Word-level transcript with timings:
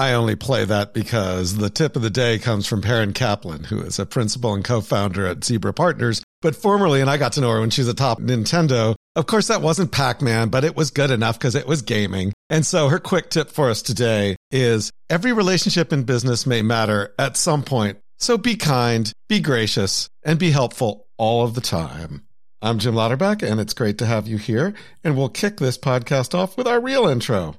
I 0.00 0.14
only 0.14 0.34
play 0.34 0.64
that 0.64 0.94
because 0.94 1.58
the 1.58 1.68
tip 1.68 1.94
of 1.94 2.00
the 2.00 2.08
day 2.08 2.38
comes 2.38 2.66
from 2.66 2.80
Perrin 2.80 3.12
Kaplan, 3.12 3.64
who 3.64 3.82
is 3.82 3.98
a 3.98 4.06
principal 4.06 4.54
and 4.54 4.64
co-founder 4.64 5.26
at 5.26 5.44
Zebra 5.44 5.74
Partners, 5.74 6.22
but 6.40 6.56
formerly, 6.56 7.02
and 7.02 7.10
I 7.10 7.18
got 7.18 7.34
to 7.34 7.42
know 7.42 7.50
her 7.50 7.60
when 7.60 7.68
she 7.68 7.82
was 7.82 7.88
a 7.88 7.92
top 7.92 8.18
Nintendo. 8.18 8.94
Of 9.14 9.26
course, 9.26 9.48
that 9.48 9.60
wasn't 9.60 9.92
Pac-Man, 9.92 10.48
but 10.48 10.64
it 10.64 10.74
was 10.74 10.90
good 10.90 11.10
enough 11.10 11.38
because 11.38 11.54
it 11.54 11.66
was 11.66 11.82
gaming. 11.82 12.32
And 12.48 12.64
so 12.64 12.88
her 12.88 12.98
quick 12.98 13.28
tip 13.28 13.50
for 13.50 13.68
us 13.68 13.82
today 13.82 14.36
is 14.50 14.90
every 15.10 15.34
relationship 15.34 15.92
in 15.92 16.04
business 16.04 16.46
may 16.46 16.62
matter 16.62 17.14
at 17.18 17.36
some 17.36 17.62
point. 17.62 17.98
So 18.16 18.38
be 18.38 18.56
kind, 18.56 19.12
be 19.28 19.40
gracious, 19.40 20.08
and 20.22 20.38
be 20.38 20.50
helpful 20.50 21.08
all 21.18 21.44
of 21.44 21.52
the 21.52 21.60
time. 21.60 22.22
I'm 22.62 22.78
Jim 22.78 22.94
Louderback, 22.94 23.42
and 23.42 23.60
it's 23.60 23.74
great 23.74 23.98
to 23.98 24.06
have 24.06 24.26
you 24.26 24.38
here. 24.38 24.72
And 25.04 25.14
we'll 25.14 25.28
kick 25.28 25.58
this 25.58 25.76
podcast 25.76 26.34
off 26.34 26.56
with 26.56 26.66
our 26.66 26.80
real 26.80 27.06
intro. 27.06 27.56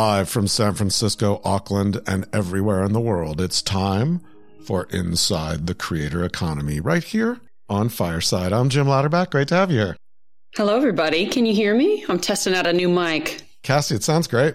Live 0.00 0.30
from 0.30 0.48
San 0.48 0.72
Francisco, 0.72 1.42
Auckland, 1.44 2.00
and 2.06 2.26
everywhere 2.32 2.82
in 2.84 2.94
the 2.94 3.00
world, 3.00 3.38
it's 3.38 3.60
time 3.60 4.22
for 4.64 4.84
Inside 4.84 5.66
the 5.66 5.74
Creator 5.74 6.24
Economy 6.24 6.80
right 6.80 7.04
here 7.04 7.38
on 7.68 7.90
Fireside. 7.90 8.50
I'm 8.50 8.70
Jim 8.70 8.86
Louderback. 8.86 9.28
Great 9.28 9.48
to 9.48 9.56
have 9.56 9.70
you 9.70 9.78
here. 9.78 9.96
Hello, 10.56 10.74
everybody. 10.74 11.26
Can 11.26 11.44
you 11.44 11.54
hear 11.54 11.74
me? 11.74 12.02
I'm 12.08 12.18
testing 12.18 12.54
out 12.54 12.66
a 12.66 12.72
new 12.72 12.88
mic. 12.88 13.42
Cassie, 13.62 13.94
it 13.94 14.02
sounds 14.02 14.26
great. 14.26 14.54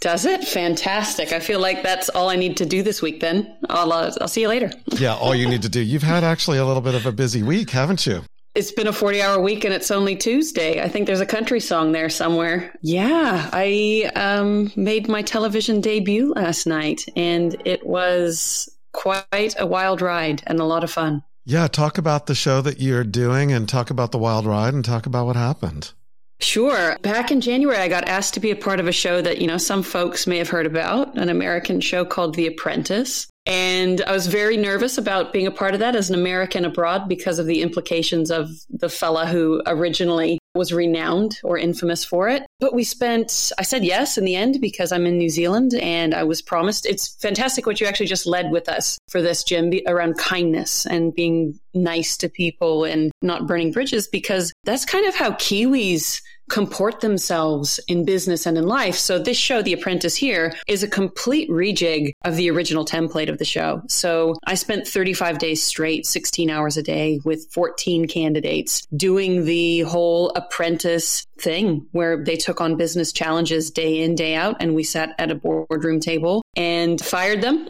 Does 0.00 0.24
it? 0.24 0.44
Fantastic. 0.44 1.32
I 1.32 1.40
feel 1.40 1.58
like 1.58 1.82
that's 1.82 2.08
all 2.10 2.28
I 2.28 2.36
need 2.36 2.56
to 2.58 2.64
do 2.64 2.84
this 2.84 3.02
week 3.02 3.18
then. 3.18 3.58
I'll, 3.68 3.92
uh, 3.92 4.12
I'll 4.20 4.28
see 4.28 4.42
you 4.42 4.48
later. 4.48 4.70
yeah, 4.92 5.16
all 5.16 5.34
you 5.34 5.48
need 5.48 5.62
to 5.62 5.68
do. 5.68 5.80
You've 5.80 6.04
had 6.04 6.22
actually 6.22 6.58
a 6.58 6.64
little 6.64 6.82
bit 6.82 6.94
of 6.94 7.04
a 7.04 7.10
busy 7.10 7.42
week, 7.42 7.70
haven't 7.70 8.06
you? 8.06 8.22
It's 8.58 8.72
been 8.72 8.88
a 8.88 8.92
40 8.92 9.22
hour 9.22 9.40
week 9.40 9.62
and 9.62 9.72
it's 9.72 9.88
only 9.88 10.16
Tuesday. 10.16 10.82
I 10.82 10.88
think 10.88 11.06
there's 11.06 11.20
a 11.20 11.26
country 11.26 11.60
song 11.60 11.92
there 11.92 12.08
somewhere. 12.08 12.74
Yeah, 12.82 13.48
I 13.52 14.10
um, 14.16 14.72
made 14.74 15.06
my 15.06 15.22
television 15.22 15.80
debut 15.80 16.32
last 16.34 16.66
night 16.66 17.04
and 17.14 17.54
it 17.64 17.86
was 17.86 18.68
quite 18.92 19.54
a 19.60 19.64
wild 19.64 20.02
ride 20.02 20.42
and 20.48 20.58
a 20.58 20.64
lot 20.64 20.82
of 20.82 20.90
fun. 20.90 21.22
Yeah, 21.44 21.68
talk 21.68 21.98
about 21.98 22.26
the 22.26 22.34
show 22.34 22.60
that 22.62 22.80
you're 22.80 23.04
doing 23.04 23.52
and 23.52 23.68
talk 23.68 23.90
about 23.90 24.10
the 24.10 24.18
wild 24.18 24.44
ride 24.44 24.74
and 24.74 24.84
talk 24.84 25.06
about 25.06 25.26
what 25.26 25.36
happened. 25.36 25.92
Sure. 26.40 26.96
Back 27.02 27.30
in 27.30 27.40
January, 27.40 27.78
I 27.78 27.88
got 27.88 28.08
asked 28.08 28.34
to 28.34 28.40
be 28.40 28.50
a 28.50 28.56
part 28.56 28.78
of 28.78 28.86
a 28.86 28.92
show 28.92 29.20
that, 29.20 29.40
you 29.40 29.46
know, 29.46 29.58
some 29.58 29.82
folks 29.82 30.26
may 30.26 30.38
have 30.38 30.48
heard 30.48 30.66
about, 30.66 31.16
an 31.16 31.28
American 31.28 31.80
show 31.80 32.04
called 32.04 32.34
The 32.34 32.46
Apprentice. 32.46 33.26
And 33.44 34.02
I 34.02 34.12
was 34.12 34.26
very 34.26 34.56
nervous 34.56 34.98
about 34.98 35.32
being 35.32 35.46
a 35.46 35.50
part 35.50 35.74
of 35.74 35.80
that 35.80 35.96
as 35.96 36.10
an 36.10 36.14
American 36.14 36.64
abroad 36.64 37.08
because 37.08 37.38
of 37.38 37.46
the 37.46 37.62
implications 37.62 38.30
of 38.30 38.50
the 38.70 38.88
fella 38.88 39.26
who 39.26 39.62
originally 39.66 40.38
was 40.58 40.72
renowned 40.72 41.38
or 41.42 41.56
infamous 41.56 42.04
for 42.04 42.28
it. 42.28 42.44
But 42.60 42.74
we 42.74 42.84
spent, 42.84 43.52
I 43.58 43.62
said 43.62 43.84
yes 43.84 44.18
in 44.18 44.24
the 44.24 44.36
end 44.36 44.60
because 44.60 44.92
I'm 44.92 45.06
in 45.06 45.16
New 45.16 45.30
Zealand 45.30 45.72
and 45.74 46.14
I 46.14 46.24
was 46.24 46.42
promised. 46.42 46.84
It's 46.84 47.08
fantastic 47.16 47.64
what 47.64 47.80
you 47.80 47.86
actually 47.86 48.06
just 48.06 48.26
led 48.26 48.50
with 48.50 48.68
us 48.68 48.98
for 49.08 49.22
this, 49.22 49.44
Jim, 49.44 49.72
around 49.86 50.18
kindness 50.18 50.84
and 50.84 51.14
being 51.14 51.58
nice 51.72 52.16
to 52.18 52.28
people 52.28 52.84
and 52.84 53.10
not 53.22 53.46
burning 53.46 53.72
bridges 53.72 54.08
because 54.08 54.52
that's 54.64 54.84
kind 54.84 55.06
of 55.06 55.14
how 55.14 55.30
Kiwis 55.32 56.20
comport 56.48 57.00
themselves 57.00 57.80
in 57.88 58.04
business 58.04 58.46
and 58.46 58.58
in 58.58 58.66
life. 58.66 58.96
So 58.96 59.18
this 59.18 59.36
show, 59.36 59.62
The 59.62 59.72
Apprentice 59.72 60.16
here, 60.16 60.54
is 60.66 60.82
a 60.82 60.88
complete 60.88 61.48
rejig 61.50 62.12
of 62.24 62.36
the 62.36 62.50
original 62.50 62.84
template 62.84 63.28
of 63.28 63.38
the 63.38 63.44
show. 63.44 63.82
So 63.88 64.34
I 64.44 64.54
spent 64.54 64.86
35 64.86 65.38
days 65.38 65.62
straight, 65.62 66.06
16 66.06 66.50
hours 66.50 66.76
a 66.76 66.82
day 66.82 67.20
with 67.24 67.50
14 67.52 68.06
candidates 68.06 68.86
doing 68.96 69.44
the 69.44 69.80
whole 69.80 70.30
apprentice 70.30 71.24
thing 71.38 71.86
where 71.92 72.22
they 72.22 72.36
took 72.36 72.60
on 72.60 72.76
business 72.76 73.12
challenges 73.12 73.70
day 73.70 74.02
in, 74.02 74.14
day 74.14 74.34
out. 74.34 74.56
And 74.60 74.74
we 74.74 74.82
sat 74.82 75.14
at 75.18 75.30
a 75.30 75.34
boardroom 75.34 76.00
table 76.00 76.42
and 76.56 77.00
fired 77.00 77.40
them 77.40 77.68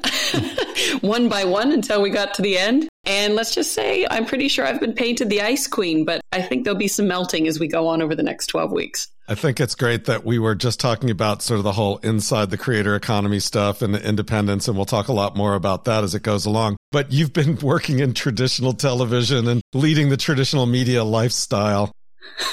one 1.01 1.29
by 1.29 1.45
one 1.45 1.73
until 1.73 2.01
we 2.03 2.11
got 2.11 2.35
to 2.35 2.43
the 2.43 2.59
end. 2.59 2.89
And 3.05 3.35
let's 3.35 3.55
just 3.55 3.73
say, 3.73 4.07
I'm 4.11 4.27
pretty 4.27 4.49
sure 4.49 4.67
I've 4.67 4.81
been 4.81 4.93
painted 4.93 5.31
the 5.31 5.41
Ice 5.41 5.67
Queen, 5.67 6.05
but 6.05 6.21
I 6.31 6.43
think 6.43 6.65
there'll 6.65 6.79
be 6.79 6.89
some 6.89 7.09
melting 7.09 7.49
as 7.49 7.59
we 7.59 7.67
go 7.67 7.87
on 7.89 8.03
over 8.03 8.15
the 8.15 8.23
next 8.23 8.49
12 8.49 8.71
weeks. 8.71 9.09
I 9.31 9.35
think 9.35 9.61
it's 9.61 9.75
great 9.75 10.07
that 10.07 10.25
we 10.25 10.39
were 10.39 10.55
just 10.55 10.81
talking 10.81 11.11
about 11.11 11.43
sort 11.43 11.59
of 11.59 11.65
the 11.65 11.73
whole 11.73 11.99
inside 11.99 12.51
the 12.51 12.57
creator 12.57 12.95
economy 12.95 13.41
stuff 13.41 13.83
and 13.83 13.95
the 13.95 14.07
independence, 14.07 14.69
and 14.69 14.77
we'll 14.77 14.87
talk 14.87 15.09
a 15.09 15.13
lot 15.13 15.37
more 15.37 15.55
about 15.55 15.85
that 15.85 16.03
as 16.03 16.15
it 16.15 16.23
goes 16.23 16.47
along. 16.47 16.77
But 16.93 17.13
you've 17.13 17.33
been 17.33 17.57
working 17.63 17.99
in 18.01 18.15
traditional 18.15 18.73
television 18.73 19.47
and 19.49 19.61
leading 19.75 20.09
the 20.09 20.17
traditional 20.17 20.67
media 20.67 21.05
lifestyle. 21.05 21.93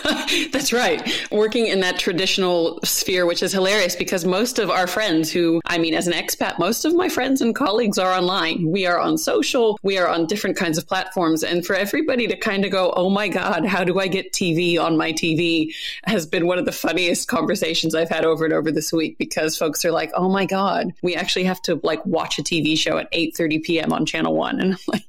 That's 0.51 0.73
right. 0.73 1.27
Working 1.31 1.67
in 1.67 1.79
that 1.81 1.99
traditional 1.99 2.79
sphere, 2.83 3.25
which 3.25 3.43
is 3.43 3.51
hilarious 3.51 3.95
because 3.95 4.25
most 4.25 4.59
of 4.59 4.69
our 4.69 4.87
friends 4.87 5.31
who, 5.31 5.61
I 5.65 5.77
mean, 5.77 5.93
as 5.93 6.07
an 6.07 6.13
expat, 6.13 6.59
most 6.59 6.85
of 6.85 6.95
my 6.95 7.09
friends 7.09 7.41
and 7.41 7.55
colleagues 7.55 7.97
are 7.97 8.11
online. 8.11 8.69
We 8.69 8.85
are 8.85 8.99
on 8.99 9.17
social, 9.17 9.79
we 9.83 9.97
are 9.97 10.07
on 10.07 10.25
different 10.25 10.57
kinds 10.57 10.77
of 10.77 10.87
platforms. 10.87 11.43
And 11.43 11.65
for 11.65 11.75
everybody 11.75 12.27
to 12.27 12.35
kind 12.35 12.65
of 12.65 12.71
go, 12.71 12.93
oh 12.95 13.09
my 13.09 13.27
God, 13.27 13.65
how 13.65 13.83
do 13.83 13.99
I 13.99 14.07
get 14.07 14.33
TV 14.33 14.79
on 14.79 14.97
my 14.97 15.13
TV 15.13 15.73
has 16.03 16.25
been 16.25 16.47
one 16.47 16.59
of 16.59 16.65
the 16.65 16.71
funniest 16.71 17.27
conversations 17.27 17.95
I've 17.95 18.09
had 18.09 18.25
over 18.25 18.45
and 18.45 18.53
over 18.53 18.71
this 18.71 18.91
week 18.91 19.17
because 19.17 19.57
folks 19.57 19.85
are 19.85 19.91
like, 19.91 20.11
oh 20.15 20.29
my 20.29 20.45
God, 20.45 20.91
we 21.01 21.15
actually 21.15 21.45
have 21.45 21.61
to 21.63 21.79
like 21.83 22.05
watch 22.05 22.39
a 22.39 22.43
TV 22.43 22.77
show 22.77 22.97
at 22.97 23.09
8 23.11 23.35
30 23.35 23.59
p.m. 23.59 23.93
on 23.93 24.05
channel 24.05 24.35
one. 24.35 24.59
And 24.59 24.73
I'm 24.73 24.79
like, 24.87 25.05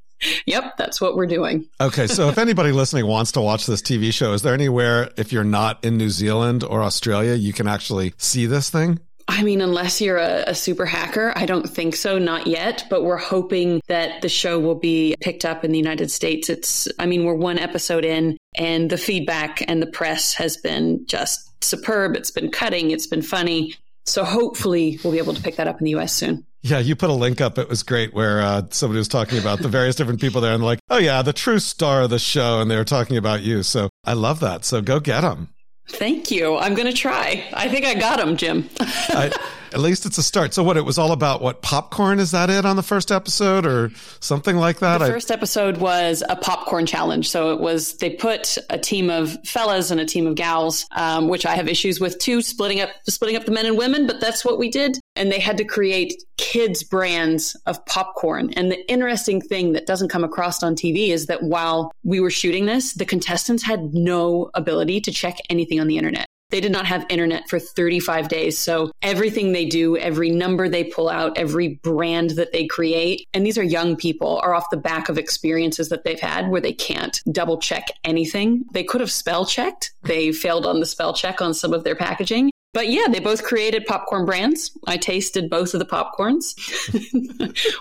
Yep, 0.47 0.77
that's 0.77 1.01
what 1.01 1.17
we're 1.17 1.27
doing. 1.27 1.67
okay, 1.81 2.07
so 2.07 2.29
if 2.29 2.39
anybody 2.39 2.73
listening 2.73 3.07
wants 3.07 3.33
to 3.33 3.41
watch 3.41 3.67
this 3.67 3.83
TV 3.83 4.13
show, 4.13 4.33
is 4.33 4.43
there 4.43 4.55
anywhere, 4.55 5.11
if 5.17 5.33
you're 5.33 5.45
not 5.45 5.85
in 5.85 5.97
New 5.97 6.11
Zealand 6.11 6.65
or 6.65 6.83
Australia, 6.83 7.35
you 7.35 7.53
can 7.53 7.69
actually 7.69 8.15
see 8.19 8.47
this 8.47 8.71
thing? 8.71 9.01
I 9.29 9.43
mean, 9.43 9.61
unless 9.61 10.01
you're 10.01 10.19
a, 10.19 10.45
a, 10.47 10.55
super 10.55 10.87
hacker, 10.87 11.33
I 11.35 11.47
don't 11.47 11.69
think 11.69 11.97
so, 11.97 12.17
not 12.17 12.47
yet, 12.47 12.85
but 12.89 13.03
we're 13.03 13.17
hoping 13.17 13.83
that 13.89 14.23
the 14.23 14.29
show 14.29 14.61
will 14.61 14.77
be 14.77 15.17
picked 15.21 15.45
up 15.45 15.65
in 15.65 15.73
the 15.73 15.79
United 15.79 16.13
States. 16.13 16.49
It's, 16.49 16.87
I 17.01 17.07
mean, 17.07 17.25
we're 17.25 17.35
one 17.35 17.59
episode 17.59 18.05
in 18.05 18.37
and 18.55 18.89
the 18.89 18.97
feedback 18.97 19.69
and 19.69 19.83
the 19.83 19.89
press 19.89 20.35
has 20.35 20.57
been 20.57 21.07
just 21.07 21.53
superb. 21.65 22.15
It's 22.15 22.31
been 22.31 22.53
cutting. 22.53 22.93
It's 22.93 23.09
been 23.09 23.23
funny. 23.23 23.75
So 24.05 24.25
hopefully 24.25 25.01
we'll 25.03 25.13
be 25.13 25.19
able 25.19 25.35
to 25.35 25.43
pick 25.43 25.57
that 25.57 25.67
up 25.67 25.81
in 25.81 25.85
the 25.85 25.97
US 25.97 26.13
soon. 26.13 26.46
Yeah, 26.67 26.81
you 26.81 26.97
put 26.97 27.11
a 27.11 27.13
link 27.15 27.41
up. 27.41 27.59
It 27.59 27.69
was 27.69 27.85
great 27.85 28.13
where 28.13 28.41
uh, 28.41 28.63
somebody 28.71 28.99
was 28.99 29.07
talking 29.07 29.39
about 29.39 29.61
the 29.61 29.69
various 29.69 29.95
different 29.95 30.21
people 30.21 30.41
there 30.41 30.53
and 30.53 30.65
like, 30.65 30.81
oh, 30.91 30.99
yeah, 30.99 31.23
the 31.23 31.33
true 31.33 31.61
star 31.61 32.03
of 32.03 32.11
the 32.11 32.19
show. 32.19 32.61
And 32.61 32.69
they 32.69 32.77
were 32.77 32.85
talking 32.85 33.17
about 33.17 33.43
you. 33.43 33.63
So 33.63 33.89
I 34.05 34.15
love 34.15 34.41
that. 34.41 34.65
So 34.65 34.83
go 34.83 34.99
get 34.99 35.21
them. 35.21 35.51
Thank 35.89 36.33
you. 36.33 36.57
I'm 36.57 36.75
going 36.75 36.89
to 36.89 36.97
try. 36.97 37.45
I 37.53 37.69
think 37.69 37.87
I 37.87 37.95
got 37.95 38.19
them, 38.19 38.37
Jim. 38.37 38.69
I, 38.81 39.31
at 39.73 39.81
least 39.81 40.07
it's 40.07 40.19
a 40.19 40.23
start. 40.23 40.55
So 40.55 40.63
what 40.63 40.77
it 40.77 40.85
was 40.85 40.99
all 40.99 41.13
about 41.13 41.43
what 41.43 41.63
popcorn 41.63 42.19
is 42.19 42.31
that 42.31 42.51
it 42.51 42.65
on 42.65 42.77
the 42.77 42.83
first 42.83 43.11
episode 43.11 43.67
or 43.67 43.91
something 44.21 44.57
like 44.57 44.79
that? 44.81 44.99
The 44.99 45.07
first 45.07 45.31
episode 45.31 45.79
was 45.79 46.23
a 46.29 46.37
popcorn 46.37 46.87
challenge. 46.87 47.29
So 47.29 47.53
it 47.53 47.61
was 47.61 47.97
they 47.97 48.11
put 48.11 48.59
a 48.71 48.79
team 48.79 49.11
of 49.11 49.37
fellas 49.45 49.91
and 49.91 50.01
a 50.01 50.05
team 50.05 50.27
of 50.27 50.35
gals, 50.35 50.87
um, 50.93 51.29
which 51.29 51.47
I 51.47 51.55
have 51.55 51.69
issues 51.69 52.01
with 52.01 52.19
too, 52.19 52.43
splitting 52.43 52.81
up 52.81 52.91
splitting 53.09 53.37
up 53.37 53.45
the 53.45 53.53
men 53.53 53.67
and 53.67 53.77
women, 53.79 54.07
but 54.07 54.21
that's 54.21 54.45
what 54.45 54.59
we 54.59 54.71
did. 54.71 54.99
And 55.15 55.33
they 55.33 55.41
had 55.41 55.57
to 55.59 55.65
create 55.65 56.23
kids 56.37 56.83
brands 56.83 57.57
of 57.67 57.85
popcorn. 57.87 58.53
And 58.55 58.71
the 58.71 58.91
interesting 58.91 59.41
thing 59.41 59.73
that 59.73 59.87
doesn't 59.87 60.09
come 60.09 60.25
across 60.25 60.63
on 60.63 60.75
TV 60.75 61.09
is 61.09 61.27
that 61.27 61.43
while 61.43 61.93
we 62.05 62.21
were 62.21 62.31
shooting 62.31 62.67
this, 62.67 62.93
the 62.93 63.05
contestants 63.05 63.63
had 63.63 63.95
no 63.95 64.51
ability 64.55 65.01
to 65.03 65.13
check 65.13 65.39
anything 65.49 65.81
on 65.81 65.87
the 65.87 65.97
internet. 65.97 66.27
They 66.57 66.61
did 66.63 66.73
not 66.73 66.87
have 66.87 67.05
internet 67.11 67.51
for 67.51 67.59
35 67.59 68.31
days. 68.31 68.59
So 68.59 68.91
everything 69.03 69.53
they 69.53 69.67
do, 69.67 69.99
every 69.99 70.31
number 70.31 70.71
they 70.71 70.85
pull 70.85 71.11
out, 71.11 71.37
every 71.37 71.75
brand 71.83 72.31
that 72.31 72.53
they 72.53 72.67
create, 72.67 73.29
and 73.35 73.45
these 73.45 73.59
are 73.59 73.63
young 73.63 73.95
people, 73.95 74.41
are 74.43 74.55
off 74.55 74.71
the 74.71 74.79
back 74.79 75.11
of 75.11 75.19
experiences 75.19 75.91
that 75.91 76.05
they've 76.05 76.19
had 76.19 76.49
where 76.49 76.63
they 76.63 76.73
can't 76.73 77.21
double 77.31 77.59
check 77.59 77.89
anything. 78.05 78.65
They 78.73 78.85
could 78.85 79.03
have 79.03 79.11
spell 79.11 79.45
checked. 79.45 79.93
They 80.05 80.33
failed 80.33 80.65
on 80.65 80.81
the 80.81 80.87
spell 80.87 81.13
check 81.13 81.43
on 81.43 81.53
some 81.53 81.75
of 81.75 81.85
their 81.85 81.95
packaging. 81.95 82.51
But 82.73 82.89
yeah, 82.89 83.09
they 83.11 83.21
both 83.21 83.45
created 83.45 83.85
popcorn 83.85 84.25
brands. 84.25 84.71
I 84.87 84.97
tasted 84.97 85.51
both 85.51 85.75
of 85.75 85.79
the 85.81 85.85
popcorns. 85.85 86.55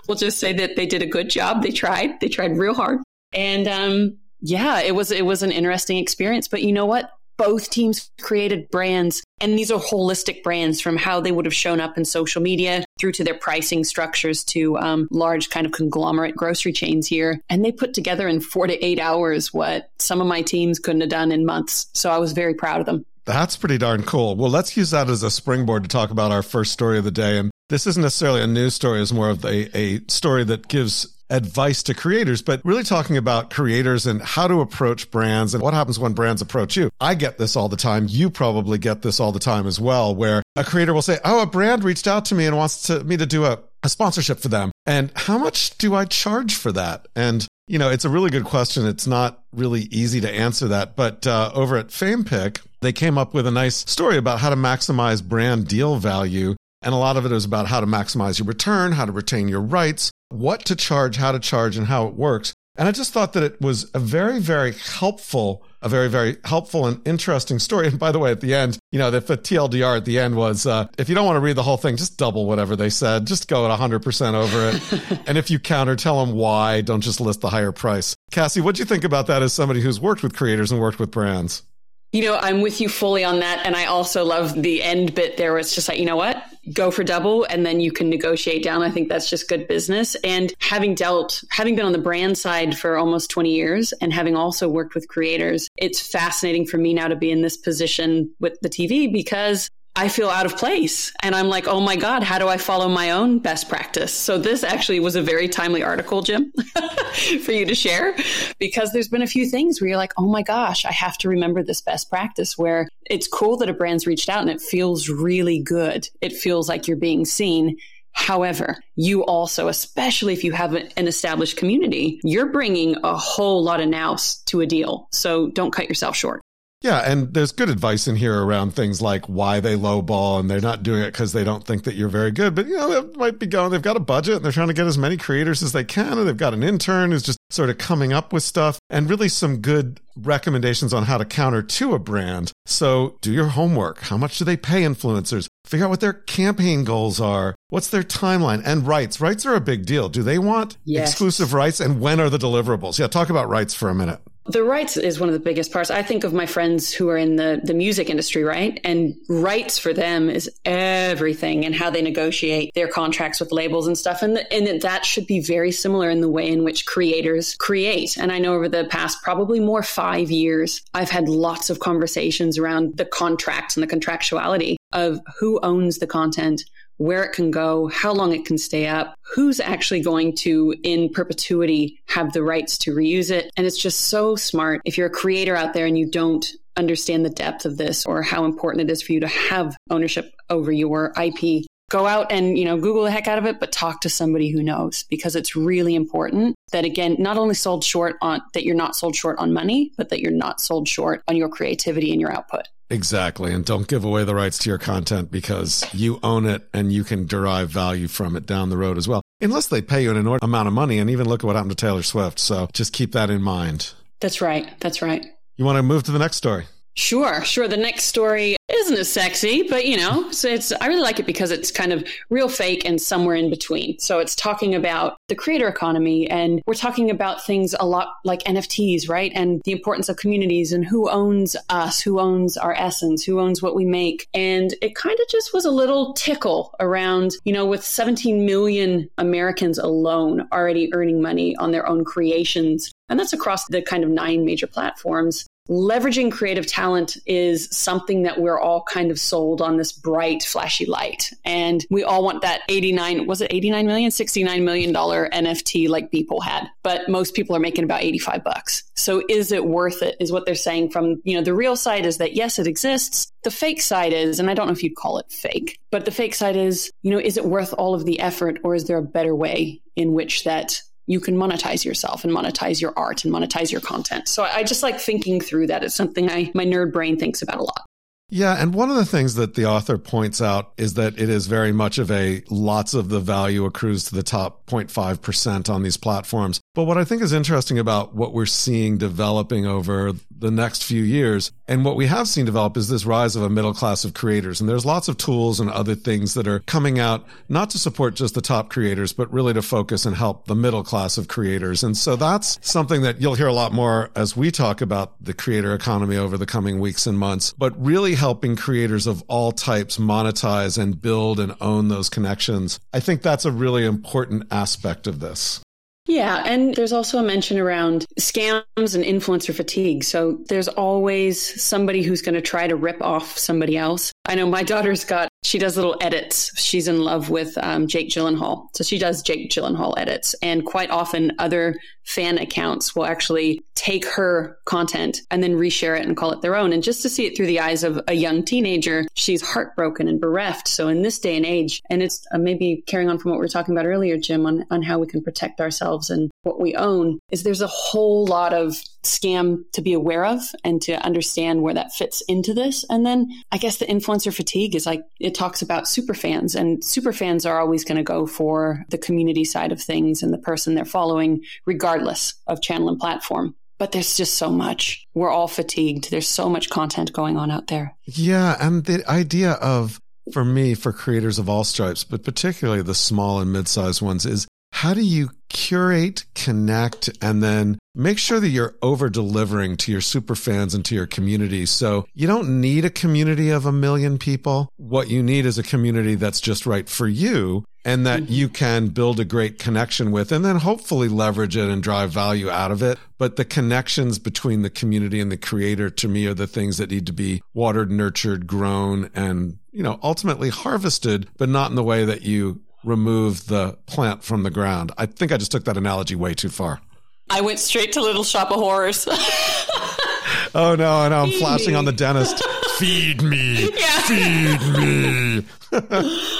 we'll 0.09 0.17
just 0.17 0.37
say 0.37 0.51
that 0.51 0.75
they 0.75 0.85
did 0.85 1.01
a 1.01 1.07
good 1.07 1.29
job. 1.29 1.63
They 1.63 1.71
tried. 1.71 2.19
They 2.19 2.27
tried 2.27 2.57
real 2.57 2.73
hard. 2.73 2.99
And 3.31 3.69
um, 3.69 4.17
yeah, 4.41 4.81
it 4.81 4.93
was 4.93 5.11
it 5.11 5.25
was 5.25 5.43
an 5.43 5.51
interesting 5.51 5.97
experience. 5.97 6.49
But 6.49 6.61
you 6.61 6.73
know 6.73 6.85
what? 6.85 7.09
Both 7.37 7.69
teams 7.69 8.11
created 8.21 8.69
brands 8.69 9.23
and 9.39 9.57
these 9.57 9.71
are 9.71 9.79
holistic 9.79 10.43
brands 10.43 10.79
from 10.79 10.97
how 10.97 11.19
they 11.19 11.31
would 11.31 11.45
have 11.45 11.53
shown 11.53 11.79
up 11.79 11.97
in 11.97 12.05
social 12.05 12.41
media 12.41 12.83
through 12.99 13.11
to 13.11 13.23
their 13.23 13.35
pricing 13.35 13.83
structures 13.83 14.43
to 14.43 14.77
um, 14.77 15.07
large 15.11 15.49
kind 15.49 15.65
of 15.65 15.71
conglomerate 15.71 16.35
grocery 16.35 16.71
chains 16.71 17.07
here 17.07 17.41
and 17.49 17.63
they 17.63 17.71
put 17.71 17.93
together 17.93 18.27
in 18.27 18.39
four 18.39 18.67
to 18.67 18.85
eight 18.85 18.99
hours 18.99 19.53
what 19.53 19.89
some 19.99 20.21
of 20.21 20.27
my 20.27 20.41
teams 20.41 20.79
couldn't 20.79 21.01
have 21.01 21.09
done 21.09 21.31
in 21.31 21.45
months 21.45 21.87
so 21.93 22.09
i 22.09 22.17
was 22.17 22.31
very 22.31 22.53
proud 22.53 22.79
of 22.79 22.85
them 22.85 23.05
that's 23.25 23.57
pretty 23.57 23.79
darn 23.79 24.03
cool. 24.03 24.35
Well, 24.35 24.51
let's 24.51 24.77
use 24.77 24.91
that 24.91 25.09
as 25.09 25.23
a 25.23 25.31
springboard 25.31 25.81
to 25.81 25.89
talk 25.89 26.11
about 26.11 26.31
our 26.31 26.43
first 26.43 26.71
story 26.71 26.99
of 26.99 27.03
the 27.03 27.11
day. 27.11 27.39
And 27.39 27.49
this 27.69 27.87
isn't 27.87 28.01
necessarily 28.01 28.41
a 28.41 28.47
news 28.47 28.75
story, 28.75 29.01
it's 29.01 29.11
more 29.11 29.29
of 29.29 29.43
a, 29.43 29.75
a 29.75 30.01
story 30.07 30.43
that 30.43 30.67
gives 30.67 31.14
advice 31.29 31.83
to 31.83 31.93
creators, 31.93 32.41
but 32.41 32.61
really 32.63 32.83
talking 32.83 33.17
about 33.17 33.49
creators 33.49 34.05
and 34.05 34.21
how 34.21 34.47
to 34.47 34.61
approach 34.61 35.09
brands 35.11 35.53
and 35.53 35.63
what 35.63 35.73
happens 35.73 35.99
when 35.99 36.13
brands 36.13 36.41
approach 36.41 36.75
you. 36.77 36.89
I 36.99 37.15
get 37.15 37.37
this 37.37 37.55
all 37.55 37.69
the 37.69 37.77
time. 37.77 38.05
You 38.09 38.29
probably 38.29 38.77
get 38.77 39.01
this 39.01 39.19
all 39.19 39.31
the 39.31 39.39
time 39.39 39.67
as 39.67 39.79
well, 39.79 40.15
where 40.15 40.43
a 40.55 40.63
creator 40.63 40.93
will 40.93 41.01
say, 41.01 41.19
Oh, 41.23 41.41
a 41.41 41.45
brand 41.45 41.83
reached 41.83 42.07
out 42.07 42.25
to 42.25 42.35
me 42.35 42.45
and 42.45 42.55
wants 42.55 42.83
to, 42.83 43.03
me 43.03 43.17
to 43.17 43.25
do 43.25 43.45
a, 43.45 43.59
a 43.83 43.89
sponsorship 43.89 44.39
for 44.39 44.49
them. 44.49 44.71
And 44.85 45.11
how 45.15 45.37
much 45.37 45.77
do 45.77 45.95
I 45.95 46.05
charge 46.05 46.55
for 46.55 46.71
that? 46.71 47.07
And 47.15 47.47
you 47.67 47.79
know, 47.79 47.89
it's 47.89 48.05
a 48.05 48.09
really 48.09 48.29
good 48.29 48.43
question. 48.43 48.85
It's 48.85 49.07
not 49.07 49.43
really 49.51 49.81
easy 49.91 50.21
to 50.21 50.31
answer 50.31 50.67
that. 50.67 50.95
But 50.95 51.25
uh, 51.25 51.51
over 51.55 51.77
at 51.77 51.87
FamePick, 51.87 52.61
they 52.81 52.93
came 52.93 53.17
up 53.17 53.33
with 53.33 53.47
a 53.47 53.51
nice 53.51 53.77
story 53.89 54.17
about 54.17 54.39
how 54.39 54.51
to 54.51 54.55
maximize 54.55 55.23
brand 55.23 55.67
deal 55.67 55.95
value. 55.95 56.55
And 56.83 56.93
a 56.93 56.97
lot 56.97 57.17
of 57.17 57.25
it 57.25 57.31
is 57.31 57.45
about 57.45 57.65
how 57.65 57.79
to 57.79 57.87
maximize 57.87 58.37
your 58.37 58.47
return, 58.47 58.91
how 58.91 59.05
to 59.05 59.11
retain 59.11 59.47
your 59.47 59.61
rights, 59.61 60.11
what 60.35 60.65
to 60.65 60.75
charge, 60.75 61.17
how 61.17 61.31
to 61.31 61.39
charge, 61.39 61.77
and 61.77 61.87
how 61.87 62.07
it 62.07 62.15
works. 62.15 62.53
And 62.77 62.87
I 62.89 62.91
just 62.91 63.13
thought 63.13 63.33
that 63.33 63.43
it 63.43 63.61
was 63.61 63.89
a 63.93 63.99
very, 63.99 64.39
very 64.39 64.73
helpful, 64.73 65.63
a 65.81 65.87
very, 65.87 66.09
very 66.09 66.37
helpful 66.43 66.85
and 66.85 67.05
interesting 67.07 67.57
story. 67.57 67.87
And 67.87 67.97
by 67.97 68.11
the 68.11 68.19
way, 68.19 68.31
at 68.31 68.41
the 68.41 68.53
end, 68.53 68.77
you 68.91 68.99
know, 68.99 69.11
the, 69.11 69.21
the 69.21 69.37
TLDR 69.37 69.95
at 69.95 70.03
the 70.03 70.19
end 70.19 70.35
was, 70.35 70.65
uh, 70.65 70.87
if 70.97 71.07
you 71.07 71.15
don't 71.15 71.25
want 71.25 71.37
to 71.37 71.41
read 71.41 71.55
the 71.55 71.63
whole 71.63 71.77
thing, 71.77 71.95
just 71.95 72.17
double 72.17 72.45
whatever 72.45 72.75
they 72.75 72.89
said. 72.89 73.27
Just 73.27 73.47
go 73.47 73.69
at 73.71 73.79
100% 73.79 74.33
over 74.33 74.69
it. 74.69 75.21
and 75.27 75.37
if 75.37 75.49
you 75.49 75.57
counter, 75.57 75.95
tell 75.95 76.25
them 76.25 76.35
why. 76.35 76.81
Don't 76.81 77.01
just 77.01 77.21
list 77.21 77.39
the 77.39 77.49
higher 77.49 77.71
price. 77.71 78.13
Cassie, 78.31 78.61
what 78.61 78.75
do 78.75 78.79
you 78.79 78.85
think 78.85 79.05
about 79.05 79.27
that 79.27 79.41
as 79.41 79.53
somebody 79.53 79.79
who's 79.79 79.99
worked 79.99 80.21
with 80.21 80.35
creators 80.35 80.71
and 80.71 80.81
worked 80.81 80.99
with 80.99 81.11
brands? 81.11 81.63
You 82.11 82.21
know, 82.21 82.37
I'm 82.37 82.61
with 82.61 82.79
you 82.79 82.87
fully 82.87 83.25
on 83.25 83.39
that. 83.39 83.65
And 83.65 83.75
I 83.75 83.85
also 83.85 84.23
love 84.23 84.61
the 84.61 84.81
end 84.81 85.13
bit 85.15 85.35
there 85.35 85.51
where 85.51 85.59
it's 85.59 85.75
just 85.75 85.89
like, 85.89 85.99
you 85.99 86.05
know 86.05 86.15
what? 86.15 86.41
Go 86.73 86.89
for 86.89 87.03
double 87.03 87.43
and 87.43 87.65
then 87.65 87.81
you 87.81 87.91
can 87.91 88.09
negotiate 88.09 88.63
down. 88.63 88.81
I 88.81 88.89
think 88.89 89.09
that's 89.09 89.29
just 89.29 89.49
good 89.49 89.67
business. 89.67 90.15
And 90.23 90.53
having 90.59 90.95
dealt, 90.95 91.43
having 91.51 91.75
been 91.75 91.85
on 91.85 91.91
the 91.91 91.97
brand 91.97 92.37
side 92.37 92.77
for 92.77 92.97
almost 92.97 93.29
20 93.31 93.53
years 93.53 93.91
and 94.01 94.13
having 94.13 94.35
also 94.35 94.69
worked 94.69 94.95
with 94.95 95.09
creators, 95.09 95.67
it's 95.77 95.99
fascinating 95.99 96.65
for 96.65 96.77
me 96.77 96.93
now 96.93 97.09
to 97.09 97.15
be 97.17 97.31
in 97.31 97.41
this 97.41 97.57
position 97.57 98.33
with 98.39 98.57
the 98.61 98.69
TV 98.69 99.11
because 99.11 99.69
I 99.97 100.09
feel 100.09 100.29
out 100.29 100.45
of 100.45 100.57
place. 100.57 101.13
And 101.21 101.33
I'm 101.33 101.47
like, 101.47 101.67
oh 101.67 101.79
my 101.79 101.95
God, 101.95 102.21
how 102.21 102.37
do 102.37 102.47
I 102.47 102.57
follow 102.57 102.89
my 102.89 103.11
own 103.11 103.39
best 103.39 103.69
practice? 103.69 104.13
So 104.13 104.37
this 104.37 104.63
actually 104.63 104.99
was 104.99 105.15
a 105.15 105.21
very 105.21 105.47
timely 105.47 105.83
article, 105.83 106.21
Jim, 106.21 106.51
for 107.43 107.53
you 107.53 107.65
to 107.65 107.75
share, 107.75 108.13
because 108.59 108.91
there's 108.91 109.07
been 109.07 109.21
a 109.21 109.27
few 109.27 109.45
things 109.49 109.79
where 109.79 109.87
you're 109.87 109.97
like, 109.97 110.13
oh 110.17 110.27
my 110.27 110.41
gosh, 110.41 110.83
I 110.85 110.91
have 110.91 111.17
to 111.19 111.29
remember 111.29 111.63
this 111.63 111.81
best 111.81 112.09
practice 112.09 112.57
where 112.57 112.89
it's 113.05 113.27
cool 113.27 113.55
that 113.57 113.69
a 113.69 113.73
brand's 113.73 114.05
reached 114.05 114.27
out 114.27 114.41
and 114.41 114.49
it 114.49 114.61
feels 114.61 115.07
really 115.07 115.59
good. 115.59 116.09
It 116.19 116.33
feels 116.33 116.67
like 116.67 116.87
you're 116.87 116.97
being 116.97 117.23
seen. 117.23 117.77
However, 118.11 118.77
you 118.95 119.25
also, 119.25 119.67
especially 119.67 120.33
if 120.33 120.43
you 120.43 120.51
have 120.53 120.73
an 120.73 121.07
established 121.07 121.57
community, 121.57 122.19
you're 122.23 122.51
bringing 122.51 122.95
a 123.03 123.15
whole 123.15 123.63
lot 123.63 123.81
of 123.81 123.89
nous 123.89 124.37
to 124.45 124.61
a 124.61 124.65
deal. 124.65 125.07
So 125.11 125.49
don't 125.49 125.71
cut 125.71 125.89
yourself 125.89 126.15
short. 126.15 126.41
Yeah, 126.85 126.99
and 126.99 127.33
there's 127.33 127.51
good 127.51 127.69
advice 127.69 128.07
in 128.07 128.15
here 128.15 128.39
around 128.39 128.75
things 128.75 129.01
like 129.01 129.25
why 129.25 129.59
they 129.59 129.75
lowball 129.75 130.39
and 130.39 130.47
they're 130.47 130.61
not 130.61 130.83
doing 130.83 131.01
it 131.01 131.13
because 131.13 131.33
they 131.33 131.43
don't 131.43 131.65
think 131.65 131.83
that 131.85 131.95
you're 131.95 132.09
very 132.09 132.29
good. 132.29 132.53
But 132.53 132.67
you 132.67 132.77
know, 132.77 133.01
they 133.01 133.17
might 133.17 133.39
be 133.39 133.47
going. 133.47 133.71
They've 133.71 133.81
got 133.81 133.97
a 133.97 133.99
budget 133.99 134.35
and 134.35 134.45
they're 134.45 134.51
trying 134.51 134.67
to 134.67 134.73
get 134.75 134.85
as 134.85 134.95
many 134.95 135.17
creators 135.17 135.63
as 135.63 135.71
they 135.71 135.83
can, 135.83 136.19
and 136.19 136.27
they've 136.27 136.37
got 136.37 136.53
an 136.53 136.61
intern 136.61 137.09
who's 137.09 137.23
just 137.23 137.39
sort 137.49 137.71
of 137.71 137.79
coming 137.79 138.13
up 138.13 138.31
with 138.31 138.43
stuff 138.43 138.77
and 138.91 139.09
really 139.09 139.29
some 139.29 139.61
good 139.61 139.99
recommendations 140.15 140.93
on 140.93 141.05
how 141.05 141.17
to 141.17 141.25
counter 141.25 141.63
to 141.63 141.95
a 141.95 141.99
brand. 141.99 142.51
So 142.67 143.17
do 143.19 143.33
your 143.33 143.47
homework. 143.47 144.01
How 144.01 144.17
much 144.17 144.37
do 144.37 144.45
they 144.45 144.55
pay 144.55 144.83
influencers? 144.83 145.47
Figure 145.65 145.87
out 145.87 145.89
what 145.89 146.01
their 146.01 146.13
campaign 146.13 146.83
goals 146.83 147.19
are. 147.19 147.55
What's 147.69 147.89
their 147.89 148.03
timeline 148.03 148.61
and 148.63 148.85
rights? 148.85 149.19
Rights 149.19 149.43
are 149.47 149.55
a 149.55 149.59
big 149.59 149.87
deal. 149.87 150.07
Do 150.07 150.21
they 150.21 150.37
want 150.37 150.77
yes. 150.85 151.09
exclusive 151.09 151.53
rights 151.53 151.79
and 151.79 151.99
when 151.99 152.19
are 152.19 152.29
the 152.29 152.37
deliverables? 152.37 152.99
Yeah, 152.99 153.07
talk 153.07 153.31
about 153.31 153.49
rights 153.49 153.73
for 153.73 153.89
a 153.89 153.95
minute. 153.95 154.21
The 154.47 154.63
rights 154.63 154.95
is 154.95 155.19
one 155.19 155.27
of 155.27 155.33
the 155.33 155.39
biggest 155.39 155.71
parts. 155.71 155.89
I 155.89 156.03
think 156.03 156.23
of 156.23 156.31
my 156.31 156.45
friends 156.45 156.93
who 156.93 157.09
are 157.09 157.17
in 157.17 157.35
the, 157.35 157.59
the 157.63 157.73
music 157.73 158.11
industry, 158.11 158.43
right? 158.43 158.79
And 158.83 159.15
rights 159.27 159.79
for 159.79 159.91
them 159.91 160.29
is 160.29 160.47
everything 160.65 161.65
and 161.65 161.73
how 161.73 161.89
they 161.89 162.03
negotiate 162.03 162.71
their 162.75 162.87
contracts 162.87 163.39
with 163.39 163.51
labels 163.51 163.87
and 163.87 163.97
stuff. 163.97 164.21
And, 164.21 164.37
the, 164.37 164.53
and 164.53 164.81
that 164.81 165.03
should 165.03 165.25
be 165.25 165.39
very 165.39 165.71
similar 165.71 166.11
in 166.11 166.21
the 166.21 166.29
way 166.29 166.47
in 166.47 166.63
which 166.63 166.85
creators 166.85 167.55
create. 167.55 168.17
And 168.17 168.31
I 168.31 168.37
know 168.37 168.53
over 168.53 168.69
the 168.69 168.85
past 168.85 169.23
probably 169.23 169.59
more 169.59 169.81
five 169.81 170.29
years, 170.29 170.83
I've 170.93 171.09
had 171.09 171.27
lots 171.27 171.71
of 171.71 171.79
conversations 171.79 172.59
around 172.59 172.97
the 172.97 173.05
contracts 173.05 173.75
and 173.75 173.81
the 173.83 173.93
contractuality 173.95 174.75
of 174.93 175.19
who 175.39 175.59
owns 175.63 175.97
the 175.97 176.07
content, 176.07 176.63
where 176.97 177.23
it 177.23 177.33
can 177.33 177.51
go, 177.51 177.87
how 177.87 178.13
long 178.13 178.33
it 178.33 178.45
can 178.45 178.57
stay 178.57 178.87
up, 178.87 179.15
who's 179.21 179.59
actually 179.59 180.01
going 180.01 180.35
to, 180.35 180.75
in 180.83 181.09
perpetuity, 181.09 181.99
have 182.07 182.33
the 182.33 182.43
rights 182.43 182.77
to 182.79 182.95
reuse 182.95 183.31
it. 183.31 183.51
And 183.57 183.67
it's 183.67 183.77
just 183.77 184.05
so 184.05 184.35
smart. 184.35 184.81
If 184.85 184.97
you're 184.97 185.07
a 185.07 185.11
creator 185.11 185.55
out 185.55 185.73
there 185.73 185.85
and 185.85 185.97
you 185.97 186.09
don't 186.09 186.45
understand 186.77 187.25
the 187.25 187.29
depth 187.29 187.65
of 187.65 187.77
this 187.77 188.05
or 188.05 188.21
how 188.21 188.45
important 188.45 188.89
it 188.89 188.91
is 188.91 189.01
for 189.01 189.13
you 189.13 189.21
to 189.21 189.27
have 189.27 189.75
ownership 189.89 190.33
over 190.49 190.71
your 190.71 191.13
IP, 191.21 191.65
go 191.89 192.07
out 192.07 192.31
and 192.31 192.57
you 192.57 192.65
know 192.65 192.77
google 192.77 193.03
the 193.03 193.11
heck 193.11 193.27
out 193.27 193.37
of 193.37 193.45
it 193.45 193.59
but 193.59 193.71
talk 193.71 194.01
to 194.01 194.09
somebody 194.09 194.49
who 194.49 194.63
knows 194.63 195.03
because 195.09 195.35
it's 195.35 195.55
really 195.55 195.93
important 195.95 196.55
that 196.71 196.83
again 196.83 197.15
not 197.19 197.37
only 197.37 197.53
sold 197.53 197.83
short 197.83 198.15
on 198.21 198.41
that 198.53 198.63
you're 198.63 198.75
not 198.75 198.95
sold 198.95 199.15
short 199.15 199.37
on 199.37 199.53
money 199.53 199.91
but 199.97 200.09
that 200.09 200.19
you're 200.19 200.31
not 200.31 200.59
sold 200.59 200.87
short 200.87 201.21
on 201.27 201.35
your 201.35 201.49
creativity 201.49 202.11
and 202.11 202.19
your 202.19 202.31
output 202.31 202.67
Exactly. 202.89 203.51
And 203.51 203.65
don't 203.65 203.87
give 203.87 204.03
away 204.03 204.23
the 204.23 204.35
rights 204.35 204.57
to 204.59 204.69
your 204.69 204.77
content 204.77 205.31
because 205.31 205.85
you 205.93 206.19
own 206.21 206.45
it 206.45 206.67
and 206.73 206.93
you 206.93 207.03
can 207.03 207.25
derive 207.25 207.69
value 207.69 208.07
from 208.07 208.35
it 208.35 208.45
down 208.45 208.69
the 208.69 208.77
road 208.77 208.97
as 208.97 209.07
well. 209.07 209.21
Unless 209.41 209.67
they 209.67 209.81
pay 209.81 210.03
you 210.03 210.11
an 210.11 210.17
enormous 210.17 210.43
amount 210.43 210.67
of 210.67 210.73
money. 210.73 210.99
And 210.99 211.09
even 211.09 211.27
look 211.27 211.43
at 211.43 211.47
what 211.47 211.55
happened 211.55 211.71
to 211.71 211.75
Taylor 211.75 212.03
Swift. 212.03 212.39
So 212.39 212.67
just 212.73 212.93
keep 212.93 213.11
that 213.13 213.29
in 213.29 213.41
mind. 213.41 213.93
That's 214.19 214.39
right. 214.39 214.71
That's 214.79 215.01
right. 215.01 215.25
You 215.55 215.65
want 215.65 215.77
to 215.77 215.83
move 215.83 216.03
to 216.03 216.11
the 216.11 216.19
next 216.19 216.37
story? 216.37 216.65
Sure, 216.97 217.43
sure. 217.43 217.67
The 217.67 217.75
next 217.75 218.05
story 218.05 218.55
isn't 218.69 218.97
as 218.97 219.11
sexy, 219.11 219.63
but 219.63 219.85
you 219.85 219.97
know, 219.97 220.31
so 220.31 220.47
it's 220.47 220.71
I 220.71 220.87
really 220.87 221.01
like 221.01 221.19
it 221.19 221.25
because 221.25 221.51
it's 221.51 221.69
kind 221.69 221.91
of 221.91 222.07
real 222.29 222.47
fake 222.47 222.85
and 222.85 223.01
somewhere 223.01 223.35
in 223.35 223.49
between. 223.49 223.99
So 223.99 224.19
it's 224.19 224.33
talking 224.33 224.73
about 224.73 225.17
the 225.27 225.35
creator 225.35 225.67
economy 225.67 226.29
and 226.29 226.61
we're 226.65 226.73
talking 226.73 227.09
about 227.09 227.45
things 227.45 227.75
a 227.77 227.85
lot 227.85 228.15
like 228.23 228.43
NFTs, 228.43 229.09
right? 229.09 229.31
And 229.35 229.61
the 229.65 229.73
importance 229.73 230.07
of 230.07 230.15
communities 230.15 230.71
and 230.71 230.85
who 230.85 231.09
owns 231.09 231.57
us, 231.69 231.99
who 231.99 232.17
owns 232.17 232.55
our 232.55 232.73
essence, 232.73 233.23
who 233.23 233.41
owns 233.41 233.61
what 233.61 233.75
we 233.75 233.83
make. 233.83 234.27
And 234.33 234.73
it 234.81 234.95
kind 234.95 235.19
of 235.19 235.27
just 235.29 235.53
was 235.53 235.65
a 235.65 235.71
little 235.71 236.13
tickle 236.13 236.73
around, 236.79 237.33
you 237.43 237.51
know, 237.51 237.65
with 237.65 237.83
17 237.83 238.45
million 238.45 239.09
Americans 239.17 239.77
alone 239.77 240.47
already 240.53 240.93
earning 240.93 241.21
money 241.21 241.57
on 241.57 241.71
their 241.71 241.87
own 241.87 242.05
creations 242.05 242.91
and 243.09 243.19
that's 243.19 243.33
across 243.33 243.67
the 243.67 243.81
kind 243.81 244.03
of 244.03 244.09
nine 244.09 244.45
major 244.45 244.67
platforms 244.67 245.45
leveraging 245.69 246.31
creative 246.31 246.67
talent 246.67 247.17
is 247.25 247.67
something 247.71 248.23
that 248.23 248.39
we're 248.39 248.59
all 248.59 248.83
kind 248.83 249.09
of 249.09 249.19
sold 249.19 249.61
on 249.61 249.77
this 249.77 249.91
bright 249.91 250.43
flashy 250.43 250.85
light. 250.85 251.31
And 251.43 251.83
we 251.89 252.03
all 252.03 252.23
want 252.23 252.41
that 252.43 252.61
89 252.69 253.25
was 253.25 253.41
it 253.41 253.51
89 253.51 253.87
million? 253.87 254.11
69 254.11 254.63
million 254.63 254.91
dollar 254.91 255.29
nft 255.29 255.89
like 255.89 256.11
people 256.11 256.41
had. 256.41 256.67
But 256.83 257.09
most 257.09 257.33
people 257.33 257.55
are 257.55 257.59
making 257.59 257.83
about 257.83 258.03
85 258.03 258.43
bucks. 258.43 258.83
So 258.95 259.23
is 259.27 259.51
it 259.51 259.65
worth 259.65 260.01
it 260.01 260.15
is 260.19 260.31
what 260.31 260.45
they're 260.45 260.55
saying 260.55 260.91
from 260.91 261.21
you 261.23 261.35
know 261.35 261.43
the 261.43 261.53
real 261.53 261.75
side 261.75 262.05
is 262.05 262.17
that 262.17 262.35
yes 262.35 262.59
it 262.59 262.67
exists. 262.67 263.31
The 263.43 263.51
fake 263.51 263.81
side 263.81 264.13
is 264.13 264.39
and 264.39 264.49
i 264.49 264.53
don't 264.55 264.65
know 264.65 264.73
if 264.73 264.83
you'd 264.83 264.95
call 264.95 265.19
it 265.19 265.31
fake 265.31 265.79
but 265.91 266.05
the 266.05 266.11
fake 266.11 266.33
side 266.33 266.55
is 266.55 266.91
you 267.03 267.11
know 267.11 267.19
is 267.19 267.37
it 267.37 267.45
worth 267.45 267.73
all 267.73 267.93
of 267.93 268.05
the 268.05 268.19
effort 268.19 268.59
or 268.63 268.73
is 268.73 268.85
there 268.85 268.97
a 268.97 269.03
better 269.03 269.35
way 269.35 269.81
in 269.95 270.13
which 270.13 270.45
that 270.45 270.81
you 271.07 271.19
can 271.19 271.35
monetize 271.35 271.85
yourself 271.85 272.23
and 272.23 272.33
monetize 272.33 272.81
your 272.81 272.93
art 272.97 273.25
and 273.25 273.33
monetize 273.33 273.71
your 273.71 273.81
content. 273.81 274.27
So 274.27 274.43
I 274.43 274.63
just 274.63 274.83
like 274.83 274.99
thinking 274.99 275.39
through 275.39 275.67
that. 275.67 275.83
It's 275.83 275.95
something 275.95 276.29
I 276.29 276.51
my 276.53 276.65
nerd 276.65 276.91
brain 276.91 277.17
thinks 277.17 277.41
about 277.41 277.57
a 277.57 277.63
lot. 277.63 277.85
Yeah, 278.29 278.55
and 278.59 278.73
one 278.73 278.89
of 278.89 278.95
the 278.95 279.05
things 279.05 279.35
that 279.35 279.53
the 279.53 279.65
author 279.65 279.99
points 279.99 280.41
out 280.41 280.73
is 280.77 280.95
that 280.95 281.19
it 281.19 281.29
is 281.29 281.45
very 281.45 281.71
much 281.71 281.99
of 281.99 282.09
a 282.09 282.41
lots 282.49 282.95
of 282.95 283.09
the 283.09 283.19
value 283.19 283.65
accrues 283.65 284.05
to 284.05 284.15
the 284.15 284.23
top 284.23 284.65
0.5% 284.65 285.69
on 285.69 285.83
these 285.83 285.97
platforms. 285.97 286.59
But 286.73 286.85
what 286.85 286.97
I 286.97 287.03
think 287.03 287.21
is 287.21 287.33
interesting 287.33 287.77
about 287.77 288.15
what 288.15 288.33
we're 288.33 288.47
seeing 288.47 288.97
developing 288.97 289.67
over 289.67 290.13
the 290.37 290.51
next 290.51 290.83
few 290.83 291.03
years 291.03 291.51
and 291.67 291.85
what 291.85 291.95
we 291.95 292.07
have 292.07 292.27
seen 292.27 292.45
develop 292.45 292.77
is 292.77 292.89
this 292.89 293.05
rise 293.05 293.35
of 293.35 293.43
a 293.43 293.49
middle 293.49 293.73
class 293.73 294.03
of 294.05 294.13
creators. 294.13 294.59
And 294.59 294.69
there's 294.69 294.85
lots 294.85 295.07
of 295.07 295.17
tools 295.17 295.59
and 295.59 295.69
other 295.69 295.95
things 295.95 296.33
that 296.33 296.47
are 296.47 296.59
coming 296.59 296.99
out, 296.99 297.25
not 297.47 297.69
to 297.71 297.79
support 297.79 298.15
just 298.15 298.35
the 298.35 298.41
top 298.41 298.69
creators, 298.69 299.13
but 299.13 299.31
really 299.31 299.53
to 299.53 299.61
focus 299.61 300.05
and 300.05 300.15
help 300.15 300.45
the 300.45 300.55
middle 300.55 300.83
class 300.83 301.17
of 301.17 301.27
creators. 301.27 301.83
And 301.83 301.95
so 301.95 302.15
that's 302.15 302.59
something 302.61 303.03
that 303.03 303.21
you'll 303.21 303.35
hear 303.35 303.47
a 303.47 303.53
lot 303.53 303.71
more 303.71 304.09
as 304.15 304.35
we 304.35 304.51
talk 304.51 304.81
about 304.81 305.23
the 305.23 305.33
creator 305.33 305.73
economy 305.73 306.17
over 306.17 306.37
the 306.37 306.45
coming 306.45 306.79
weeks 306.79 307.07
and 307.07 307.17
months, 307.17 307.53
but 307.57 307.73
really 307.83 308.14
helping 308.15 308.55
creators 308.55 309.07
of 309.07 309.23
all 309.27 309.51
types 309.51 309.97
monetize 309.97 310.77
and 310.77 311.01
build 311.01 311.39
and 311.39 311.55
own 311.61 311.87
those 311.89 312.09
connections. 312.09 312.79
I 312.93 312.99
think 312.99 313.21
that's 313.21 313.45
a 313.45 313.51
really 313.51 313.85
important 313.85 314.47
aspect 314.51 315.07
of 315.07 315.19
this. 315.19 315.61
Yeah, 316.07 316.43
and 316.45 316.75
there's 316.75 316.93
also 316.93 317.17
a 317.17 317.23
mention 317.23 317.57
around 317.57 318.05
scams 318.19 318.63
and 318.77 319.03
influencer 319.03 319.55
fatigue. 319.55 320.03
So 320.03 320.39
there's 320.49 320.67
always 320.67 321.61
somebody 321.61 322.03
who's 322.03 322.21
going 322.21 322.35
to 322.35 322.41
try 322.41 322.67
to 322.67 322.75
rip 322.75 323.01
off 323.01 323.37
somebody 323.37 323.75
else. 323.75 324.11
I 324.25 324.35
know 324.35 324.45
my 324.45 324.63
daughter's 324.73 325.03
got 325.03 325.29
she 325.45 325.59
does 325.59 325.75
little 325.75 325.95
edits. 326.01 326.51
She's 326.59 326.87
in 326.87 327.01
love 327.01 327.29
with 327.29 327.55
um, 327.59 327.85
Jake 327.85 328.09
Gyllenhaal. 328.09 328.67
So 328.73 328.83
she 328.83 328.97
does 328.97 329.21
Jake 329.21 329.51
Gyllenhaal 329.51 329.93
edits. 329.95 330.33
And 330.41 330.65
quite 330.65 330.89
often, 330.89 331.33
other 331.37 331.75
fan 332.03 332.39
accounts 332.39 332.95
will 332.95 333.05
actually 333.05 333.63
take 333.75 334.07
her 334.07 334.57
content 334.65 335.21
and 335.29 335.43
then 335.43 335.53
reshare 335.53 335.99
it 335.99 336.05
and 336.05 336.17
call 336.17 336.31
it 336.31 336.41
their 336.41 336.55
own. 336.55 336.73
And 336.73 336.81
just 336.81 337.03
to 337.03 337.09
see 337.09 337.27
it 337.27 337.37
through 337.37 337.45
the 337.45 337.59
eyes 337.59 337.83
of 337.83 338.01
a 338.07 338.13
young 338.13 338.43
teenager, 338.43 339.05
she's 339.13 339.47
heartbroken 339.47 340.07
and 340.07 340.19
bereft. 340.19 340.67
So 340.67 340.87
in 340.87 341.03
this 341.03 341.19
day 341.19 341.37
and 341.37 341.45
age, 341.45 341.83
and 341.91 342.01
it's 342.01 342.25
uh, 342.31 342.39
maybe 342.39 342.83
carrying 342.87 343.09
on 343.09 343.19
from 343.19 343.29
what 343.29 343.37
we 343.37 343.43
were 343.43 343.49
talking 343.49 343.75
about 343.75 343.85
earlier, 343.85 344.17
Jim, 344.17 344.47
on, 344.47 344.65
on 344.71 344.81
how 344.81 344.97
we 344.97 345.05
can 345.05 345.23
protect 345.23 345.61
ourselves 345.61 346.09
and 346.09 346.31
what 346.45 346.59
we 346.59 346.75
own, 346.75 347.19
is 347.31 347.43
there's 347.43 347.61
a 347.61 347.67
whole 347.67 348.25
lot 348.25 348.53
of 348.53 348.75
scam 349.03 349.63
to 349.73 349.81
be 349.81 349.93
aware 349.93 350.25
of 350.25 350.41
and 350.63 350.81
to 350.83 350.93
understand 351.03 351.61
where 351.61 351.73
that 351.73 351.93
fits 351.93 352.21
into 352.27 352.53
this. 352.53 352.85
And 352.89 353.05
then 353.05 353.29
I 353.51 353.57
guess 353.57 353.77
the 353.77 353.85
influencer 353.85 354.33
fatigue 354.33 354.75
is 354.75 354.85
like 354.85 355.01
it 355.19 355.35
talks 355.35 355.61
about 355.61 355.87
super 355.87 356.13
fans, 356.13 356.55
and 356.55 356.83
super 356.83 357.11
fans 357.11 357.45
are 357.45 357.59
always 357.59 357.83
going 357.83 357.97
to 357.97 358.03
go 358.03 358.27
for 358.27 358.85
the 358.89 358.97
community 358.97 359.43
side 359.43 359.71
of 359.71 359.81
things 359.81 360.23
and 360.23 360.31
the 360.31 360.37
person 360.37 360.75
they're 360.75 360.85
following, 360.85 361.43
regardless 361.65 362.35
of 362.47 362.61
channel 362.61 362.89
and 362.89 362.99
platform. 362.99 363.55
But 363.77 363.91
there's 363.91 364.15
just 364.15 364.35
so 364.35 364.49
much. 364.49 365.05
We're 365.13 365.29
all 365.29 365.49
fatigued. 365.49 366.09
There's 366.09 366.29
so 366.29 366.47
much 366.47 366.69
content 366.69 367.11
going 367.11 367.35
on 367.35 367.51
out 367.51 367.67
there. 367.67 367.95
Yeah. 368.05 368.55
And 368.59 368.85
the 368.85 369.05
idea 369.09 369.51
of, 369.51 369.99
for 370.31 370.45
me, 370.45 370.75
for 370.75 370.93
creators 370.93 371.39
of 371.39 371.49
all 371.49 371.65
stripes, 371.65 372.05
but 372.05 372.23
particularly 372.23 372.83
the 372.83 372.95
small 372.95 373.41
and 373.41 373.51
mid 373.51 373.67
sized 373.67 374.01
ones, 374.01 374.25
is 374.25 374.47
how 374.75 374.93
do 374.93 375.01
you 375.01 375.29
curate, 375.47 376.25
connect, 376.35 377.09
and 377.21 377.41
then 377.41 377.79
make 377.95 378.19
sure 378.19 378.41
that 378.41 378.49
you're 378.49 378.75
over 378.81 379.09
delivering 379.09 379.77
to 379.77 379.89
your 379.89 380.01
super 380.01 380.35
fans 380.35 380.73
and 380.73 380.83
to 380.83 380.93
your 380.93 381.07
community. 381.07 381.65
So 381.65 382.05
you 382.13 382.27
don't 382.27 382.59
need 382.59 382.83
a 382.83 382.89
community 382.89 383.51
of 383.51 383.65
a 383.65 383.71
million 383.71 384.17
people. 384.17 384.67
What 384.75 385.09
you 385.09 385.23
need 385.23 385.45
is 385.45 385.57
a 385.57 385.63
community 385.63 386.15
that's 386.15 386.41
just 386.41 386.65
right 386.65 386.89
for 386.89 387.07
you 387.07 387.63
and 387.85 388.05
that 388.05 388.23
mm-hmm. 388.23 388.33
you 388.33 388.49
can 388.49 388.89
build 388.89 389.17
a 389.21 389.23
great 389.23 389.59
connection 389.59 390.11
with 390.11 390.33
and 390.33 390.43
then 390.43 390.57
hopefully 390.57 391.07
leverage 391.07 391.55
it 391.55 391.69
and 391.69 391.81
drive 391.81 392.11
value 392.11 392.49
out 392.49 392.71
of 392.71 392.83
it. 392.83 392.99
But 393.17 393.37
the 393.37 393.45
connections 393.45 394.19
between 394.19 394.61
the 394.61 394.69
community 394.69 395.21
and 395.21 395.31
the 395.31 395.37
creator 395.37 395.89
to 395.89 396.07
me 396.09 396.25
are 396.25 396.33
the 396.33 396.47
things 396.47 396.79
that 396.79 396.91
need 396.91 397.07
to 397.07 397.13
be 397.13 397.41
watered, 397.53 397.91
nurtured, 397.91 398.45
grown, 398.45 399.09
and, 399.15 399.57
you 399.71 399.83
know, 399.83 400.01
ultimately 400.03 400.49
harvested, 400.49 401.29
but 401.37 401.47
not 401.47 401.69
in 401.69 401.77
the 401.77 401.83
way 401.83 402.03
that 402.03 402.23
you 402.23 402.59
remove 402.85 403.47
the 403.47 403.77
plant 403.85 404.23
from 404.23 404.43
the 404.43 404.51
ground. 404.51 404.91
I 404.97 405.05
think 405.05 405.31
I 405.31 405.37
just 405.37 405.51
took 405.51 405.65
that 405.65 405.77
analogy 405.77 406.15
way 406.15 406.33
too 406.33 406.49
far. 406.49 406.81
I 407.29 407.41
went 407.41 407.59
straight 407.59 407.91
to 407.93 408.01
Little 408.01 408.23
Shop 408.23 408.51
of 408.51 408.57
Horrors. 408.57 409.07
oh 410.55 410.75
no, 410.77 410.93
I 410.93 411.09
know 411.09 411.23
I'm 411.23 411.31
flashing 411.31 411.73
me. 411.73 411.75
on 411.75 411.85
the 411.85 411.91
dentist. 411.91 412.43
Feed 412.77 413.23
me. 413.23 413.71
Yeah. 413.73 414.01
Feed 414.01 414.77
me. 414.77 415.45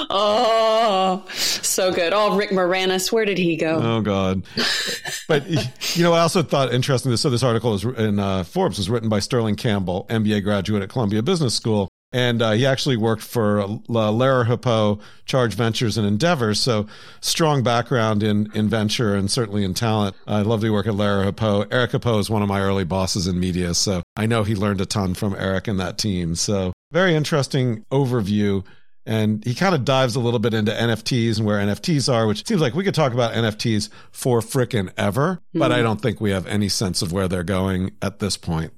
oh, 0.10 1.26
so 1.32 1.92
good. 1.92 2.14
Oh, 2.14 2.36
Rick 2.36 2.52
Moranis, 2.52 3.12
where 3.12 3.26
did 3.26 3.38
he 3.38 3.56
go? 3.56 3.80
Oh 3.82 4.02
God. 4.02 4.44
But 5.28 5.50
you 5.96 6.04
know, 6.04 6.14
I 6.14 6.20
also 6.20 6.44
thought 6.44 6.74
interesting. 6.74 7.16
So 7.18 7.30
this 7.30 7.44
article 7.44 7.74
is 7.74 7.84
in 7.84 8.20
uh, 8.20 8.44
Forbes 8.44 8.78
was 8.78 8.90
written 8.90 9.10
by 9.10 9.20
Sterling 9.20 9.56
Campbell, 9.56 10.06
MBA 10.10 10.44
graduate 10.44 10.84
at 10.84 10.90
Columbia 10.90 11.24
Business 11.24 11.56
School, 11.56 11.90
and 12.12 12.42
uh, 12.42 12.52
he 12.52 12.66
actually 12.66 12.98
worked 12.98 13.24
for 13.24 13.60
uh, 13.60 13.68
Lerer 13.88 14.46
Hippeau, 14.46 15.00
Charge 15.26 15.54
Ventures, 15.54 15.98
and 15.98 16.08
Endeavor. 16.08 16.54
So 16.54 16.88
strong 17.20 17.64
background 17.64 18.24
in 18.24 18.50
in 18.54 18.70
venture 18.70 19.16
and 19.16 19.30
certainly 19.30 19.64
in 19.64 19.74
talent. 19.74 20.16
I 20.28 20.42
love 20.42 20.62
to 20.62 20.70
work 20.70 20.88
at 20.88 20.94
Lerer 20.94 21.26
Hippeau. 21.26 21.68
Eric 21.72 21.92
Hippeau 21.92 22.20
is 22.20 22.30
one 22.30 22.42
of 22.42 22.48
my 22.48 22.62
early 22.62 22.86
bosses 22.86 23.28
in 23.28 23.40
media, 23.40 23.74
so 23.74 24.04
I 24.16 24.26
know 24.26 24.44
he 24.44 24.56
learned 24.56 24.82
a 24.82 24.86
ton 24.86 25.14
from 25.14 25.36
Eric 25.36 25.68
and 25.68 25.80
that 25.80 25.98
team. 25.98 26.36
So 26.36 26.74
very 26.92 27.16
interesting 27.16 27.86
overview. 27.92 28.64
And 29.08 29.44
he 29.46 29.54
kind 29.54 29.76
of 29.76 29.86
dives 29.86 30.16
a 30.16 30.20
little 30.20 30.40
bit 30.40 30.56
into 30.56 30.72
NFTs 30.72 31.38
and 31.38 31.46
where 31.46 31.60
NFTs 31.60 32.12
are, 32.12 32.26
which 32.26 32.48
seems 32.48 32.60
like 32.60 32.74
we 32.74 32.84
could 32.84 32.96
talk 32.96 33.14
about 33.14 33.34
NFTs 33.34 33.90
for 34.12 34.40
frickin' 34.40 34.92
ever, 34.98 35.36
mm-hmm. 35.36 35.60
but 35.60 35.72
I 35.72 35.84
don't 35.84 36.02
think 36.02 36.20
we 36.20 36.32
have 36.32 36.48
any 36.48 36.70
sense 36.70 37.04
of 37.04 37.12
where 37.12 37.28
they're 37.28 37.44
going 37.44 37.92
at 38.02 38.18
this 38.18 38.36
point. 38.36 38.74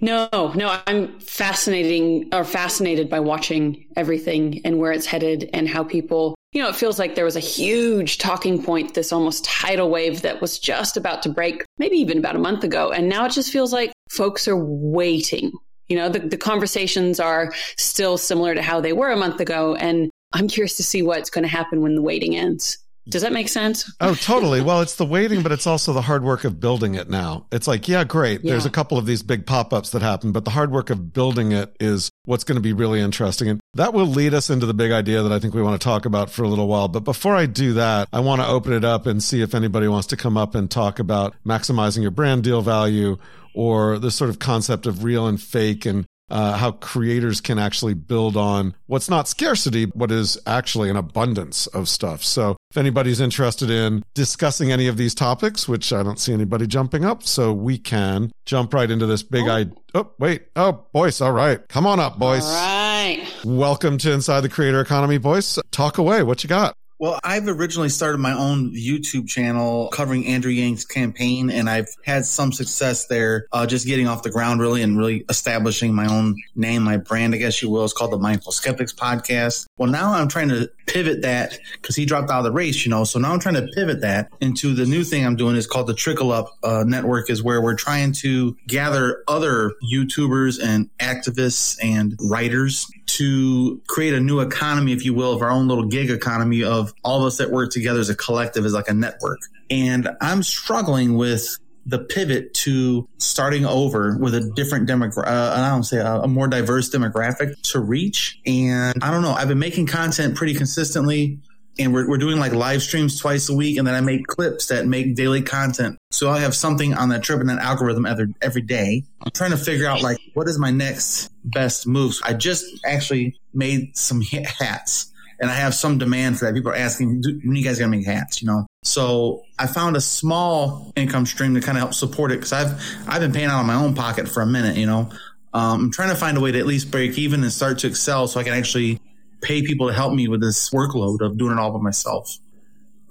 No, 0.00 0.28
no, 0.32 0.80
I'm 0.86 1.18
fascinating 1.20 2.28
or 2.32 2.44
fascinated 2.44 3.10
by 3.10 3.20
watching 3.20 3.86
everything 3.96 4.62
and 4.64 4.78
where 4.78 4.92
it's 4.92 5.06
headed 5.06 5.50
and 5.52 5.68
how 5.68 5.84
people, 5.84 6.34
you 6.52 6.62
know, 6.62 6.68
it 6.70 6.76
feels 6.76 6.98
like 6.98 7.14
there 7.14 7.24
was 7.24 7.36
a 7.36 7.40
huge 7.40 8.18
talking 8.18 8.62
point, 8.62 8.94
this 8.94 9.12
almost 9.12 9.44
tidal 9.44 9.90
wave 9.90 10.22
that 10.22 10.40
was 10.40 10.58
just 10.58 10.96
about 10.96 11.22
to 11.24 11.28
break, 11.28 11.64
maybe 11.78 11.96
even 11.96 12.18
about 12.18 12.36
a 12.36 12.40
month 12.40 12.64
ago. 12.64 12.90
And 12.90 13.08
now 13.08 13.26
it 13.26 13.32
just 13.32 13.52
feels 13.52 13.72
like 13.72 13.92
folks 14.10 14.48
are 14.48 14.56
waiting. 14.56 15.52
You 15.88 15.96
know, 15.96 16.08
the, 16.08 16.20
the 16.20 16.38
conversations 16.38 17.20
are 17.20 17.52
still 17.76 18.16
similar 18.16 18.54
to 18.54 18.62
how 18.62 18.80
they 18.80 18.92
were 18.92 19.10
a 19.10 19.16
month 19.16 19.40
ago. 19.40 19.74
And 19.74 20.10
I'm 20.32 20.48
curious 20.48 20.76
to 20.76 20.84
see 20.84 21.02
what's 21.02 21.30
going 21.30 21.42
to 21.42 21.48
happen 21.48 21.82
when 21.82 21.94
the 21.94 22.02
waiting 22.02 22.36
ends. 22.36 22.78
Does 23.10 23.22
that 23.22 23.32
make 23.32 23.48
sense? 23.48 23.92
Oh, 24.00 24.14
totally. 24.20 24.60
Well, 24.60 24.80
it's 24.80 24.96
the 24.96 25.04
waiting, 25.04 25.42
but 25.42 25.52
it's 25.52 25.66
also 25.66 25.92
the 25.92 26.02
hard 26.02 26.22
work 26.22 26.44
of 26.44 26.60
building 26.60 26.94
it 26.94 27.08
now. 27.08 27.46
It's 27.52 27.66
like, 27.66 27.88
yeah, 27.88 28.04
great. 28.04 28.42
Yeah. 28.42 28.52
There's 28.52 28.66
a 28.66 28.70
couple 28.70 28.98
of 28.98 29.06
these 29.06 29.22
big 29.22 29.46
pop 29.46 29.72
ups 29.72 29.90
that 29.90 30.02
happen, 30.02 30.32
but 30.32 30.44
the 30.44 30.50
hard 30.50 30.70
work 30.70 30.90
of 30.90 31.12
building 31.12 31.52
it 31.52 31.74
is 31.80 32.10
what's 32.24 32.44
going 32.44 32.56
to 32.56 32.62
be 32.62 32.72
really 32.72 33.00
interesting. 33.00 33.48
And 33.48 33.60
that 33.74 33.92
will 33.92 34.06
lead 34.06 34.34
us 34.34 34.50
into 34.50 34.66
the 34.66 34.74
big 34.74 34.92
idea 34.92 35.22
that 35.22 35.32
I 35.32 35.38
think 35.38 35.54
we 35.54 35.62
want 35.62 35.80
to 35.80 35.84
talk 35.84 36.06
about 36.06 36.30
for 36.30 36.42
a 36.42 36.48
little 36.48 36.68
while. 36.68 36.88
But 36.88 37.04
before 37.04 37.34
I 37.34 37.46
do 37.46 37.74
that, 37.74 38.08
I 38.12 38.20
want 38.20 38.40
to 38.40 38.46
open 38.46 38.72
it 38.72 38.84
up 38.84 39.06
and 39.06 39.22
see 39.22 39.42
if 39.42 39.54
anybody 39.54 39.88
wants 39.88 40.08
to 40.08 40.16
come 40.16 40.36
up 40.36 40.54
and 40.54 40.70
talk 40.70 40.98
about 40.98 41.34
maximizing 41.46 42.02
your 42.02 42.10
brand 42.10 42.44
deal 42.44 42.62
value 42.62 43.16
or 43.54 43.98
this 43.98 44.14
sort 44.14 44.30
of 44.30 44.38
concept 44.38 44.86
of 44.86 45.04
real 45.04 45.26
and 45.26 45.40
fake 45.40 45.84
and 45.86 46.06
uh, 46.30 46.56
how 46.56 46.72
creators 46.72 47.40
can 47.40 47.58
actually 47.58 47.94
build 47.94 48.36
on 48.36 48.74
what's 48.86 49.08
not 49.08 49.28
scarcity, 49.28 49.84
what 49.86 50.10
is 50.10 50.38
actually 50.46 50.90
an 50.90 50.96
abundance 50.96 51.66
of 51.68 51.88
stuff. 51.88 52.24
So 52.24 52.56
if 52.70 52.76
anybody's 52.76 53.20
interested 53.20 53.70
in 53.70 54.04
discussing 54.14 54.70
any 54.70 54.86
of 54.86 54.96
these 54.96 55.14
topics, 55.14 55.68
which 55.68 55.92
I 55.92 56.02
don't 56.02 56.18
see 56.18 56.32
anybody 56.32 56.66
jumping 56.66 57.04
up, 57.04 57.22
so 57.22 57.52
we 57.52 57.78
can 57.78 58.30
jump 58.46 58.72
right 58.74 58.90
into 58.90 59.06
this 59.06 59.22
big 59.22 59.48
oh. 59.48 59.52
idea. 59.52 59.74
Oh, 59.94 60.10
wait. 60.18 60.42
Oh, 60.54 60.86
Boyce. 60.92 61.20
All 61.20 61.32
right. 61.32 61.66
Come 61.68 61.86
on 61.86 61.98
up, 61.98 62.18
Boyce. 62.18 62.44
All 62.44 62.52
right. 62.52 63.26
Welcome 63.44 63.98
to 63.98 64.12
Inside 64.12 64.42
the 64.42 64.48
Creator 64.48 64.80
Economy, 64.80 65.18
Boyce. 65.18 65.58
Talk 65.72 65.98
away. 65.98 66.22
What 66.22 66.44
you 66.44 66.48
got? 66.48 66.74
Well, 67.00 67.18
I've 67.24 67.48
originally 67.48 67.88
started 67.88 68.18
my 68.18 68.34
own 68.34 68.74
YouTube 68.74 69.26
channel 69.26 69.88
covering 69.88 70.26
Andrew 70.26 70.52
Yang's 70.52 70.84
campaign, 70.84 71.48
and 71.48 71.68
I've 71.68 71.88
had 72.04 72.26
some 72.26 72.52
success 72.52 73.06
there, 73.06 73.46
uh, 73.52 73.66
just 73.66 73.86
getting 73.86 74.06
off 74.06 74.22
the 74.22 74.28
ground 74.28 74.60
really 74.60 74.82
and 74.82 74.98
really 74.98 75.24
establishing 75.30 75.94
my 75.94 76.06
own 76.06 76.36
name, 76.54 76.82
my 76.82 76.98
brand, 76.98 77.34
I 77.34 77.38
guess 77.38 77.62
you 77.62 77.70
will. 77.70 77.84
It's 77.84 77.94
called 77.94 78.12
the 78.12 78.18
Mindful 78.18 78.52
Skeptics 78.52 78.92
Podcast. 78.92 79.64
Well, 79.78 79.88
now 79.88 80.12
I'm 80.12 80.28
trying 80.28 80.50
to 80.50 80.70
pivot 80.86 81.22
that 81.22 81.58
because 81.80 81.96
he 81.96 82.04
dropped 82.04 82.30
out 82.30 82.40
of 82.40 82.44
the 82.44 82.52
race, 82.52 82.84
you 82.84 82.90
know. 82.90 83.04
So 83.04 83.18
now 83.18 83.32
I'm 83.32 83.40
trying 83.40 83.54
to 83.54 83.66
pivot 83.74 84.02
that 84.02 84.30
into 84.42 84.74
the 84.74 84.84
new 84.84 85.02
thing 85.02 85.24
I'm 85.24 85.36
doing 85.36 85.56
is 85.56 85.66
called 85.66 85.86
the 85.86 85.94
Trickle 85.94 86.32
Up 86.32 86.54
uh, 86.62 86.84
Network, 86.86 87.30
is 87.30 87.42
where 87.42 87.62
we're 87.62 87.76
trying 87.76 88.12
to 88.12 88.58
gather 88.66 89.22
other 89.26 89.72
YouTubers 89.90 90.62
and 90.62 90.90
activists 90.98 91.78
and 91.82 92.14
writers 92.20 92.90
to 93.16 93.80
create 93.88 94.14
a 94.14 94.20
new 94.20 94.40
economy, 94.40 94.92
if 94.92 95.04
you 95.04 95.14
will, 95.14 95.32
of 95.32 95.42
our 95.42 95.50
own 95.50 95.68
little 95.68 95.86
gig 95.86 96.10
economy 96.10 96.62
of 96.62 96.92
all 97.02 97.20
of 97.20 97.26
us 97.26 97.38
that 97.38 97.50
work 97.50 97.70
together 97.72 98.00
as 98.00 98.08
a 98.08 98.14
collective, 98.14 98.64
as 98.64 98.72
like 98.72 98.88
a 98.88 98.94
network. 98.94 99.38
And 99.68 100.08
I'm 100.20 100.42
struggling 100.42 101.16
with 101.16 101.56
the 101.86 101.98
pivot 101.98 102.54
to 102.54 103.08
starting 103.18 103.64
over 103.64 104.16
with 104.16 104.34
a 104.34 104.40
different 104.54 104.88
demographic, 104.88 105.26
uh, 105.26 105.54
I 105.56 105.70
don't 105.70 105.82
say 105.82 105.96
a, 105.96 106.20
a, 106.20 106.28
more 106.28 106.46
diverse 106.46 106.90
demographic 106.90 107.60
to 107.72 107.80
reach. 107.80 108.38
And 108.46 109.02
I 109.02 109.10
don't 109.10 109.22
know, 109.22 109.32
I've 109.32 109.48
been 109.48 109.58
making 109.58 109.86
content 109.86 110.36
pretty 110.36 110.54
consistently 110.54 111.40
and 111.78 111.94
we're, 111.94 112.08
we're 112.08 112.18
doing 112.18 112.38
like 112.38 112.52
live 112.52 112.82
streams 112.82 113.18
twice 113.18 113.48
a 113.48 113.54
week. 113.54 113.78
And 113.78 113.86
then 113.86 113.94
I 113.94 114.02
make 114.02 114.26
clips 114.26 114.66
that 114.66 114.86
make 114.86 115.14
daily 115.14 115.42
content. 115.42 115.98
So 116.10 116.30
I 116.30 116.40
have 116.40 116.54
something 116.54 116.94
on 116.94 117.08
that 117.08 117.22
trip 117.22 117.40
and 117.40 117.48
that 117.48 117.58
algorithm 117.58 118.06
every, 118.06 118.34
every 118.42 118.62
day. 118.62 119.04
I'm 119.22 119.30
trying 119.32 119.52
to 119.52 119.56
figure 119.56 119.86
out 119.86 120.02
like, 120.02 120.18
what 120.34 120.48
is 120.48 120.58
my 120.58 120.70
next 120.70 121.30
best 121.44 121.86
move? 121.86 122.14
I 122.24 122.34
just 122.34 122.64
actually 122.84 123.40
made 123.52 123.96
some 123.96 124.22
hats 124.22 125.10
and 125.40 125.50
I 125.50 125.54
have 125.54 125.74
some 125.74 125.98
demand 125.98 126.38
for 126.38 126.44
that. 126.44 126.54
People 126.54 126.70
are 126.70 126.76
asking, 126.76 127.22
when 127.44 127.56
you 127.56 127.64
guys 127.64 127.78
gonna 127.78 127.90
make 127.90 128.04
hats? 128.04 128.42
You 128.42 128.48
know, 128.48 128.66
so 128.82 129.42
I 129.58 129.66
found 129.66 129.96
a 129.96 130.00
small 130.00 130.92
income 130.96 131.26
stream 131.26 131.54
to 131.54 131.60
kind 131.60 131.78
of 131.78 131.82
help 131.82 131.94
support 131.94 132.30
it 132.30 132.36
because 132.36 132.52
I've 132.52 132.80
I've 133.08 133.20
been 133.20 133.32
paying 133.32 133.48
out 133.48 133.60
of 133.60 133.66
my 133.66 133.74
own 133.74 133.94
pocket 133.94 134.28
for 134.28 134.42
a 134.42 134.46
minute. 134.46 134.76
You 134.76 134.86
know, 134.86 135.10
um, 135.54 135.84
I'm 135.84 135.92
trying 135.92 136.10
to 136.10 136.16
find 136.16 136.36
a 136.36 136.40
way 136.40 136.52
to 136.52 136.58
at 136.58 136.66
least 136.66 136.90
break 136.90 137.16
even 137.18 137.42
and 137.42 137.52
start 137.52 137.78
to 137.80 137.86
excel 137.86 138.28
so 138.28 138.38
I 138.38 138.44
can 138.44 138.52
actually 138.52 139.00
pay 139.40 139.62
people 139.62 139.88
to 139.88 139.94
help 139.94 140.12
me 140.12 140.28
with 140.28 140.42
this 140.42 140.68
workload 140.70 141.22
of 141.22 141.38
doing 141.38 141.52
it 141.52 141.58
all 141.58 141.72
by 141.72 141.80
myself. 141.80 142.38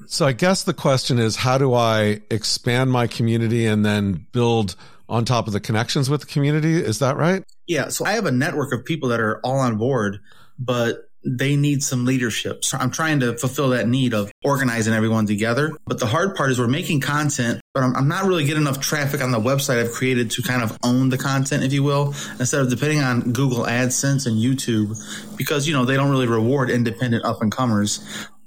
So 0.05 0.25
I 0.25 0.31
guess 0.31 0.63
the 0.63 0.73
question 0.73 1.19
is, 1.19 1.35
how 1.35 1.57
do 1.57 1.73
I 1.73 2.21
expand 2.31 2.91
my 2.91 3.07
community 3.07 3.65
and 3.65 3.85
then 3.85 4.25
build 4.31 4.75
on 5.09 5.25
top 5.25 5.47
of 5.47 5.53
the 5.53 5.59
connections 5.59 6.09
with 6.09 6.21
the 6.21 6.27
community? 6.27 6.75
Is 6.75 6.99
that 6.99 7.17
right? 7.17 7.43
Yeah. 7.67 7.89
So 7.89 8.05
I 8.05 8.13
have 8.13 8.25
a 8.25 8.31
network 8.31 8.73
of 8.73 8.85
people 8.85 9.09
that 9.09 9.19
are 9.19 9.39
all 9.43 9.59
on 9.59 9.77
board, 9.77 10.19
but 10.57 11.09
they 11.25 11.55
need 11.55 11.83
some 11.83 12.05
leadership. 12.05 12.63
So 12.63 12.77
I'm 12.77 12.91
trying 12.91 13.19
to 13.19 13.37
fulfill 13.37 13.69
that 13.69 13.87
need 13.87 14.13
of 14.13 14.31
organizing 14.43 14.93
everyone 14.93 15.25
together. 15.25 15.75
But 15.85 15.99
the 15.99 16.05
hard 16.05 16.35
part 16.35 16.51
is 16.51 16.59
we're 16.59 16.67
making 16.67 17.01
content, 17.01 17.59
but 17.73 17.83
I'm, 17.83 17.95
I'm, 17.95 18.07
not 18.07 18.25
really 18.25 18.45
getting 18.45 18.61
enough 18.61 18.79
traffic 18.79 19.21
on 19.21 19.31
the 19.31 19.39
website 19.39 19.83
I've 19.83 19.91
created 19.91 20.31
to 20.31 20.41
kind 20.41 20.63
of 20.63 20.77
own 20.81 21.09
the 21.09 21.17
content, 21.17 21.63
if 21.63 21.73
you 21.73 21.83
will, 21.83 22.15
instead 22.39 22.61
of 22.61 22.69
depending 22.69 23.01
on 23.01 23.33
Google 23.33 23.65
AdSense 23.65 24.27
and 24.27 24.37
YouTube 24.37 24.97
because, 25.37 25.67
you 25.67 25.73
know, 25.73 25.83
they 25.83 25.95
don't 25.95 26.09
really 26.09 26.27
reward 26.27 26.69
independent 26.69 27.25
up 27.25 27.41
and 27.41 27.51
comers. 27.51 27.99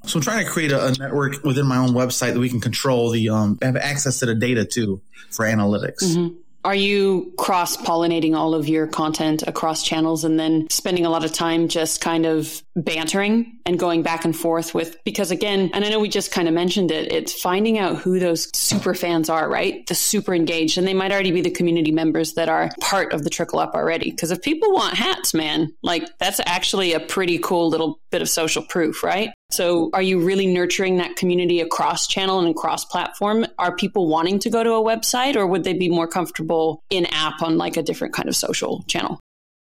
So 0.07 0.19
I'm 0.19 0.23
trying 0.23 0.45
to 0.45 0.51
create 0.51 0.73
a, 0.73 0.87
a, 0.87 0.93
network 0.93 1.45
within 1.45 1.67
my 1.67 1.77
own 1.77 1.91
website 1.91 2.33
that 2.33 2.41
we 2.41 2.49
can 2.49 2.61
control 2.61 3.11
the, 3.11 3.29
um, 3.29 3.59
have 3.61 3.77
access 3.77 4.19
to 4.21 4.27
the 4.27 4.35
data 4.35 4.65
too 4.65 5.03
for 5.31 5.45
analytics. 5.45 6.03
Mm-hmm. 6.03 6.37
Are 6.65 6.75
you 6.75 7.33
cross 7.39 7.77
pollinating 7.77 8.37
all 8.37 8.55
of 8.55 8.69
your 8.69 8.87
content 8.87 9.43
across 9.47 9.83
channels 9.83 10.23
and 10.25 10.39
then 10.39 10.69
spending 10.71 11.05
a 11.05 11.11
lot 11.11 11.25
of 11.25 11.33
time 11.33 11.67
just 11.67 12.01
kind 12.01 12.25
of 12.25 12.63
bantering 12.75 13.59
and 13.67 13.79
going 13.79 14.03
back 14.03 14.25
and 14.25 14.37
forth 14.37 14.75
with, 14.75 14.97
because 15.05 15.31
again, 15.31 15.71
and 15.73 15.85
I 15.85 15.89
know 15.89 16.01
we 16.01 16.09
just 16.09 16.33
kind 16.33 16.49
of 16.49 16.55
mentioned 16.55 16.91
it, 16.91 17.13
it's 17.13 17.39
finding 17.39 17.79
out 17.79 17.99
who 17.99 18.19
those 18.19 18.49
super 18.57 18.95
fans 18.95 19.29
are, 19.29 19.49
right? 19.49 19.87
The 19.87 19.95
super 19.95 20.35
engaged. 20.35 20.79
And 20.79 20.87
they 20.87 20.95
might 20.95 21.13
already 21.13 21.33
be 21.33 21.43
the 21.43 21.51
community 21.51 21.93
members 21.93 22.35
that 22.35 22.49
are 22.49 22.71
part 22.81 23.13
of 23.13 23.25
the 23.25 23.31
trickle 23.31 23.59
up 23.59 23.75
already. 23.75 24.11
Because 24.11 24.31
if 24.31 24.43
people 24.43 24.73
want 24.73 24.95
hats, 24.95 25.35
man, 25.35 25.73
like 25.83 26.07
that's 26.19 26.41
actually 26.47 26.93
a 26.93 27.01
pretty 27.01 27.39
cool 27.39 27.69
little 27.69 28.01
bit 28.11 28.23
of 28.23 28.29
social 28.29 28.63
proof, 28.63 29.03
right? 29.03 29.31
So 29.51 29.91
are 29.93 30.03
you 30.03 30.25
really 30.25 30.47
nurturing 30.47 30.97
that 30.97 31.17
community 31.17 31.61
across 31.61 32.07
channel 32.07 32.39
and 32.39 32.49
across 32.49 32.87
platform? 32.87 33.47
Are 33.59 33.77
people 33.77 34.09
wanting 34.09 34.39
to 34.41 34.51
go 34.51 34.65
to 34.65 34.71
a 34.73 34.83
website 34.83 35.37
or 35.37 35.47
would 35.47 35.65
they 35.65 35.75
be 35.75 35.91
more 35.91 36.09
comfortable 36.09 36.83
in 36.89 37.07
app 37.07 37.43
on 37.43 37.59
like 37.59 37.77
a 37.77 37.83
different 37.83 38.15
kind 38.15 38.29
of 38.29 38.37
social 38.37 38.83
channel? 38.85 39.21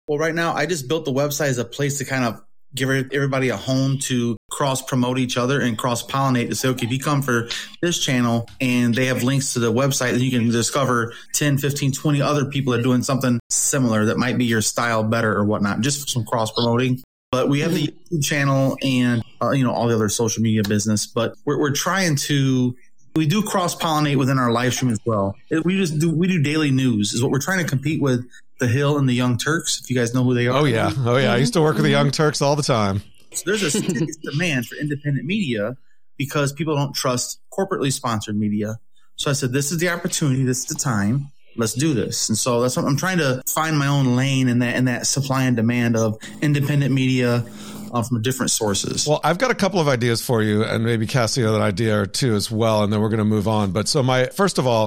Well, 0.07 0.17
right 0.17 0.33
now 0.33 0.53
I 0.53 0.65
just 0.65 0.87
built 0.87 1.05
the 1.05 1.11
website 1.11 1.49
as 1.49 1.57
a 1.57 1.65
place 1.65 1.97
to 1.99 2.05
kind 2.05 2.23
of 2.23 2.41
give 2.75 2.89
everybody 2.89 3.49
a 3.49 3.57
home 3.57 3.97
to 3.99 4.37
cross 4.51 4.81
promote 4.81 5.17
each 5.17 5.37
other 5.37 5.61
and 5.61 5.77
cross 5.77 6.05
pollinate 6.05 6.49
to 6.49 6.55
say, 6.55 6.69
okay, 6.69 6.85
if 6.85 6.91
you 6.91 6.99
come 6.99 7.21
for 7.21 7.47
this 7.81 7.99
channel 7.99 8.47
and 8.61 8.93
they 8.93 9.05
have 9.05 9.23
links 9.23 9.53
to 9.53 9.59
the 9.59 9.71
website, 9.71 10.11
then 10.11 10.21
you 10.21 10.31
can 10.31 10.49
discover 10.49 11.13
10, 11.33 11.57
15, 11.57 11.91
20 11.91 12.21
other 12.21 12.45
people 12.45 12.73
that 12.73 12.79
are 12.79 12.83
doing 12.83 13.03
something 13.03 13.39
similar 13.49 14.05
that 14.05 14.17
might 14.17 14.37
be 14.37 14.45
your 14.45 14.61
style 14.61 15.03
better 15.03 15.33
or 15.33 15.43
whatnot, 15.43 15.81
just 15.81 16.09
some 16.09 16.25
cross 16.25 16.51
promoting. 16.51 17.01
But 17.31 17.49
we 17.49 17.59
have 17.59 17.73
the 17.73 17.87
YouTube 17.87 18.23
channel 18.23 18.77
and 18.81 19.21
uh, 19.41 19.51
you 19.51 19.63
know 19.63 19.73
all 19.73 19.87
the 19.87 19.95
other 19.95 20.07
social 20.07 20.41
media 20.41 20.63
business. 20.63 21.05
But 21.05 21.35
we're, 21.45 21.59
we're 21.59 21.73
trying 21.73 22.15
to 22.27 22.73
we 23.17 23.25
do 23.25 23.43
cross 23.43 23.75
pollinate 23.75 24.15
within 24.15 24.39
our 24.39 24.51
live 24.51 24.73
stream 24.73 24.91
as 24.91 24.99
well. 25.05 25.35
We 25.65 25.77
just 25.77 25.99
do 25.99 26.09
we 26.09 26.27
do 26.27 26.41
daily 26.41 26.71
news 26.71 27.13
is 27.13 27.21
what 27.21 27.31
we're 27.31 27.39
trying 27.41 27.59
to 27.59 27.69
compete 27.69 28.01
with 28.01 28.25
the 28.59 28.67
Hill 28.67 28.97
and 28.97 29.07
the 29.07 29.13
Young 29.13 29.37
Turks. 29.37 29.79
If 29.81 29.89
you 29.89 29.95
guys 29.95 30.13
know 30.13 30.23
who 30.23 30.33
they 30.33 30.47
are. 30.47 30.57
Oh 30.57 30.65
yeah, 30.65 30.91
oh 30.99 31.17
yeah. 31.17 31.33
I 31.33 31.37
used 31.37 31.53
to 31.53 31.61
work 31.61 31.75
with 31.75 31.85
the 31.85 31.91
Young 31.91 32.11
Turks 32.11 32.41
all 32.41 32.55
the 32.55 32.63
time. 32.63 33.01
So 33.33 33.43
there's 33.45 33.75
a 33.75 33.81
demand 34.31 34.67
for 34.67 34.75
independent 34.75 35.25
media 35.25 35.77
because 36.17 36.53
people 36.53 36.75
don't 36.75 36.93
trust 36.93 37.39
corporately 37.51 37.91
sponsored 37.91 38.37
media. 38.37 38.79
So 39.15 39.29
I 39.29 39.33
said, 39.33 39.51
this 39.51 39.71
is 39.71 39.79
the 39.79 39.89
opportunity. 39.89 40.43
This 40.43 40.59
is 40.59 40.65
the 40.65 40.75
time 40.75 41.31
let's 41.57 41.73
do 41.73 41.93
this. 41.93 42.29
And 42.29 42.37
so 42.37 42.61
that's 42.61 42.77
what 42.77 42.85
I'm 42.85 42.97
trying 42.97 43.17
to 43.17 43.41
find 43.47 43.77
my 43.77 43.87
own 43.87 44.15
lane 44.15 44.47
in 44.47 44.59
that 44.59 44.75
in 44.75 44.85
that 44.85 45.07
supply 45.07 45.43
and 45.43 45.55
demand 45.55 45.97
of 45.97 46.17
independent 46.41 46.93
media 46.93 47.43
uh, 47.91 48.03
from 48.03 48.21
different 48.21 48.51
sources. 48.51 49.07
Well, 49.07 49.19
I've 49.23 49.37
got 49.37 49.51
a 49.51 49.55
couple 49.55 49.79
of 49.79 49.87
ideas 49.87 50.21
for 50.21 50.41
you, 50.41 50.63
and 50.63 50.83
maybe 50.83 51.07
Cassie 51.07 51.43
an 51.43 51.61
idea 51.61 51.99
or 51.99 52.05
two 52.05 52.35
as 52.35 52.51
well, 52.51 52.83
and 52.83 52.93
then 52.93 53.01
we're 53.01 53.09
going 53.09 53.17
to 53.19 53.25
move 53.25 53.47
on. 53.47 53.71
But 53.71 53.87
so 53.87 54.03
my 54.03 54.27
first 54.27 54.57
of 54.57 54.67
all, 54.67 54.86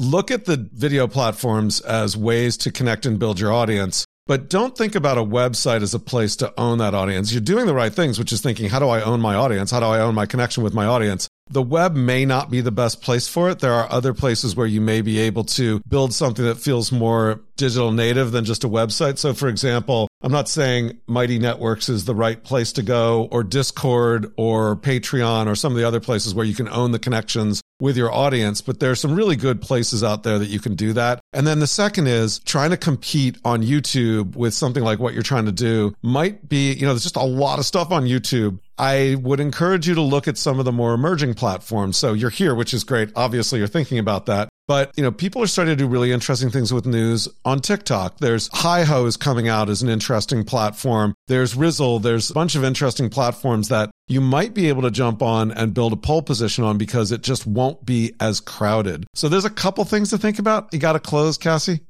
look 0.00 0.30
at 0.30 0.46
the 0.46 0.56
video 0.72 1.06
platforms 1.06 1.80
as 1.82 2.16
ways 2.16 2.56
to 2.56 2.72
connect 2.72 3.04
and 3.04 3.18
build 3.18 3.38
your 3.38 3.52
audience. 3.52 4.06
But 4.26 4.48
don't 4.48 4.76
think 4.76 4.94
about 4.94 5.18
a 5.18 5.24
website 5.24 5.82
as 5.82 5.92
a 5.92 5.98
place 5.98 6.36
to 6.36 6.54
own 6.58 6.78
that 6.78 6.94
audience. 6.94 7.32
You're 7.32 7.42
doing 7.42 7.66
the 7.66 7.74
right 7.74 7.92
things, 7.92 8.18
which 8.18 8.32
is 8.32 8.40
thinking, 8.40 8.70
how 8.70 8.78
do 8.78 8.88
I 8.88 9.02
own 9.02 9.20
my 9.20 9.34
audience? 9.34 9.70
How 9.70 9.80
do 9.80 9.86
I 9.86 10.00
own 10.00 10.14
my 10.14 10.24
connection 10.24 10.62
with 10.62 10.72
my 10.72 10.86
audience? 10.86 11.28
The 11.50 11.62
web 11.62 11.96
may 11.96 12.24
not 12.24 12.48
be 12.48 12.60
the 12.60 12.70
best 12.70 13.02
place 13.02 13.26
for 13.26 13.50
it. 13.50 13.58
There 13.58 13.72
are 13.72 13.90
other 13.90 14.14
places 14.14 14.54
where 14.54 14.66
you 14.66 14.80
may 14.80 15.02
be 15.02 15.18
able 15.18 15.44
to 15.44 15.80
build 15.88 16.14
something 16.14 16.44
that 16.44 16.58
feels 16.58 16.92
more 16.92 17.40
digital 17.56 17.92
native 17.92 18.30
than 18.30 18.44
just 18.44 18.64
a 18.64 18.68
website. 18.68 19.18
So, 19.18 19.34
for 19.34 19.48
example, 19.48 20.08
I'm 20.22 20.32
not 20.32 20.48
saying 20.48 21.00
Mighty 21.06 21.38
Networks 21.38 21.88
is 21.88 22.04
the 22.04 22.14
right 22.14 22.42
place 22.42 22.72
to 22.72 22.82
go 22.82 23.28
or 23.32 23.42
Discord 23.42 24.32
or 24.36 24.76
Patreon 24.76 25.46
or 25.46 25.54
some 25.54 25.72
of 25.72 25.78
the 25.78 25.86
other 25.86 26.00
places 26.00 26.34
where 26.34 26.46
you 26.46 26.54
can 26.54 26.68
own 26.68 26.92
the 26.92 26.98
connections 26.98 27.60
with 27.80 27.96
your 27.96 28.12
audience, 28.12 28.60
but 28.60 28.78
there 28.78 28.90
are 28.90 28.96
some 28.96 29.14
really 29.14 29.36
good 29.36 29.60
places 29.60 30.04
out 30.04 30.22
there 30.22 30.38
that 30.38 30.48
you 30.48 30.60
can 30.60 30.74
do 30.74 30.92
that. 30.92 31.20
And 31.32 31.46
then 31.46 31.60
the 31.60 31.66
second 31.66 32.06
is 32.06 32.38
trying 32.40 32.70
to 32.70 32.76
compete 32.76 33.38
on 33.44 33.62
YouTube 33.62 34.36
with 34.36 34.54
something 34.54 34.84
like 34.84 34.98
what 34.98 35.14
you're 35.14 35.22
trying 35.22 35.46
to 35.46 35.52
do 35.52 35.94
might 36.02 36.48
be, 36.48 36.72
you 36.72 36.82
know, 36.82 36.92
there's 36.92 37.02
just 37.02 37.16
a 37.16 37.22
lot 37.22 37.58
of 37.58 37.64
stuff 37.64 37.90
on 37.90 38.04
YouTube. 38.04 38.58
I 38.80 39.16
would 39.16 39.40
encourage 39.40 39.86
you 39.86 39.94
to 39.94 40.00
look 40.00 40.26
at 40.26 40.38
some 40.38 40.58
of 40.58 40.64
the 40.64 40.72
more 40.72 40.94
emerging 40.94 41.34
platforms. 41.34 41.98
So 41.98 42.14
you're 42.14 42.30
here, 42.30 42.54
which 42.54 42.72
is 42.72 42.82
great. 42.82 43.10
Obviously, 43.14 43.58
you're 43.58 43.68
thinking 43.68 43.98
about 43.98 44.24
that. 44.26 44.48
But, 44.66 44.92
you 44.96 45.02
know, 45.02 45.12
people 45.12 45.42
are 45.42 45.46
starting 45.46 45.76
to 45.76 45.76
do 45.76 45.86
really 45.86 46.12
interesting 46.12 46.48
things 46.48 46.72
with 46.72 46.86
news 46.86 47.28
on 47.44 47.60
TikTok. 47.60 48.20
There's 48.20 48.48
Hi 48.54 48.84
Ho 48.84 49.04
is 49.04 49.18
coming 49.18 49.48
out 49.48 49.68
as 49.68 49.82
an 49.82 49.90
interesting 49.90 50.44
platform. 50.44 51.12
There's 51.26 51.54
Rizzle. 51.54 52.00
There's 52.00 52.30
a 52.30 52.34
bunch 52.34 52.54
of 52.54 52.64
interesting 52.64 53.10
platforms 53.10 53.68
that 53.68 53.90
you 54.08 54.22
might 54.22 54.54
be 54.54 54.68
able 54.68 54.82
to 54.82 54.90
jump 54.90 55.22
on 55.22 55.52
and 55.52 55.74
build 55.74 55.92
a 55.92 55.96
pole 55.96 56.22
position 56.22 56.64
on 56.64 56.78
because 56.78 57.12
it 57.12 57.22
just 57.22 57.46
won't 57.46 57.84
be 57.84 58.14
as 58.18 58.40
crowded. 58.40 59.04
So 59.14 59.28
there's 59.28 59.44
a 59.44 59.50
couple 59.50 59.84
things 59.84 60.08
to 60.10 60.18
think 60.18 60.38
about. 60.38 60.72
You 60.72 60.78
got 60.78 60.94
to 60.94 61.00
close, 61.00 61.36
Cassie? 61.36 61.80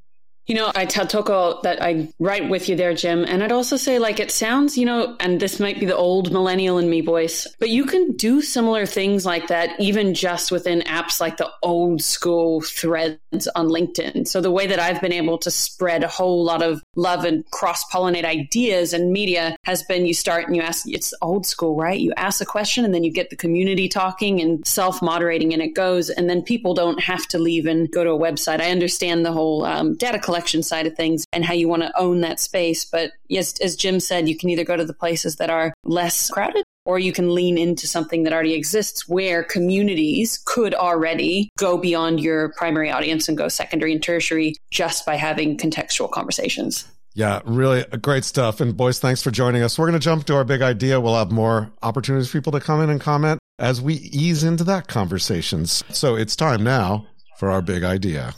You 0.50 0.56
know, 0.56 0.72
I 0.74 0.84
tell 0.84 1.06
Toko 1.06 1.60
that 1.62 1.80
I 1.80 2.08
write 2.18 2.50
with 2.50 2.68
you 2.68 2.74
there, 2.74 2.92
Jim. 2.92 3.24
And 3.24 3.40
I'd 3.40 3.52
also 3.52 3.76
say, 3.76 4.00
like, 4.00 4.18
it 4.18 4.32
sounds, 4.32 4.76
you 4.76 4.84
know, 4.84 5.14
and 5.20 5.38
this 5.38 5.60
might 5.60 5.78
be 5.78 5.86
the 5.86 5.94
old 5.94 6.32
millennial 6.32 6.78
in 6.78 6.90
me 6.90 7.02
voice, 7.02 7.46
but 7.60 7.68
you 7.68 7.84
can 7.84 8.16
do 8.16 8.42
similar 8.42 8.84
things 8.84 9.24
like 9.24 9.46
that, 9.46 9.78
even 9.78 10.12
just 10.12 10.50
within 10.50 10.80
apps 10.80 11.20
like 11.20 11.36
the 11.36 11.48
old 11.62 12.02
school 12.02 12.62
threads 12.62 13.46
on 13.54 13.68
LinkedIn. 13.68 14.26
So 14.26 14.40
the 14.40 14.50
way 14.50 14.66
that 14.66 14.80
I've 14.80 15.00
been 15.00 15.12
able 15.12 15.38
to 15.38 15.52
spread 15.52 16.02
a 16.02 16.08
whole 16.08 16.42
lot 16.42 16.62
of 16.62 16.82
love 16.96 17.24
and 17.24 17.48
cross 17.52 17.88
pollinate 17.88 18.24
ideas 18.24 18.92
and 18.92 19.12
media 19.12 19.54
has 19.62 19.84
been 19.84 20.04
you 20.04 20.14
start 20.14 20.48
and 20.48 20.56
you 20.56 20.62
ask, 20.62 20.84
it's 20.88 21.14
old 21.22 21.46
school, 21.46 21.76
right? 21.76 22.00
You 22.00 22.12
ask 22.16 22.40
a 22.40 22.44
question 22.44 22.84
and 22.84 22.92
then 22.92 23.04
you 23.04 23.12
get 23.12 23.30
the 23.30 23.36
community 23.36 23.88
talking 23.88 24.40
and 24.40 24.66
self 24.66 25.00
moderating 25.00 25.52
and 25.52 25.62
it 25.62 25.76
goes. 25.76 26.10
And 26.10 26.28
then 26.28 26.42
people 26.42 26.74
don't 26.74 26.98
have 26.98 27.24
to 27.28 27.38
leave 27.38 27.66
and 27.66 27.88
go 27.88 28.02
to 28.02 28.10
a 28.10 28.18
website. 28.18 28.60
I 28.60 28.72
understand 28.72 29.24
the 29.24 29.30
whole 29.30 29.64
um, 29.64 29.94
data 29.94 30.18
collection 30.18 30.39
side 30.48 30.86
of 30.86 30.94
things 30.94 31.24
and 31.32 31.44
how 31.44 31.54
you 31.54 31.68
want 31.68 31.82
to 31.82 31.98
own 31.98 32.20
that 32.20 32.40
space. 32.40 32.84
But 32.84 33.12
yes, 33.28 33.58
as 33.60 33.76
Jim 33.76 34.00
said, 34.00 34.28
you 34.28 34.36
can 34.36 34.50
either 34.50 34.64
go 34.64 34.76
to 34.76 34.84
the 34.84 34.94
places 34.94 35.36
that 35.36 35.50
are 35.50 35.72
less 35.84 36.30
crowded 36.30 36.64
or 36.84 36.98
you 36.98 37.12
can 37.12 37.34
lean 37.34 37.58
into 37.58 37.86
something 37.86 38.22
that 38.24 38.32
already 38.32 38.54
exists 38.54 39.08
where 39.08 39.44
communities 39.44 40.40
could 40.44 40.74
already 40.74 41.50
go 41.58 41.76
beyond 41.76 42.20
your 42.20 42.52
primary 42.54 42.90
audience 42.90 43.28
and 43.28 43.36
go 43.36 43.48
secondary 43.48 43.92
and 43.92 44.02
tertiary 44.02 44.56
just 44.70 45.04
by 45.04 45.16
having 45.16 45.56
contextual 45.56 46.10
conversations. 46.10 46.86
Yeah, 47.14 47.40
really 47.44 47.84
great 48.00 48.24
stuff. 48.24 48.60
And 48.60 48.76
Boyce, 48.76 48.98
thanks 48.98 49.22
for 49.22 49.30
joining 49.30 49.62
us. 49.62 49.78
We're 49.78 49.86
going 49.86 49.98
to 49.98 50.04
jump 50.04 50.24
to 50.26 50.36
our 50.36 50.44
big 50.44 50.62
idea. 50.62 51.00
We'll 51.00 51.16
have 51.16 51.32
more 51.32 51.70
opportunities 51.82 52.28
for 52.28 52.38
people 52.38 52.52
to 52.52 52.60
come 52.60 52.80
in 52.80 52.88
and 52.88 53.00
comment 53.00 53.40
as 53.58 53.80
we 53.80 53.94
ease 53.94 54.44
into 54.44 54.64
that 54.64 54.88
conversations. 54.88 55.84
So 55.90 56.14
it's 56.14 56.36
time 56.36 56.62
now 56.62 57.06
for 57.38 57.50
our 57.50 57.62
big 57.62 57.84
idea. 57.84 58.34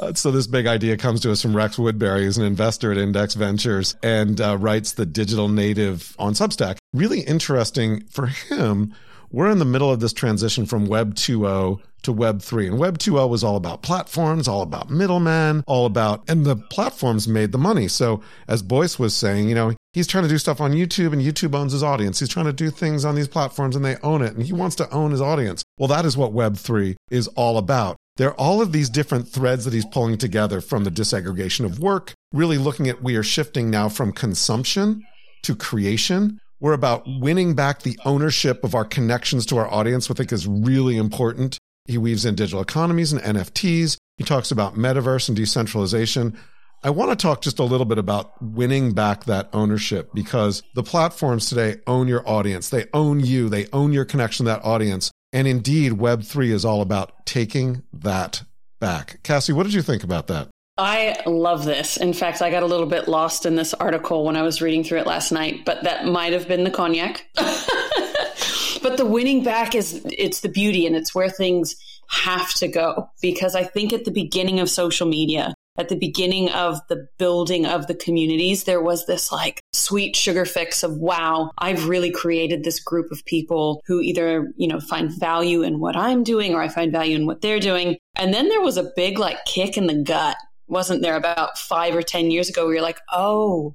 Uh, 0.00 0.14
so 0.14 0.30
this 0.30 0.46
big 0.46 0.66
idea 0.66 0.96
comes 0.96 1.20
to 1.20 1.30
us 1.30 1.42
from 1.42 1.54
Rex 1.54 1.78
Woodbury, 1.78 2.24
who's 2.24 2.38
an 2.38 2.44
investor 2.44 2.90
at 2.90 2.96
Index 2.96 3.34
Ventures 3.34 3.94
and 4.02 4.40
uh, 4.40 4.56
writes 4.56 4.92
the 4.92 5.04
digital 5.04 5.48
native 5.48 6.16
on 6.18 6.32
Substack. 6.32 6.78
Really 6.94 7.20
interesting 7.20 8.04
for 8.06 8.26
him. 8.26 8.94
We're 9.30 9.50
in 9.50 9.58
the 9.58 9.64
middle 9.66 9.92
of 9.92 10.00
this 10.00 10.14
transition 10.14 10.64
from 10.64 10.86
Web 10.86 11.14
2.0 11.14 11.80
to 12.02 12.12
Web 12.12 12.40
3. 12.40 12.68
And 12.68 12.78
Web 12.78 12.98
2.0 12.98 13.28
was 13.28 13.44
all 13.44 13.56
about 13.56 13.82
platforms, 13.82 14.48
all 14.48 14.62
about 14.62 14.90
middlemen, 14.90 15.62
all 15.66 15.84
about, 15.84 16.28
and 16.28 16.46
the 16.46 16.56
platforms 16.56 17.28
made 17.28 17.52
the 17.52 17.58
money. 17.58 17.86
So 17.86 18.22
as 18.48 18.62
Boyce 18.62 18.98
was 18.98 19.14
saying, 19.14 19.50
you 19.50 19.54
know, 19.54 19.74
he's 19.92 20.06
trying 20.06 20.24
to 20.24 20.30
do 20.30 20.38
stuff 20.38 20.62
on 20.62 20.72
YouTube 20.72 21.12
and 21.12 21.20
YouTube 21.20 21.54
owns 21.54 21.72
his 21.72 21.82
audience. 21.82 22.18
He's 22.18 22.28
trying 22.30 22.46
to 22.46 22.52
do 22.52 22.70
things 22.70 23.04
on 23.04 23.14
these 23.14 23.28
platforms 23.28 23.76
and 23.76 23.84
they 23.84 23.96
own 24.02 24.22
it 24.22 24.34
and 24.34 24.42
he 24.42 24.54
wants 24.54 24.76
to 24.76 24.90
own 24.90 25.10
his 25.10 25.20
audience. 25.20 25.62
Well, 25.78 25.88
that 25.88 26.06
is 26.06 26.16
what 26.16 26.32
Web 26.32 26.56
3 26.56 26.96
is 27.10 27.28
all 27.28 27.58
about. 27.58 27.96
There 28.20 28.28
are 28.28 28.34
all 28.34 28.60
of 28.60 28.72
these 28.72 28.90
different 28.90 29.28
threads 29.28 29.64
that 29.64 29.72
he's 29.72 29.86
pulling 29.86 30.18
together 30.18 30.60
from 30.60 30.84
the 30.84 30.90
disaggregation 30.90 31.64
of 31.64 31.78
work, 31.78 32.12
really 32.34 32.58
looking 32.58 32.86
at 32.86 33.02
we 33.02 33.16
are 33.16 33.22
shifting 33.22 33.70
now 33.70 33.88
from 33.88 34.12
consumption 34.12 35.06
to 35.44 35.56
creation. 35.56 36.38
We're 36.60 36.74
about 36.74 37.06
winning 37.06 37.54
back 37.54 37.80
the 37.80 37.98
ownership 38.04 38.62
of 38.62 38.74
our 38.74 38.84
connections 38.84 39.46
to 39.46 39.56
our 39.56 39.72
audience, 39.72 40.06
which 40.06 40.16
I 40.16 40.18
think 40.18 40.32
is 40.32 40.46
really 40.46 40.98
important. 40.98 41.56
He 41.86 41.96
weaves 41.96 42.26
in 42.26 42.34
digital 42.34 42.60
economies 42.60 43.10
and 43.14 43.22
NFTs. 43.22 43.96
He 44.18 44.24
talks 44.24 44.50
about 44.50 44.74
metaverse 44.74 45.28
and 45.28 45.34
decentralization. 45.34 46.36
I 46.84 46.90
want 46.90 47.12
to 47.12 47.16
talk 47.16 47.40
just 47.40 47.58
a 47.58 47.64
little 47.64 47.86
bit 47.86 47.96
about 47.96 48.34
winning 48.42 48.92
back 48.92 49.24
that 49.24 49.48
ownership 49.54 50.10
because 50.12 50.62
the 50.74 50.82
platforms 50.82 51.48
today 51.48 51.76
own 51.86 52.06
your 52.06 52.28
audience. 52.28 52.68
They 52.68 52.84
own 52.92 53.20
you. 53.20 53.48
They 53.48 53.66
own 53.72 53.94
your 53.94 54.04
connection 54.04 54.44
to 54.44 54.52
that 54.52 54.62
audience. 54.62 55.10
And 55.32 55.46
indeed, 55.46 55.92
Web3 55.92 56.50
is 56.50 56.64
all 56.64 56.82
about 56.82 57.24
taking 57.26 57.82
that 57.92 58.42
back. 58.80 59.20
Cassie, 59.22 59.52
what 59.52 59.64
did 59.64 59.74
you 59.74 59.82
think 59.82 60.02
about 60.02 60.26
that? 60.26 60.48
I 60.76 61.20
love 61.26 61.64
this. 61.64 61.98
In 61.98 62.14
fact, 62.14 62.40
I 62.40 62.50
got 62.50 62.62
a 62.62 62.66
little 62.66 62.86
bit 62.86 63.06
lost 63.06 63.44
in 63.44 63.54
this 63.54 63.74
article 63.74 64.24
when 64.24 64.34
I 64.34 64.42
was 64.42 64.62
reading 64.62 64.82
through 64.82 65.00
it 65.00 65.06
last 65.06 65.30
night, 65.30 65.64
but 65.64 65.84
that 65.84 66.06
might 66.06 66.32
have 66.32 66.48
been 66.48 66.64
the 66.64 66.70
cognac. 66.70 67.26
but 67.34 68.96
the 68.96 69.04
winning 69.06 69.44
back 69.44 69.74
is 69.74 70.00
it's 70.06 70.40
the 70.40 70.48
beauty 70.48 70.86
and 70.86 70.96
it's 70.96 71.14
where 71.14 71.28
things 71.28 71.76
have 72.08 72.52
to 72.54 72.66
go 72.66 73.10
because 73.20 73.54
I 73.54 73.62
think 73.62 73.92
at 73.92 74.04
the 74.04 74.10
beginning 74.10 74.58
of 74.58 74.70
social 74.70 75.06
media, 75.06 75.54
at 75.80 75.88
the 75.88 75.96
beginning 75.96 76.50
of 76.50 76.78
the 76.88 77.08
building 77.18 77.66
of 77.66 77.86
the 77.86 77.94
communities, 77.94 78.64
there 78.64 78.82
was 78.82 79.06
this 79.06 79.32
like 79.32 79.60
sweet 79.72 80.14
sugar 80.14 80.44
fix 80.44 80.82
of, 80.82 80.96
wow, 80.98 81.50
I've 81.58 81.88
really 81.88 82.10
created 82.10 82.62
this 82.62 82.78
group 82.78 83.10
of 83.10 83.24
people 83.24 83.82
who 83.86 84.00
either, 84.00 84.52
you 84.56 84.68
know, 84.68 84.78
find 84.78 85.10
value 85.10 85.62
in 85.62 85.80
what 85.80 85.96
I'm 85.96 86.22
doing 86.22 86.54
or 86.54 86.60
I 86.60 86.68
find 86.68 86.92
value 86.92 87.16
in 87.16 87.26
what 87.26 87.40
they're 87.40 87.60
doing. 87.60 87.96
And 88.16 88.32
then 88.32 88.48
there 88.48 88.60
was 88.60 88.76
a 88.76 88.92
big 88.94 89.18
like 89.18 89.44
kick 89.46 89.76
in 89.78 89.86
the 89.86 89.94
gut, 89.94 90.36
wasn't 90.68 91.02
there, 91.02 91.16
about 91.16 91.58
five 91.58 91.96
or 91.96 92.02
10 92.02 92.30
years 92.30 92.48
ago 92.50 92.66
where 92.66 92.74
you're 92.74 92.82
like, 92.82 93.00
oh, 93.10 93.74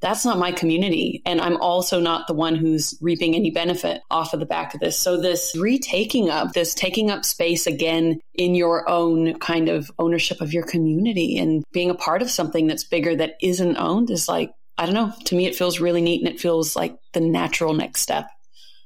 that's 0.00 0.24
not 0.24 0.38
my 0.38 0.52
community. 0.52 1.22
And 1.26 1.40
I'm 1.40 1.56
also 1.58 2.00
not 2.00 2.26
the 2.26 2.34
one 2.34 2.54
who's 2.54 2.96
reaping 3.00 3.34
any 3.34 3.50
benefit 3.50 4.02
off 4.10 4.32
of 4.32 4.40
the 4.40 4.46
back 4.46 4.74
of 4.74 4.80
this. 4.80 4.98
So, 4.98 5.20
this 5.20 5.54
retaking 5.58 6.30
of 6.30 6.52
this, 6.52 6.74
taking 6.74 7.10
up 7.10 7.24
space 7.24 7.66
again 7.66 8.20
in 8.34 8.54
your 8.54 8.88
own 8.88 9.38
kind 9.38 9.68
of 9.68 9.90
ownership 9.98 10.40
of 10.40 10.52
your 10.52 10.64
community 10.64 11.38
and 11.38 11.64
being 11.72 11.90
a 11.90 11.94
part 11.94 12.22
of 12.22 12.30
something 12.30 12.66
that's 12.66 12.84
bigger 12.84 13.14
that 13.16 13.36
isn't 13.42 13.76
owned 13.76 14.10
is 14.10 14.28
like, 14.28 14.52
I 14.78 14.86
don't 14.86 14.94
know. 14.94 15.12
To 15.26 15.34
me, 15.34 15.46
it 15.46 15.56
feels 15.56 15.80
really 15.80 16.00
neat 16.00 16.24
and 16.24 16.34
it 16.34 16.40
feels 16.40 16.74
like 16.74 16.96
the 17.12 17.20
natural 17.20 17.74
next 17.74 18.00
step. 18.00 18.26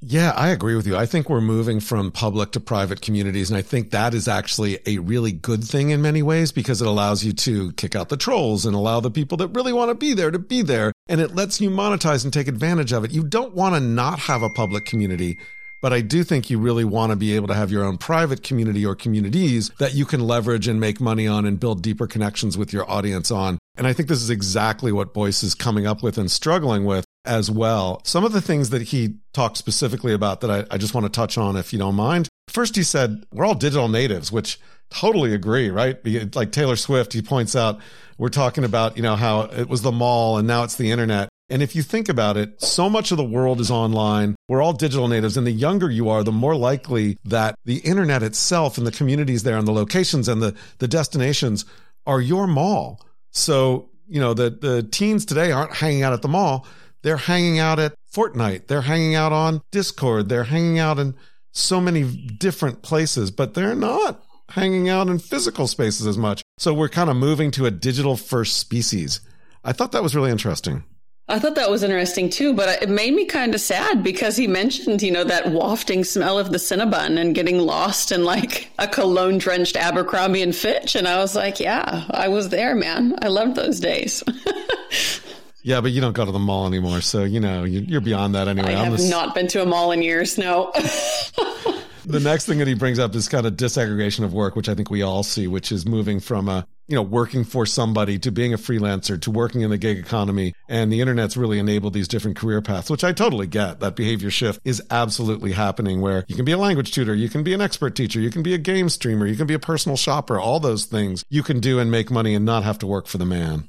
Yeah, 0.06 0.32
I 0.36 0.48
agree 0.48 0.76
with 0.76 0.86
you. 0.86 0.98
I 0.98 1.06
think 1.06 1.30
we're 1.30 1.40
moving 1.40 1.80
from 1.80 2.12
public 2.12 2.50
to 2.52 2.60
private 2.60 3.00
communities. 3.00 3.48
And 3.48 3.56
I 3.56 3.62
think 3.62 3.90
that 3.90 4.12
is 4.12 4.28
actually 4.28 4.78
a 4.84 4.98
really 4.98 5.32
good 5.32 5.64
thing 5.64 5.90
in 5.90 6.02
many 6.02 6.22
ways 6.22 6.52
because 6.52 6.82
it 6.82 6.86
allows 6.86 7.24
you 7.24 7.32
to 7.32 7.72
kick 7.72 7.96
out 7.96 8.10
the 8.10 8.18
trolls 8.18 8.66
and 8.66 8.76
allow 8.76 9.00
the 9.00 9.10
people 9.10 9.38
that 9.38 9.48
really 9.48 9.72
want 9.72 9.88
to 9.88 9.94
be 9.94 10.12
there 10.12 10.30
to 10.30 10.38
be 10.38 10.60
there. 10.60 10.92
And 11.08 11.22
it 11.22 11.34
lets 11.34 11.58
you 11.58 11.70
monetize 11.70 12.22
and 12.22 12.30
take 12.30 12.48
advantage 12.48 12.92
of 12.92 13.04
it. 13.04 13.12
You 13.12 13.24
don't 13.24 13.54
want 13.54 13.76
to 13.76 13.80
not 13.80 14.18
have 14.18 14.42
a 14.42 14.50
public 14.50 14.84
community. 14.84 15.38
But 15.80 15.94
I 15.94 16.02
do 16.02 16.22
think 16.22 16.50
you 16.50 16.58
really 16.58 16.84
want 16.84 17.10
to 17.12 17.16
be 17.16 17.34
able 17.34 17.48
to 17.48 17.54
have 17.54 17.70
your 17.70 17.84
own 17.84 17.96
private 17.96 18.42
community 18.42 18.84
or 18.84 18.94
communities 18.94 19.70
that 19.78 19.94
you 19.94 20.04
can 20.04 20.20
leverage 20.20 20.68
and 20.68 20.78
make 20.78 21.00
money 21.00 21.26
on 21.26 21.46
and 21.46 21.58
build 21.58 21.82
deeper 21.82 22.06
connections 22.06 22.58
with 22.58 22.74
your 22.74 22.90
audience 22.90 23.30
on. 23.30 23.58
And 23.76 23.86
I 23.86 23.94
think 23.94 24.10
this 24.10 24.20
is 24.20 24.30
exactly 24.30 24.92
what 24.92 25.14
Boyce 25.14 25.42
is 25.42 25.54
coming 25.54 25.86
up 25.86 26.02
with 26.02 26.18
and 26.18 26.30
struggling 26.30 26.84
with 26.84 27.06
as 27.24 27.50
well. 27.50 28.00
Some 28.04 28.24
of 28.24 28.32
the 28.32 28.40
things 28.40 28.70
that 28.70 28.82
he 28.82 29.16
talked 29.32 29.56
specifically 29.56 30.12
about 30.12 30.40
that 30.42 30.50
I, 30.50 30.74
I 30.74 30.78
just 30.78 30.94
want 30.94 31.06
to 31.06 31.10
touch 31.10 31.38
on, 31.38 31.56
if 31.56 31.72
you 31.72 31.78
don't 31.78 31.94
mind. 31.94 32.28
First, 32.48 32.76
he 32.76 32.82
said, 32.82 33.24
we're 33.32 33.44
all 33.44 33.54
digital 33.54 33.88
natives, 33.88 34.30
which 34.30 34.60
totally 34.90 35.34
agree, 35.34 35.70
right? 35.70 35.96
Like 36.34 36.52
Taylor 36.52 36.76
Swift, 36.76 37.12
he 37.12 37.22
points 37.22 37.56
out, 37.56 37.80
we're 38.18 38.28
talking 38.28 38.64
about, 38.64 38.96
you 38.96 39.02
know, 39.02 39.16
how 39.16 39.42
it 39.42 39.68
was 39.68 39.82
the 39.82 39.90
mall 39.90 40.38
and 40.38 40.46
now 40.46 40.62
it's 40.62 40.76
the 40.76 40.90
internet. 40.90 41.28
And 41.50 41.62
if 41.62 41.76
you 41.76 41.82
think 41.82 42.08
about 42.08 42.36
it, 42.36 42.62
so 42.62 42.88
much 42.88 43.10
of 43.10 43.16
the 43.16 43.24
world 43.24 43.60
is 43.60 43.70
online. 43.70 44.34
We're 44.48 44.62
all 44.62 44.72
digital 44.72 45.08
natives. 45.08 45.36
And 45.36 45.46
the 45.46 45.52
younger 45.52 45.90
you 45.90 46.08
are, 46.08 46.22
the 46.22 46.32
more 46.32 46.56
likely 46.56 47.18
that 47.24 47.54
the 47.64 47.78
internet 47.78 48.22
itself 48.22 48.78
and 48.78 48.86
the 48.86 48.92
communities 48.92 49.42
there 49.42 49.58
and 49.58 49.66
the 49.66 49.72
locations 49.72 50.28
and 50.28 50.40
the, 50.40 50.54
the 50.78 50.88
destinations 50.88 51.64
are 52.06 52.20
your 52.20 52.46
mall. 52.46 53.00
So, 53.30 53.90
you 54.06 54.20
know, 54.20 54.32
the, 54.32 54.50
the 54.50 54.82
teens 54.84 55.24
today 55.24 55.50
aren't 55.52 55.74
hanging 55.74 56.02
out 56.02 56.12
at 56.12 56.22
the 56.22 56.28
mall. 56.28 56.66
They're 57.04 57.18
hanging 57.18 57.58
out 57.58 57.78
at 57.78 57.94
Fortnite. 58.10 58.66
They're 58.66 58.80
hanging 58.80 59.14
out 59.14 59.30
on 59.30 59.60
Discord. 59.70 60.30
They're 60.30 60.44
hanging 60.44 60.78
out 60.78 60.98
in 60.98 61.14
so 61.52 61.78
many 61.78 62.02
different 62.02 62.80
places, 62.80 63.30
but 63.30 63.52
they're 63.52 63.74
not 63.74 64.24
hanging 64.48 64.88
out 64.88 65.08
in 65.08 65.18
physical 65.18 65.66
spaces 65.66 66.06
as 66.06 66.16
much. 66.16 66.42
So 66.56 66.72
we're 66.72 66.88
kind 66.88 67.10
of 67.10 67.16
moving 67.16 67.50
to 67.52 67.66
a 67.66 67.70
digital 67.70 68.16
first 68.16 68.56
species. 68.56 69.20
I 69.62 69.72
thought 69.72 69.92
that 69.92 70.02
was 70.02 70.16
really 70.16 70.30
interesting. 70.30 70.82
I 71.28 71.38
thought 71.38 71.56
that 71.56 71.70
was 71.70 71.82
interesting 71.82 72.30
too, 72.30 72.54
but 72.54 72.82
it 72.82 72.88
made 72.88 73.12
me 73.12 73.26
kind 73.26 73.54
of 73.54 73.60
sad 73.60 74.02
because 74.02 74.36
he 74.36 74.46
mentioned, 74.46 75.02
you 75.02 75.10
know, 75.10 75.24
that 75.24 75.50
wafting 75.50 76.04
smell 76.04 76.38
of 76.38 76.52
the 76.52 76.58
Cinnabon 76.58 77.18
and 77.18 77.34
getting 77.34 77.58
lost 77.58 78.12
in 78.12 78.24
like 78.24 78.70
a 78.78 78.88
cologne 78.88 79.36
drenched 79.36 79.76
Abercrombie 79.76 80.42
and 80.42 80.56
Fitch. 80.56 80.94
And 80.94 81.06
I 81.06 81.18
was 81.18 81.34
like, 81.34 81.60
yeah, 81.60 82.04
I 82.10 82.28
was 82.28 82.48
there, 82.48 82.74
man. 82.74 83.18
I 83.20 83.28
loved 83.28 83.56
those 83.56 83.78
days. 83.78 84.22
Yeah, 85.64 85.80
but 85.80 85.92
you 85.92 86.02
don't 86.02 86.12
go 86.12 86.26
to 86.26 86.30
the 86.30 86.38
mall 86.38 86.66
anymore, 86.66 87.00
so 87.00 87.24
you 87.24 87.40
know 87.40 87.64
you're 87.64 88.02
beyond 88.02 88.34
that 88.34 88.48
anyway. 88.48 88.74
I 88.74 88.84
have 88.84 89.00
not 89.08 89.34
been 89.34 89.48
to 89.48 89.62
a 89.62 89.66
mall 89.66 89.92
in 89.92 90.02
years. 90.02 90.36
No. 90.36 90.70
the 92.04 92.20
next 92.20 92.44
thing 92.44 92.58
that 92.58 92.68
he 92.68 92.74
brings 92.74 92.98
up 92.98 93.14
is 93.14 93.30
kind 93.30 93.46
of 93.46 93.54
disaggregation 93.54 94.24
of 94.24 94.34
work, 94.34 94.56
which 94.56 94.68
I 94.68 94.74
think 94.74 94.90
we 94.90 95.00
all 95.00 95.22
see, 95.22 95.46
which 95.46 95.72
is 95.72 95.86
moving 95.86 96.20
from 96.20 96.50
a 96.50 96.66
you 96.86 96.94
know 96.94 97.00
working 97.02 97.44
for 97.44 97.64
somebody 97.64 98.18
to 98.18 98.30
being 98.30 98.52
a 98.52 98.58
freelancer 98.58 99.18
to 99.22 99.30
working 99.30 99.62
in 99.62 99.70
the 99.70 99.78
gig 99.78 99.96
economy, 99.96 100.52
and 100.68 100.92
the 100.92 101.00
internet's 101.00 101.34
really 101.34 101.58
enabled 101.58 101.94
these 101.94 102.08
different 102.08 102.36
career 102.36 102.60
paths, 102.60 102.90
which 102.90 103.02
I 103.02 103.12
totally 103.12 103.46
get. 103.46 103.80
That 103.80 103.96
behavior 103.96 104.30
shift 104.30 104.60
is 104.64 104.82
absolutely 104.90 105.52
happening, 105.52 106.02
where 106.02 106.26
you 106.28 106.36
can 106.36 106.44
be 106.44 106.52
a 106.52 106.58
language 106.58 106.92
tutor, 106.92 107.14
you 107.14 107.30
can 107.30 107.42
be 107.42 107.54
an 107.54 107.62
expert 107.62 107.96
teacher, 107.96 108.20
you 108.20 108.30
can 108.30 108.42
be 108.42 108.52
a 108.52 108.58
game 108.58 108.90
streamer, 108.90 109.26
you 109.26 109.36
can 109.36 109.46
be 109.46 109.54
a 109.54 109.58
personal 109.58 109.96
shopper, 109.96 110.38
all 110.38 110.60
those 110.60 110.84
things 110.84 111.24
you 111.30 111.42
can 111.42 111.58
do 111.58 111.78
and 111.78 111.90
make 111.90 112.10
money 112.10 112.34
and 112.34 112.44
not 112.44 112.64
have 112.64 112.78
to 112.80 112.86
work 112.86 113.06
for 113.06 113.16
the 113.16 113.24
man. 113.24 113.66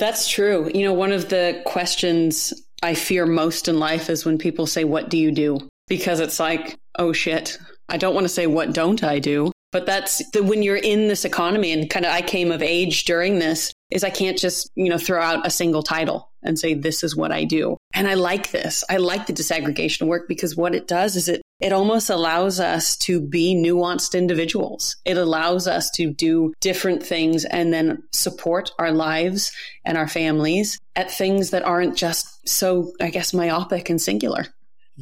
That's 0.00 0.26
true. 0.26 0.70
You 0.74 0.84
know, 0.84 0.94
one 0.94 1.12
of 1.12 1.28
the 1.28 1.60
questions 1.66 2.54
I 2.82 2.94
fear 2.94 3.26
most 3.26 3.68
in 3.68 3.78
life 3.78 4.08
is 4.08 4.24
when 4.24 4.38
people 4.38 4.66
say, 4.66 4.82
What 4.82 5.10
do 5.10 5.18
you 5.18 5.30
do? 5.30 5.68
Because 5.88 6.20
it's 6.20 6.40
like, 6.40 6.78
oh 6.98 7.12
shit. 7.12 7.58
I 7.88 7.98
don't 7.98 8.14
want 8.14 8.24
to 8.24 8.30
say, 8.30 8.46
What 8.46 8.72
don't 8.72 9.04
I 9.04 9.18
do? 9.18 9.52
But 9.72 9.84
that's 9.84 10.28
the, 10.30 10.42
when 10.42 10.62
you're 10.62 10.76
in 10.76 11.08
this 11.08 11.26
economy 11.26 11.70
and 11.70 11.88
kind 11.88 12.06
of 12.06 12.12
I 12.12 12.22
came 12.22 12.50
of 12.50 12.62
age 12.62 13.04
during 13.04 13.38
this 13.38 13.74
is 13.90 14.02
I 14.02 14.10
can't 14.10 14.38
just, 14.38 14.70
you 14.74 14.88
know, 14.88 14.98
throw 14.98 15.22
out 15.22 15.46
a 15.46 15.50
single 15.50 15.82
title 15.82 16.29
and 16.42 16.58
say, 16.58 16.74
this 16.74 17.02
is 17.02 17.16
what 17.16 17.32
I 17.32 17.44
do. 17.44 17.76
And 17.92 18.08
I 18.08 18.14
like 18.14 18.50
this. 18.50 18.84
I 18.88 18.96
like 18.96 19.26
the 19.26 19.32
disaggregation 19.32 20.06
work 20.06 20.28
because 20.28 20.56
what 20.56 20.74
it 20.74 20.86
does 20.86 21.16
is 21.16 21.28
it, 21.28 21.42
it 21.60 21.72
almost 21.72 22.08
allows 22.08 22.60
us 22.60 22.96
to 22.98 23.20
be 23.20 23.54
nuanced 23.54 24.16
individuals. 24.16 24.96
It 25.04 25.16
allows 25.16 25.66
us 25.66 25.90
to 25.92 26.12
do 26.12 26.54
different 26.60 27.02
things 27.02 27.44
and 27.44 27.72
then 27.72 28.02
support 28.12 28.72
our 28.78 28.92
lives 28.92 29.52
and 29.84 29.98
our 29.98 30.08
families 30.08 30.78
at 30.96 31.10
things 31.10 31.50
that 31.50 31.64
aren't 31.64 31.96
just 31.96 32.48
so, 32.48 32.92
I 33.00 33.10
guess, 33.10 33.34
myopic 33.34 33.90
and 33.90 34.00
singular. 34.00 34.46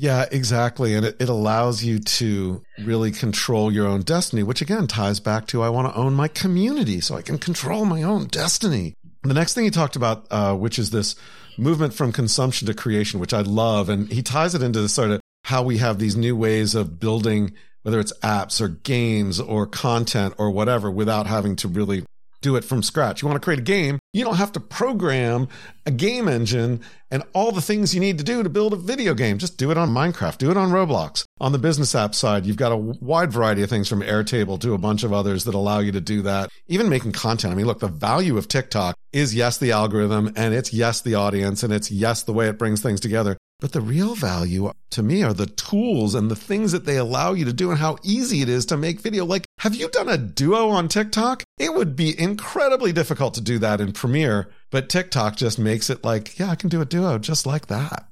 Yeah, 0.00 0.26
exactly. 0.30 0.94
And 0.94 1.04
it, 1.04 1.16
it 1.18 1.28
allows 1.28 1.82
you 1.82 1.98
to 1.98 2.62
really 2.84 3.10
control 3.10 3.72
your 3.72 3.88
own 3.88 4.02
destiny, 4.02 4.44
which 4.44 4.62
again 4.62 4.86
ties 4.86 5.18
back 5.18 5.48
to 5.48 5.60
I 5.60 5.70
want 5.70 5.92
to 5.92 5.98
own 5.98 6.14
my 6.14 6.28
community 6.28 7.00
so 7.00 7.16
I 7.16 7.22
can 7.22 7.36
control 7.36 7.84
my 7.84 8.04
own 8.04 8.28
destiny. 8.28 8.94
The 9.28 9.34
next 9.34 9.52
thing 9.54 9.64
he 9.64 9.70
talked 9.70 9.94
about, 9.94 10.26
uh, 10.30 10.54
which 10.54 10.78
is 10.78 10.90
this 10.90 11.14
movement 11.58 11.92
from 11.92 12.12
consumption 12.12 12.66
to 12.66 12.74
creation, 12.74 13.20
which 13.20 13.34
I 13.34 13.42
love. 13.42 13.88
And 13.88 14.10
he 14.10 14.22
ties 14.22 14.54
it 14.54 14.62
into 14.62 14.88
sort 14.88 15.10
of 15.10 15.20
how 15.44 15.62
we 15.62 15.78
have 15.78 15.98
these 15.98 16.16
new 16.16 16.34
ways 16.34 16.74
of 16.74 16.98
building, 16.98 17.52
whether 17.82 18.00
it's 18.00 18.12
apps 18.22 18.60
or 18.60 18.68
games 18.68 19.38
or 19.38 19.66
content 19.66 20.34
or 20.38 20.50
whatever, 20.50 20.90
without 20.90 21.26
having 21.26 21.56
to 21.56 21.68
really 21.68 22.04
do 22.40 22.56
it 22.56 22.64
from 22.64 22.82
scratch. 22.82 23.22
You 23.22 23.28
want 23.28 23.40
to 23.40 23.44
create 23.44 23.60
a 23.60 23.62
game, 23.62 23.98
you 24.12 24.24
don't 24.24 24.36
have 24.36 24.52
to 24.52 24.60
program 24.60 25.48
a 25.86 25.90
game 25.90 26.28
engine 26.28 26.80
and 27.10 27.22
all 27.32 27.52
the 27.52 27.62
things 27.62 27.94
you 27.94 28.00
need 28.00 28.18
to 28.18 28.24
do 28.24 28.42
to 28.42 28.48
build 28.48 28.72
a 28.72 28.76
video 28.76 29.14
game. 29.14 29.38
Just 29.38 29.58
do 29.58 29.70
it 29.70 29.78
on 29.78 29.90
Minecraft, 29.90 30.38
do 30.38 30.50
it 30.50 30.56
on 30.56 30.70
Roblox. 30.70 31.24
On 31.40 31.52
the 31.52 31.58
business 31.58 31.94
app 31.94 32.14
side, 32.14 32.46
you've 32.46 32.56
got 32.56 32.72
a 32.72 32.76
wide 32.76 33.32
variety 33.32 33.62
of 33.62 33.70
things 33.70 33.88
from 33.88 34.02
Airtable 34.02 34.60
to 34.60 34.74
a 34.74 34.78
bunch 34.78 35.04
of 35.04 35.12
others 35.12 35.44
that 35.44 35.54
allow 35.54 35.78
you 35.78 35.92
to 35.92 36.00
do 36.00 36.22
that. 36.22 36.50
Even 36.66 36.88
making 36.88 37.12
content. 37.12 37.52
I 37.52 37.56
mean, 37.56 37.66
look, 37.66 37.80
the 37.80 37.88
value 37.88 38.36
of 38.36 38.48
TikTok 38.48 38.96
is 39.12 39.34
yes, 39.34 39.58
the 39.58 39.72
algorithm 39.72 40.32
and 40.36 40.54
it's 40.54 40.72
yes, 40.72 41.00
the 41.00 41.14
audience 41.14 41.62
and 41.62 41.72
it's 41.72 41.90
yes, 41.90 42.22
the 42.22 42.32
way 42.32 42.48
it 42.48 42.58
brings 42.58 42.80
things 42.82 43.00
together. 43.00 43.36
But 43.60 43.72
the 43.72 43.80
real 43.80 44.14
value 44.14 44.72
to 44.90 45.02
me 45.02 45.24
are 45.24 45.32
the 45.32 45.46
tools 45.46 46.14
and 46.14 46.30
the 46.30 46.36
things 46.36 46.70
that 46.70 46.84
they 46.84 46.96
allow 46.96 47.32
you 47.32 47.44
to 47.44 47.52
do 47.52 47.70
and 47.70 47.80
how 47.80 47.96
easy 48.04 48.40
it 48.40 48.48
is 48.48 48.64
to 48.66 48.76
make 48.76 49.00
video. 49.00 49.24
Like, 49.24 49.46
have 49.58 49.74
you 49.74 49.88
done 49.88 50.08
a 50.08 50.16
duo 50.16 50.68
on 50.68 50.86
TikTok? 50.86 51.42
It 51.58 51.74
would 51.74 51.96
be 51.96 52.18
incredibly 52.18 52.92
difficult 52.92 53.34
to 53.34 53.40
do 53.40 53.58
that 53.58 53.80
in 53.80 53.90
Premiere, 53.92 54.48
but 54.70 54.88
TikTok 54.88 55.34
just 55.36 55.58
makes 55.58 55.90
it 55.90 56.04
like, 56.04 56.38
yeah, 56.38 56.50
I 56.50 56.54
can 56.54 56.68
do 56.68 56.80
a 56.80 56.84
duo 56.84 57.18
just 57.18 57.46
like 57.46 57.66
that. 57.66 58.08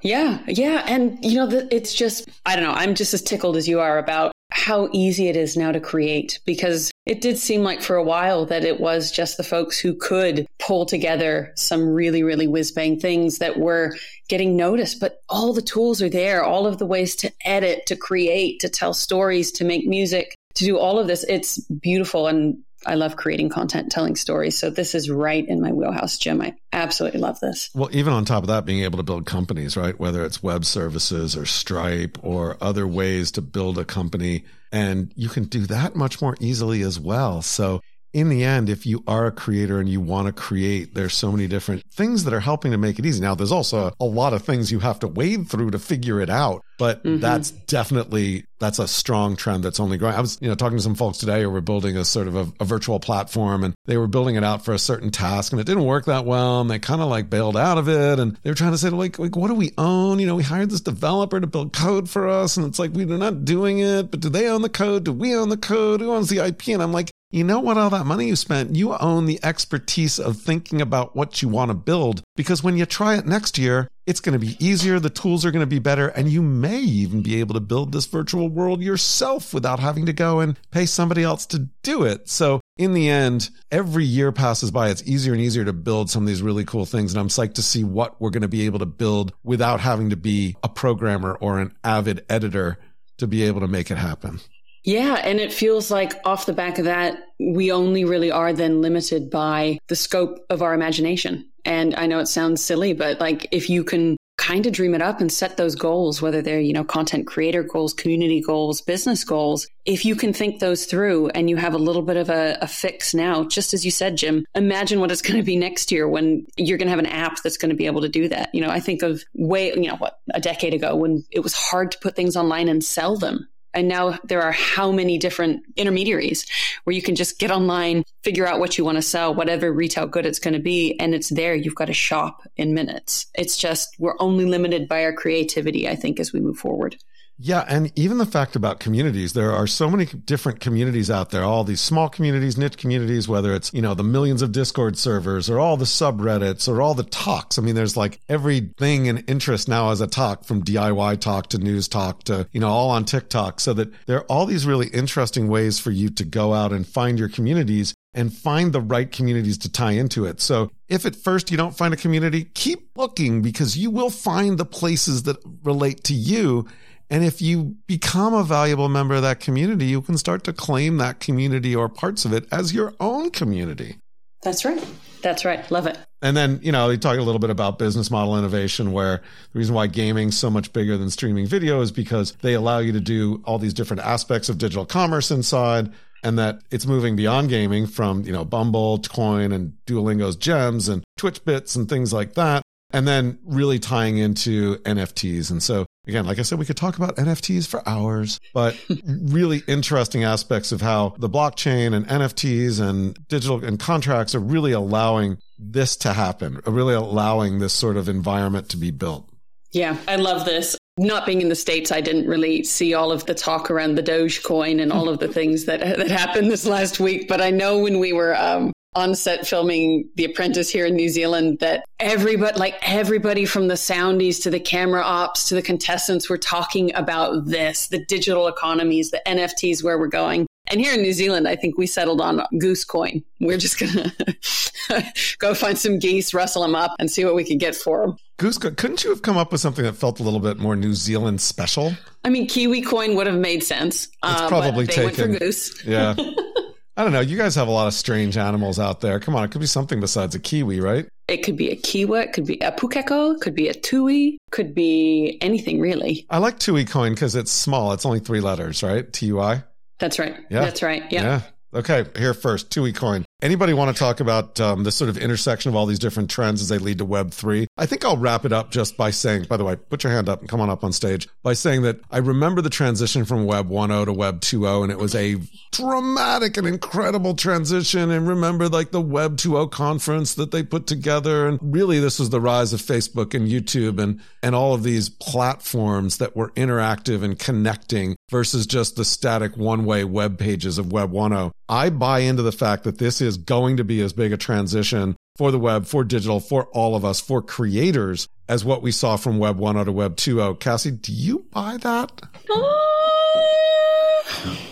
Yeah, 0.00 0.40
yeah. 0.46 0.84
And, 0.86 1.24
you 1.24 1.38
know, 1.38 1.48
it's 1.72 1.92
just, 1.92 2.28
I 2.46 2.54
don't 2.54 2.64
know, 2.64 2.70
I'm 2.70 2.94
just 2.94 3.14
as 3.14 3.22
tickled 3.22 3.56
as 3.56 3.66
you 3.66 3.80
are 3.80 3.98
about 3.98 4.33
how 4.54 4.88
easy 4.92 5.26
it 5.26 5.36
is 5.36 5.56
now 5.56 5.72
to 5.72 5.80
create 5.80 6.38
because 6.46 6.92
it 7.06 7.20
did 7.20 7.36
seem 7.36 7.64
like 7.64 7.82
for 7.82 7.96
a 7.96 8.04
while 8.04 8.46
that 8.46 8.64
it 8.64 8.78
was 8.78 9.10
just 9.10 9.36
the 9.36 9.42
folks 9.42 9.80
who 9.80 9.94
could 9.96 10.46
pull 10.60 10.86
together 10.86 11.52
some 11.56 11.88
really, 11.88 12.22
really 12.22 12.46
whiz 12.46 12.70
bang 12.70 12.98
things 12.98 13.38
that 13.38 13.58
were 13.58 13.96
getting 14.28 14.56
noticed. 14.56 15.00
But 15.00 15.18
all 15.28 15.52
the 15.52 15.60
tools 15.60 16.00
are 16.00 16.08
there, 16.08 16.44
all 16.44 16.68
of 16.68 16.78
the 16.78 16.86
ways 16.86 17.16
to 17.16 17.32
edit, 17.44 17.84
to 17.86 17.96
create, 17.96 18.60
to 18.60 18.68
tell 18.68 18.94
stories, 18.94 19.50
to 19.52 19.64
make 19.64 19.88
music, 19.88 20.36
to 20.54 20.64
do 20.64 20.78
all 20.78 21.00
of 21.00 21.08
this. 21.08 21.24
It's 21.28 21.58
beautiful. 21.58 22.28
And 22.28 22.62
I 22.86 22.94
love 22.94 23.16
creating 23.16 23.48
content, 23.48 23.90
telling 23.90 24.16
stories. 24.16 24.58
So 24.58 24.70
this 24.70 24.94
is 24.94 25.10
right 25.10 25.46
in 25.46 25.60
my 25.60 25.72
wheelhouse, 25.72 26.18
Jim. 26.18 26.40
I 26.40 26.56
absolutely 26.72 27.20
love 27.20 27.40
this. 27.40 27.70
Well, 27.74 27.88
even 27.92 28.12
on 28.12 28.24
top 28.24 28.42
of 28.42 28.48
that, 28.48 28.64
being 28.64 28.82
able 28.84 28.98
to 28.98 29.02
build 29.02 29.26
companies, 29.26 29.76
right? 29.76 29.98
Whether 29.98 30.24
it's 30.24 30.42
web 30.42 30.64
services 30.64 31.36
or 31.36 31.46
Stripe 31.46 32.18
or 32.22 32.56
other 32.60 32.86
ways 32.86 33.30
to 33.32 33.42
build 33.42 33.78
a 33.78 33.84
company. 33.84 34.44
And 34.72 35.12
you 35.16 35.28
can 35.28 35.44
do 35.44 35.66
that 35.66 35.94
much 35.94 36.20
more 36.20 36.36
easily 36.40 36.82
as 36.82 36.98
well. 36.98 37.42
So 37.42 37.80
in 38.14 38.28
the 38.28 38.44
end, 38.44 38.70
if 38.70 38.86
you 38.86 39.02
are 39.08 39.26
a 39.26 39.32
creator 39.32 39.80
and 39.80 39.88
you 39.88 40.00
want 40.00 40.28
to 40.28 40.32
create, 40.32 40.94
there's 40.94 41.14
so 41.14 41.32
many 41.32 41.48
different 41.48 41.82
things 41.92 42.24
that 42.24 42.32
are 42.32 42.40
helping 42.40 42.70
to 42.70 42.78
make 42.78 42.98
it 43.00 43.04
easy. 43.04 43.20
Now, 43.20 43.34
there's 43.34 43.52
also 43.52 43.92
a 44.00 44.04
lot 44.04 44.32
of 44.32 44.42
things 44.42 44.70
you 44.70 44.78
have 44.78 45.00
to 45.00 45.08
wade 45.08 45.48
through 45.48 45.72
to 45.72 45.80
figure 45.80 46.20
it 46.20 46.30
out, 46.30 46.64
but 46.78 47.02
mm-hmm. 47.02 47.20
that's 47.20 47.50
definitely 47.50 48.44
that's 48.60 48.78
a 48.78 48.88
strong 48.88 49.36
trend 49.36 49.64
that's 49.64 49.80
only 49.80 49.98
growing. 49.98 50.14
I 50.14 50.20
was, 50.20 50.38
you 50.40 50.48
know, 50.48 50.54
talking 50.54 50.78
to 50.78 50.82
some 50.82 50.94
folks 50.94 51.18
today 51.18 51.42
who 51.42 51.50
were 51.50 51.60
building 51.60 51.96
a 51.96 52.04
sort 52.04 52.28
of 52.28 52.36
a, 52.36 52.52
a, 52.60 52.64
virtual 52.64 52.98
platform 52.98 53.62
and 53.62 53.74
they 53.84 53.98
were 53.98 54.06
building 54.06 54.36
it 54.36 54.44
out 54.44 54.64
for 54.64 54.72
a 54.72 54.78
certain 54.78 55.10
task 55.10 55.52
and 55.52 55.60
it 55.60 55.64
didn't 55.64 55.84
work 55.84 56.06
that 56.06 56.24
well. 56.24 56.62
And 56.62 56.70
they 56.70 56.78
kind 56.78 57.02
of 57.02 57.08
like 57.08 57.28
bailed 57.28 57.56
out 57.56 57.76
of 57.76 57.88
it. 57.88 58.18
And 58.18 58.38
they 58.42 58.50
were 58.50 58.54
trying 58.54 58.72
to 58.72 58.78
say, 58.78 58.88
like, 58.88 59.18
like, 59.18 59.36
what 59.36 59.48
do 59.48 59.54
we 59.54 59.72
own? 59.76 60.18
You 60.18 60.26
know, 60.26 60.36
we 60.36 60.44
hired 60.44 60.70
this 60.70 60.80
developer 60.80 61.38
to 61.38 61.46
build 61.46 61.72
code 61.72 62.08
for 62.08 62.28
us. 62.28 62.56
And 62.56 62.64
it's 62.66 62.78
like, 62.78 62.92
we're 62.92 63.06
not 63.06 63.44
doing 63.44 63.80
it, 63.80 64.10
but 64.10 64.20
do 64.20 64.30
they 64.30 64.48
own 64.48 64.62
the 64.62 64.70
code? 64.70 65.04
Do 65.04 65.12
we 65.12 65.34
own 65.34 65.50
the 65.50 65.58
code? 65.58 66.00
Who 66.00 66.12
owns 66.12 66.30
the 66.30 66.46
IP? 66.46 66.68
And 66.68 66.82
I'm 66.82 66.92
like, 66.92 67.10
you 67.34 67.42
know 67.42 67.58
what? 67.58 67.76
All 67.76 67.90
that 67.90 68.06
money 68.06 68.28
you 68.28 68.36
spent 68.36 68.76
you 68.76 68.94
own 68.96 69.26
the 69.26 69.40
expertise 69.42 70.20
of 70.20 70.36
thinking 70.36 70.80
about 70.80 71.16
what 71.16 71.42
you 71.42 71.48
want 71.48 71.70
to 71.70 71.74
build 71.74 72.22
because 72.36 72.62
when 72.62 72.76
you 72.76 72.86
try 72.86 73.16
it 73.16 73.26
next 73.26 73.58
year 73.58 73.88
it's 74.06 74.20
going 74.20 74.38
to 74.38 74.46
be 74.46 74.56
easier 74.64 75.00
the 75.00 75.10
tools 75.10 75.44
are 75.44 75.50
going 75.50 75.60
to 75.60 75.66
be 75.66 75.80
better 75.80 76.08
and 76.08 76.28
you 76.28 76.42
may 76.42 76.78
even 76.78 77.22
be 77.22 77.40
able 77.40 77.54
to 77.54 77.60
build 77.60 77.90
this 77.90 78.06
virtual 78.06 78.48
world 78.48 78.82
yourself 78.82 79.52
without 79.52 79.80
having 79.80 80.06
to 80.06 80.12
go 80.12 80.38
and 80.38 80.56
pay 80.70 80.86
somebody 80.86 81.24
else 81.24 81.44
to 81.46 81.58
do 81.82 82.04
it. 82.04 82.28
So 82.28 82.60
in 82.76 82.94
the 82.94 83.08
end 83.08 83.50
every 83.72 84.04
year 84.04 84.30
passes 84.30 84.70
by 84.70 84.90
it's 84.90 85.02
easier 85.02 85.32
and 85.32 85.42
easier 85.42 85.64
to 85.64 85.72
build 85.72 86.10
some 86.10 86.22
of 86.22 86.28
these 86.28 86.42
really 86.42 86.64
cool 86.64 86.84
things 86.84 87.12
and 87.12 87.20
i'm 87.20 87.28
psyched 87.28 87.54
to 87.54 87.62
see 87.62 87.84
what 87.84 88.20
we're 88.20 88.30
going 88.30 88.42
to 88.42 88.48
be 88.48 88.66
able 88.66 88.80
to 88.80 88.86
build 88.86 89.32
without 89.44 89.78
having 89.78 90.10
to 90.10 90.16
be 90.16 90.56
a 90.64 90.68
programmer 90.68 91.34
or 91.34 91.60
an 91.60 91.72
avid 91.84 92.24
editor 92.28 92.76
to 93.16 93.28
be 93.28 93.44
able 93.44 93.60
to 93.60 93.68
make 93.68 93.92
it 93.92 93.96
happen 93.96 94.40
yeah. 94.84 95.14
And 95.14 95.40
it 95.40 95.52
feels 95.52 95.90
like 95.90 96.14
off 96.24 96.46
the 96.46 96.52
back 96.52 96.78
of 96.78 96.84
that, 96.84 97.18
we 97.40 97.72
only 97.72 98.04
really 98.04 98.30
are 98.30 98.52
then 98.52 98.80
limited 98.80 99.30
by 99.30 99.78
the 99.88 99.96
scope 99.96 100.44
of 100.50 100.62
our 100.62 100.74
imagination. 100.74 101.48
And 101.64 101.94
I 101.94 102.06
know 102.06 102.18
it 102.18 102.28
sounds 102.28 102.62
silly, 102.62 102.92
but 102.92 103.18
like 103.18 103.48
if 103.50 103.70
you 103.70 103.82
can 103.82 104.16
kind 104.36 104.66
of 104.66 104.72
dream 104.72 104.94
it 104.94 105.00
up 105.00 105.20
and 105.20 105.32
set 105.32 105.56
those 105.56 105.74
goals, 105.74 106.20
whether 106.20 106.42
they're, 106.42 106.60
you 106.60 106.72
know, 106.72 106.84
content 106.84 107.26
creator 107.26 107.62
goals, 107.62 107.94
community 107.94 108.42
goals, 108.42 108.82
business 108.82 109.24
goals, 109.24 109.66
if 109.86 110.04
you 110.04 110.14
can 110.14 110.34
think 110.34 110.60
those 110.60 110.84
through 110.84 111.28
and 111.28 111.48
you 111.48 111.56
have 111.56 111.72
a 111.72 111.78
little 111.78 112.02
bit 112.02 112.18
of 112.18 112.28
a, 112.28 112.58
a 112.60 112.66
fix 112.66 113.14
now, 113.14 113.44
just 113.44 113.72
as 113.72 113.84
you 113.86 113.90
said, 113.90 114.16
Jim, 114.16 114.44
imagine 114.54 115.00
what 115.00 115.10
it's 115.10 115.22
going 115.22 115.38
to 115.38 115.42
be 115.42 115.56
next 115.56 115.90
year 115.90 116.06
when 116.06 116.46
you're 116.58 116.76
going 116.76 116.88
to 116.88 116.90
have 116.90 116.98
an 116.98 117.06
app 117.06 117.42
that's 117.42 117.56
going 117.56 117.70
to 117.70 117.76
be 117.76 117.86
able 117.86 118.02
to 118.02 118.08
do 118.08 118.28
that. 118.28 118.50
You 118.52 118.60
know, 118.60 118.70
I 118.70 118.80
think 118.80 119.02
of 119.02 119.22
way, 119.34 119.68
you 119.68 119.88
know, 119.88 119.96
what, 119.96 120.18
a 120.34 120.40
decade 120.40 120.74
ago 120.74 120.94
when 120.94 121.24
it 121.30 121.40
was 121.40 121.54
hard 121.54 121.92
to 121.92 121.98
put 122.00 122.16
things 122.16 122.36
online 122.36 122.68
and 122.68 122.84
sell 122.84 123.16
them 123.16 123.48
and 123.74 123.88
now 123.88 124.18
there 124.24 124.42
are 124.42 124.52
how 124.52 124.92
many 124.92 125.18
different 125.18 125.64
intermediaries 125.76 126.46
where 126.84 126.94
you 126.94 127.02
can 127.02 127.16
just 127.16 127.38
get 127.38 127.50
online, 127.50 128.04
figure 128.22 128.46
out 128.46 128.60
what 128.60 128.78
you 128.78 128.84
want 128.84 128.96
to 128.96 129.02
sell, 129.02 129.34
whatever 129.34 129.72
retail 129.72 130.06
good 130.06 130.26
it's 130.26 130.38
going 130.38 130.54
to 130.54 130.60
be, 130.60 130.98
and 131.00 131.14
it's 131.14 131.28
there. 131.28 131.54
You've 131.54 131.74
got 131.74 131.86
to 131.86 131.92
shop 131.92 132.42
in 132.56 132.74
minutes. 132.74 133.26
It's 133.34 133.56
just, 133.56 133.96
we're 133.98 134.16
only 134.20 134.44
limited 134.44 134.88
by 134.88 135.04
our 135.04 135.12
creativity, 135.12 135.88
I 135.88 135.96
think, 135.96 136.20
as 136.20 136.32
we 136.32 136.40
move 136.40 136.58
forward. 136.58 136.96
Yeah. 137.36 137.64
And 137.68 137.90
even 137.98 138.18
the 138.18 138.26
fact 138.26 138.54
about 138.54 138.78
communities, 138.78 139.32
there 139.32 139.52
are 139.52 139.66
so 139.66 139.90
many 139.90 140.06
different 140.06 140.60
communities 140.60 141.10
out 141.10 141.30
there, 141.30 141.42
all 141.42 141.64
these 141.64 141.80
small 141.80 142.08
communities, 142.08 142.56
niche 142.56 142.76
communities, 142.76 143.28
whether 143.28 143.52
it's, 143.52 143.72
you 143.74 143.82
know, 143.82 143.94
the 143.94 144.04
millions 144.04 144.40
of 144.40 144.52
Discord 144.52 144.96
servers 144.96 145.50
or 145.50 145.58
all 145.58 145.76
the 145.76 145.84
subreddits 145.84 146.68
or 146.68 146.80
all 146.80 146.94
the 146.94 147.02
talks. 147.02 147.58
I 147.58 147.62
mean, 147.62 147.74
there's 147.74 147.96
like 147.96 148.20
everything 148.28 149.06
in 149.06 149.18
interest 149.18 149.68
now 149.68 149.90
as 149.90 150.00
a 150.00 150.06
talk 150.06 150.44
from 150.44 150.62
DIY 150.62 151.20
talk 151.20 151.48
to 151.48 151.58
news 151.58 151.88
talk 151.88 152.22
to, 152.24 152.46
you 152.52 152.60
know, 152.60 152.68
all 152.68 152.90
on 152.90 153.04
TikTok. 153.04 153.58
So 153.58 153.74
that 153.74 153.92
there 154.06 154.18
are 154.18 154.26
all 154.26 154.46
these 154.46 154.64
really 154.64 154.86
interesting 154.88 155.48
ways 155.48 155.80
for 155.80 155.90
you 155.90 156.10
to 156.10 156.24
go 156.24 156.54
out 156.54 156.72
and 156.72 156.86
find 156.86 157.18
your 157.18 157.28
communities 157.28 157.94
and 158.14 158.32
find 158.32 158.72
the 158.72 158.80
right 158.80 159.10
communities 159.10 159.58
to 159.58 159.68
tie 159.70 159.92
into 159.92 160.24
it. 160.24 160.40
So 160.40 160.70
if 160.88 161.04
at 161.04 161.16
first 161.16 161.50
you 161.50 161.56
don't 161.56 161.76
find 161.76 161.92
a 161.92 161.96
community, 161.96 162.44
keep 162.54 162.90
looking 162.96 163.42
because 163.42 163.76
you 163.76 163.90
will 163.90 164.10
find 164.10 164.56
the 164.56 164.64
places 164.64 165.24
that 165.24 165.36
relate 165.64 166.04
to 166.04 166.14
you 166.14 166.66
and 167.10 167.24
if 167.24 167.42
you 167.42 167.76
become 167.86 168.34
a 168.34 168.42
valuable 168.42 168.88
member 168.88 169.14
of 169.14 169.22
that 169.22 169.40
community, 169.40 169.86
you 169.86 170.00
can 170.00 170.16
start 170.18 170.44
to 170.44 170.52
claim 170.52 170.96
that 170.98 171.20
community 171.20 171.74
or 171.74 171.88
parts 171.88 172.24
of 172.24 172.32
it 172.32 172.46
as 172.50 172.72
your 172.72 172.94
own 173.00 173.30
community. 173.30 173.98
That's 174.42 174.64
right. 174.64 174.84
That's 175.22 175.44
right. 175.44 175.68
Love 175.70 175.86
it. 175.86 175.98
And 176.20 176.36
then, 176.36 176.60
you 176.62 176.70
know, 176.70 176.88
they 176.88 176.98
talk 176.98 177.16
a 177.16 177.22
little 177.22 177.38
bit 177.38 177.50
about 177.50 177.78
business 177.78 178.10
model 178.10 178.38
innovation, 178.38 178.92
where 178.92 179.22
the 179.52 179.58
reason 179.58 179.74
why 179.74 179.86
gaming's 179.86 180.36
so 180.38 180.50
much 180.50 180.72
bigger 180.72 180.98
than 180.98 181.10
streaming 181.10 181.46
video 181.46 181.80
is 181.80 181.90
because 181.90 182.32
they 182.42 182.54
allow 182.54 182.78
you 182.78 182.92
to 182.92 183.00
do 183.00 183.42
all 183.44 183.58
these 183.58 183.74
different 183.74 184.02
aspects 184.02 184.48
of 184.48 184.58
digital 184.58 184.84
commerce 184.84 185.30
inside 185.30 185.92
and 186.22 186.38
that 186.38 186.60
it's 186.70 186.86
moving 186.86 187.16
beyond 187.16 187.50
gaming 187.50 187.86
from, 187.86 188.22
you 188.24 188.32
know, 188.32 188.44
Bumble, 188.44 188.98
Coin 189.00 189.52
and 189.52 189.74
Duolingo's 189.86 190.36
gems 190.36 190.88
and 190.88 191.04
Twitch 191.16 191.44
bits 191.44 191.76
and 191.76 191.88
things 191.88 192.12
like 192.12 192.34
that. 192.34 192.62
And 192.90 193.08
then 193.08 193.38
really 193.44 193.78
tying 193.78 194.18
into 194.18 194.76
NFTs. 194.78 195.50
And 195.50 195.62
so 195.62 195.84
Again, 196.06 196.26
like 196.26 196.38
I 196.38 196.42
said, 196.42 196.58
we 196.58 196.66
could 196.66 196.76
talk 196.76 196.96
about 196.96 197.16
NFTs 197.16 197.66
for 197.66 197.86
hours, 197.88 198.38
but 198.52 198.78
really 199.06 199.62
interesting 199.66 200.22
aspects 200.22 200.70
of 200.70 200.82
how 200.82 201.14
the 201.18 201.30
blockchain 201.30 201.94
and 201.94 202.06
NFTs 202.06 202.80
and 202.80 203.16
digital 203.28 203.64
and 203.64 203.80
contracts 203.80 204.34
are 204.34 204.40
really 204.40 204.72
allowing 204.72 205.38
this 205.58 205.96
to 205.96 206.12
happen, 206.12 206.60
really 206.66 206.94
allowing 206.94 207.58
this 207.58 207.72
sort 207.72 207.96
of 207.96 208.08
environment 208.08 208.68
to 208.70 208.76
be 208.76 208.90
built. 208.90 209.28
Yeah, 209.72 209.96
I 210.06 210.16
love 210.16 210.44
this. 210.44 210.76
Not 210.96 211.26
being 211.26 211.40
in 211.40 211.48
the 211.48 211.56
States, 211.56 211.90
I 211.90 212.00
didn't 212.00 212.28
really 212.28 212.62
see 212.62 212.94
all 212.94 213.10
of 213.10 213.26
the 213.26 213.34
talk 213.34 213.70
around 213.70 213.96
the 213.96 214.02
Dogecoin 214.02 214.80
and 214.80 214.92
all 214.92 215.08
of 215.08 215.18
the 215.18 215.26
things 215.26 215.64
that, 215.64 215.80
that 215.80 216.10
happened 216.10 216.50
this 216.50 216.64
last 216.64 217.00
week. 217.00 217.26
But 217.26 217.40
I 217.40 217.50
know 217.50 217.78
when 217.78 217.98
we 217.98 218.12
were 218.12 218.36
um, 218.36 218.72
on 218.94 219.14
set 219.14 219.46
filming 219.46 220.08
The 220.16 220.24
Apprentice 220.24 220.70
here 220.70 220.86
in 220.86 220.94
New 220.94 221.08
Zealand 221.08 221.58
that 221.60 221.84
everybody, 222.00 222.58
like 222.58 222.76
everybody 222.82 223.44
from 223.44 223.68
the 223.68 223.74
soundies 223.74 224.42
to 224.42 224.50
the 224.50 224.60
camera 224.60 225.02
ops 225.02 225.48
to 225.48 225.54
the 225.54 225.62
contestants 225.62 226.28
were 226.28 226.38
talking 226.38 226.94
about 226.94 227.46
this, 227.46 227.88
the 227.88 228.04
digital 228.04 228.48
economies, 228.48 229.10
the 229.10 229.22
NFTs, 229.26 229.82
where 229.82 229.98
we're 229.98 230.06
going. 230.06 230.46
And 230.68 230.80
here 230.80 230.94
in 230.94 231.02
New 231.02 231.12
Zealand, 231.12 231.46
I 231.46 231.56
think 231.56 231.76
we 231.76 231.86
settled 231.86 232.20
on 232.20 232.42
goose 232.58 232.84
coin. 232.84 233.22
We're 233.40 233.58
just 233.58 233.78
going 233.78 233.92
to 234.88 235.12
go 235.38 235.54
find 235.54 235.76
some 235.76 235.98
geese, 235.98 236.32
rustle 236.32 236.62
them 236.62 236.74
up, 236.74 236.92
and 236.98 237.10
see 237.10 237.24
what 237.24 237.34
we 237.34 237.44
can 237.44 237.58
get 237.58 237.74
for 237.74 238.06
them. 238.06 238.16
Goose 238.38 238.56
coin. 238.56 238.74
Couldn't 238.74 239.04
you 239.04 239.10
have 239.10 239.22
come 239.22 239.36
up 239.36 239.52
with 239.52 239.60
something 239.60 239.84
that 239.84 239.92
felt 239.94 240.20
a 240.20 240.22
little 240.22 240.40
bit 240.40 240.58
more 240.58 240.74
New 240.74 240.94
Zealand 240.94 241.42
special? 241.42 241.94
I 242.24 242.30
mean, 242.30 242.46
Kiwi 242.46 242.80
coin 242.80 243.14
would 243.16 243.26
have 243.26 243.36
made 243.36 243.62
sense. 243.62 244.06
It's 244.06 244.16
uh, 244.22 244.48
probably 244.48 244.86
taken. 244.86 245.04
Went 245.04 245.16
for 245.16 245.44
goose. 245.44 245.84
Yeah. 245.84 246.14
I 246.96 247.02
don't 247.02 247.12
know. 247.12 247.20
You 247.20 247.36
guys 247.36 247.54
have 247.56 247.68
a 247.68 247.72
lot 247.72 247.86
of 247.88 247.94
strange 247.94 248.36
animals 248.36 248.78
out 248.78 249.00
there. 249.00 249.18
Come 249.18 249.34
on, 249.34 249.44
it 249.44 249.50
could 249.50 249.60
be 249.60 249.66
something 249.66 250.00
besides 250.00 250.34
a 250.34 250.38
kiwi, 250.38 250.80
right? 250.80 251.06
It 251.26 251.38
could 251.38 251.56
be 251.56 251.70
a 251.70 251.76
kiwi, 251.76 252.20
it 252.20 252.32
could 252.32 252.46
be 252.46 252.58
a 252.58 252.70
pukeko, 252.70 253.40
could 253.40 253.54
be 253.54 253.68
a 253.68 253.74
tui, 253.74 254.38
could 254.50 254.74
be 254.74 255.38
anything 255.40 255.80
really. 255.80 256.26
I 256.30 256.38
like 256.38 256.58
tui 256.58 256.84
coin 256.84 257.14
because 257.14 257.34
it's 257.34 257.50
small. 257.50 257.92
It's 257.92 258.06
only 258.06 258.20
three 258.20 258.40
letters, 258.40 258.82
right? 258.82 259.10
T 259.12 259.26
U 259.26 259.40
I. 259.40 259.64
That's 259.98 260.18
right. 260.18 260.36
Yeah. 260.50 260.60
That's 260.60 260.82
right. 260.82 261.02
Yeah. 261.10 261.22
Yeah. 261.22 261.40
Okay, 261.74 262.04
here 262.16 262.34
first, 262.34 262.70
Tui 262.70 262.92
coin. 262.92 263.24
Anybody 263.44 263.74
want 263.74 263.94
to 263.94 263.98
talk 264.00 264.20
about 264.20 264.58
um, 264.58 264.84
this 264.84 264.96
sort 264.96 265.10
of 265.10 265.18
intersection 265.18 265.68
of 265.68 265.76
all 265.76 265.84
these 265.84 265.98
different 265.98 266.30
trends 266.30 266.62
as 266.62 266.70
they 266.70 266.78
lead 266.78 266.96
to 266.96 267.04
Web 267.04 267.30
3? 267.30 267.66
I 267.76 267.84
think 267.84 268.02
I'll 268.02 268.16
wrap 268.16 268.46
it 268.46 268.54
up 268.54 268.70
just 268.70 268.96
by 268.96 269.10
saying, 269.10 269.44
by 269.50 269.58
the 269.58 269.64
way, 269.64 269.76
put 269.76 270.02
your 270.02 270.14
hand 270.14 270.30
up 270.30 270.40
and 270.40 270.48
come 270.48 270.62
on 270.62 270.70
up 270.70 270.82
on 270.82 270.94
stage, 270.94 271.28
by 271.42 271.52
saying 271.52 271.82
that 271.82 272.00
I 272.10 272.18
remember 272.18 272.62
the 272.62 272.70
transition 272.70 273.26
from 273.26 273.44
Web 273.44 273.68
1.0 273.68 274.06
to 274.06 274.14
Web 274.14 274.40
2.0, 274.40 274.84
and 274.84 274.90
it 274.90 274.96
was 274.96 275.14
a 275.14 275.36
dramatic 275.72 276.56
and 276.56 276.66
incredible 276.66 277.34
transition. 277.34 278.10
And 278.10 278.26
remember, 278.26 278.66
like 278.66 278.92
the 278.92 279.02
Web 279.02 279.36
2.0 279.36 279.70
conference 279.70 280.34
that 280.36 280.50
they 280.50 280.62
put 280.62 280.86
together. 280.86 281.46
And 281.46 281.58
really, 281.60 282.00
this 282.00 282.18
was 282.18 282.30
the 282.30 282.40
rise 282.40 282.72
of 282.72 282.80
Facebook 282.80 283.34
and 283.34 283.46
YouTube 283.46 284.02
and, 284.02 284.22
and 284.42 284.54
all 284.54 284.72
of 284.72 284.84
these 284.84 285.10
platforms 285.10 286.16
that 286.16 286.34
were 286.34 286.48
interactive 286.52 287.22
and 287.22 287.38
connecting 287.38 288.16
versus 288.34 288.66
just 288.66 288.96
the 288.96 289.04
static 289.04 289.56
one 289.56 289.84
way 289.84 290.02
web 290.02 290.36
pages 290.36 290.76
of 290.76 290.90
Web 290.90 291.12
1.0. 291.12 291.52
I 291.68 291.88
buy 291.88 292.18
into 292.18 292.42
the 292.42 292.50
fact 292.50 292.82
that 292.82 292.98
this 292.98 293.20
is 293.20 293.36
going 293.36 293.76
to 293.76 293.84
be 293.84 294.00
as 294.00 294.12
big 294.12 294.32
a 294.32 294.36
transition 294.36 295.14
for 295.36 295.52
the 295.52 295.58
web, 295.60 295.86
for 295.86 296.02
digital, 296.02 296.40
for 296.40 296.64
all 296.72 296.96
of 296.96 297.04
us, 297.04 297.20
for 297.20 297.40
creators 297.40 298.26
as 298.48 298.64
what 298.64 298.82
we 298.82 298.90
saw 298.90 299.16
from 299.16 299.38
Web 299.38 299.60
1.0 299.60 299.84
to 299.84 299.92
Web 299.92 300.16
2.0. 300.16 300.58
Cassie, 300.58 300.90
do 300.90 301.12
you 301.12 301.46
buy 301.52 301.76
that? 301.76 302.22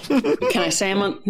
Can 0.50 0.62
I 0.62 0.68
say 0.68 0.90
I'm 0.90 1.00
on? 1.00 1.22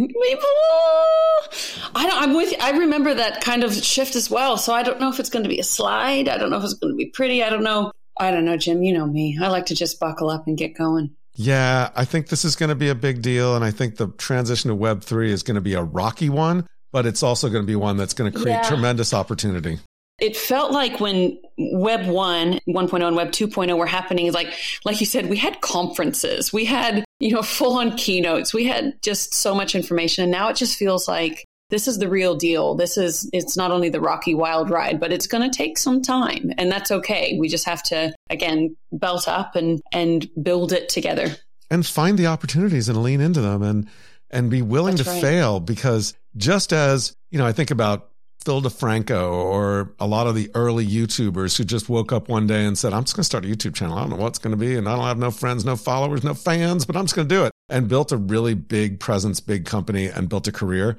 I 1.94 2.06
don't. 2.06 2.22
I'm 2.22 2.34
with. 2.34 2.54
I 2.62 2.70
remember 2.70 3.12
that 3.12 3.42
kind 3.42 3.62
of 3.62 3.74
shift 3.74 4.16
as 4.16 4.30
well. 4.30 4.56
So 4.56 4.72
I 4.72 4.82
don't 4.82 4.98
know 4.98 5.10
if 5.10 5.20
it's 5.20 5.28
going 5.28 5.42
to 5.42 5.50
be 5.50 5.58
a 5.58 5.64
slide. 5.64 6.30
I 6.30 6.38
don't 6.38 6.48
know 6.48 6.56
if 6.56 6.64
it's 6.64 6.72
going 6.72 6.94
to 6.94 6.96
be 6.96 7.10
pretty. 7.10 7.44
I 7.44 7.50
don't 7.50 7.62
know. 7.62 7.92
I 8.18 8.30
don't 8.30 8.46
know, 8.46 8.56
Jim. 8.56 8.82
You 8.82 8.94
know 8.94 9.04
me. 9.04 9.38
I 9.38 9.48
like 9.48 9.66
to 9.66 9.74
just 9.74 10.00
buckle 10.00 10.30
up 10.30 10.46
and 10.46 10.56
get 10.56 10.74
going. 10.74 11.14
Yeah, 11.34 11.90
I 11.96 12.04
think 12.04 12.28
this 12.28 12.44
is 12.44 12.56
going 12.56 12.68
to 12.68 12.74
be 12.74 12.88
a 12.88 12.94
big 12.94 13.22
deal. 13.22 13.56
And 13.56 13.64
I 13.64 13.70
think 13.70 13.96
the 13.96 14.08
transition 14.08 14.70
to 14.70 14.76
Web3 14.76 15.28
is 15.28 15.42
going 15.42 15.54
to 15.54 15.60
be 15.60 15.74
a 15.74 15.82
rocky 15.82 16.28
one, 16.28 16.66
but 16.90 17.06
it's 17.06 17.22
also 17.22 17.48
going 17.48 17.62
to 17.62 17.66
be 17.66 17.76
one 17.76 17.96
that's 17.96 18.14
going 18.14 18.30
to 18.30 18.38
create 18.38 18.54
yeah. 18.54 18.62
tremendous 18.62 19.14
opportunity. 19.14 19.78
It 20.20 20.36
felt 20.36 20.70
like 20.72 21.00
when 21.00 21.40
Web 21.58 22.06
1, 22.06 22.60
1.0 22.68 23.06
and 23.06 23.16
Web 23.16 23.32
2.0 23.32 23.76
were 23.76 23.86
happening, 23.86 24.30
like, 24.32 24.52
like 24.84 25.00
you 25.00 25.06
said, 25.06 25.28
we 25.28 25.36
had 25.36 25.60
conferences, 25.62 26.52
we 26.52 26.64
had, 26.64 27.04
you 27.18 27.32
know, 27.32 27.42
full 27.42 27.78
on 27.78 27.96
keynotes, 27.96 28.54
we 28.54 28.64
had 28.64 29.00
just 29.02 29.34
so 29.34 29.54
much 29.54 29.74
information. 29.74 30.22
And 30.22 30.30
now 30.30 30.48
it 30.48 30.56
just 30.56 30.76
feels 30.76 31.08
like 31.08 31.44
this 31.72 31.88
is 31.88 31.98
the 31.98 32.08
real 32.08 32.34
deal. 32.36 32.74
This 32.74 32.98
is, 32.98 33.28
it's 33.32 33.56
not 33.56 33.70
only 33.70 33.88
the 33.88 34.00
rocky 34.00 34.34
wild 34.34 34.68
ride, 34.68 35.00
but 35.00 35.10
it's 35.10 35.26
going 35.26 35.50
to 35.50 35.56
take 35.56 35.78
some 35.78 36.02
time 36.02 36.52
and 36.58 36.70
that's 36.70 36.90
okay. 36.90 37.38
We 37.40 37.48
just 37.48 37.64
have 37.64 37.82
to, 37.84 38.14
again, 38.28 38.76
belt 38.92 39.26
up 39.26 39.56
and, 39.56 39.80
and 39.90 40.28
build 40.42 40.72
it 40.72 40.90
together. 40.90 41.34
And 41.70 41.86
find 41.86 42.18
the 42.18 42.26
opportunities 42.26 42.90
and 42.90 43.02
lean 43.02 43.22
into 43.22 43.40
them 43.40 43.62
and, 43.62 43.88
and 44.30 44.50
be 44.50 44.60
willing 44.60 44.96
that's 44.96 45.08
to 45.08 45.14
right. 45.14 45.22
fail 45.22 45.60
because 45.60 46.12
just 46.36 46.74
as, 46.74 47.16
you 47.30 47.38
know, 47.38 47.46
I 47.46 47.52
think 47.52 47.70
about 47.70 48.10
Phil 48.44 48.60
DeFranco 48.60 49.32
or 49.32 49.94
a 49.98 50.06
lot 50.06 50.26
of 50.26 50.34
the 50.34 50.50
early 50.54 50.86
YouTubers 50.86 51.56
who 51.56 51.64
just 51.64 51.88
woke 51.88 52.12
up 52.12 52.28
one 52.28 52.46
day 52.46 52.66
and 52.66 52.76
said, 52.76 52.92
I'm 52.92 53.04
just 53.04 53.16
going 53.16 53.22
to 53.22 53.24
start 53.24 53.46
a 53.46 53.48
YouTube 53.48 53.74
channel. 53.74 53.96
I 53.96 54.02
don't 54.02 54.10
know 54.10 54.16
what's 54.16 54.38
going 54.38 54.50
to 54.50 54.58
be. 54.58 54.76
And 54.76 54.86
I 54.86 54.94
don't 54.94 55.06
have 55.06 55.18
no 55.18 55.30
friends, 55.30 55.64
no 55.64 55.76
followers, 55.76 56.22
no 56.22 56.34
fans, 56.34 56.84
but 56.84 56.96
I'm 56.96 57.04
just 57.04 57.16
going 57.16 57.28
to 57.28 57.34
do 57.34 57.44
it. 57.46 57.52
And 57.70 57.88
built 57.88 58.12
a 58.12 58.18
really 58.18 58.52
big 58.52 59.00
presence, 59.00 59.40
big 59.40 59.64
company 59.64 60.08
and 60.08 60.28
built 60.28 60.46
a 60.48 60.52
career. 60.52 60.98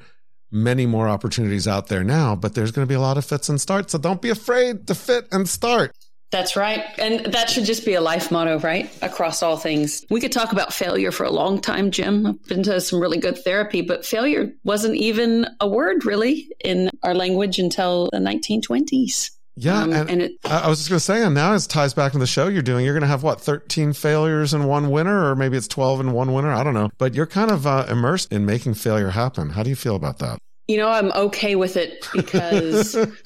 Many 0.56 0.86
more 0.86 1.10
opportunities 1.10 1.68
out 1.68 1.88
there 1.88 2.04
now, 2.04 2.36
but 2.36 2.54
there's 2.54 2.72
going 2.72 2.86
to 2.86 2.90
be 2.90 2.94
a 2.94 3.00
lot 3.00 3.18
of 3.18 3.26
fits 3.26 3.50
and 3.50 3.60
starts. 3.60 3.92
So 3.92 3.98
don't 3.98 4.22
be 4.22 4.30
afraid 4.30 4.86
to 4.86 4.94
fit 4.94 5.28
and 5.32 5.50
start. 5.50 5.96
That's 6.30 6.56
right. 6.56 6.84
And 7.00 7.26
that 7.34 7.50
should 7.50 7.66
just 7.66 7.86
be 7.86 7.96
a 7.96 8.02
life 8.02 8.32
motto, 8.32 8.60
right? 8.60 8.88
Across 9.02 9.42
all 9.42 9.58
things. 9.58 10.06
We 10.12 10.22
could 10.22 10.32
talk 10.32 10.52
about 10.52 10.72
failure 10.72 11.12
for 11.12 11.24
a 11.24 11.32
long 11.32 11.60
time, 11.60 11.90
Jim. 11.90 12.28
I've 12.28 12.44
been 12.46 12.62
to 12.64 12.82
some 12.82 13.00
really 13.00 13.20
good 13.20 13.38
therapy, 13.38 13.82
but 13.82 14.06
failure 14.06 14.52
wasn't 14.64 14.96
even 14.96 15.48
a 15.60 15.68
word 15.68 16.06
really 16.06 16.48
in 16.64 16.92
our 17.02 17.16
language 17.16 17.58
until 17.58 18.10
the 18.12 18.20
1920s. 18.20 19.32
Yeah, 19.56 19.84
um, 19.84 19.94
and, 19.94 20.10
and 20.10 20.22
it, 20.24 20.32
I 20.46 20.68
was 20.68 20.80
just 20.80 20.90
going 20.90 20.98
to 20.98 21.04
say, 21.04 21.24
and 21.24 21.36
now 21.36 21.54
it 21.54 21.62
ties 21.70 21.94
back 21.94 22.12
to 22.14 22.18
the 22.18 22.26
show 22.26 22.48
you're 22.48 22.64
doing. 22.64 22.86
You're 22.86 22.96
going 22.96 23.02
to 23.02 23.08
have 23.08 23.24
what, 23.24 23.40
13 23.40 23.94
failures 23.94 24.54
and 24.54 24.68
one 24.68 24.90
winner, 24.90 25.30
or 25.30 25.36
maybe 25.36 25.58
it's 25.58 25.68
12 25.68 26.00
and 26.00 26.14
one 26.14 26.34
winner. 26.34 26.52
I 26.52 26.64
don't 26.64 26.74
know, 26.74 26.90
but 26.98 27.14
you're 27.14 27.28
kind 27.28 27.52
of 27.52 27.68
uh, 27.68 27.86
immersed 27.88 28.32
in 28.32 28.46
making 28.46 28.74
failure 28.76 29.10
happen. 29.10 29.52
How 29.52 29.64
do 29.64 29.70
you 29.70 29.76
feel 29.76 29.96
about 29.96 30.20
that? 30.20 30.40
You 30.68 30.78
know, 30.78 30.88
I'm 30.88 31.12
okay 31.12 31.56
with 31.56 31.76
it 31.76 32.08
because 32.14 32.96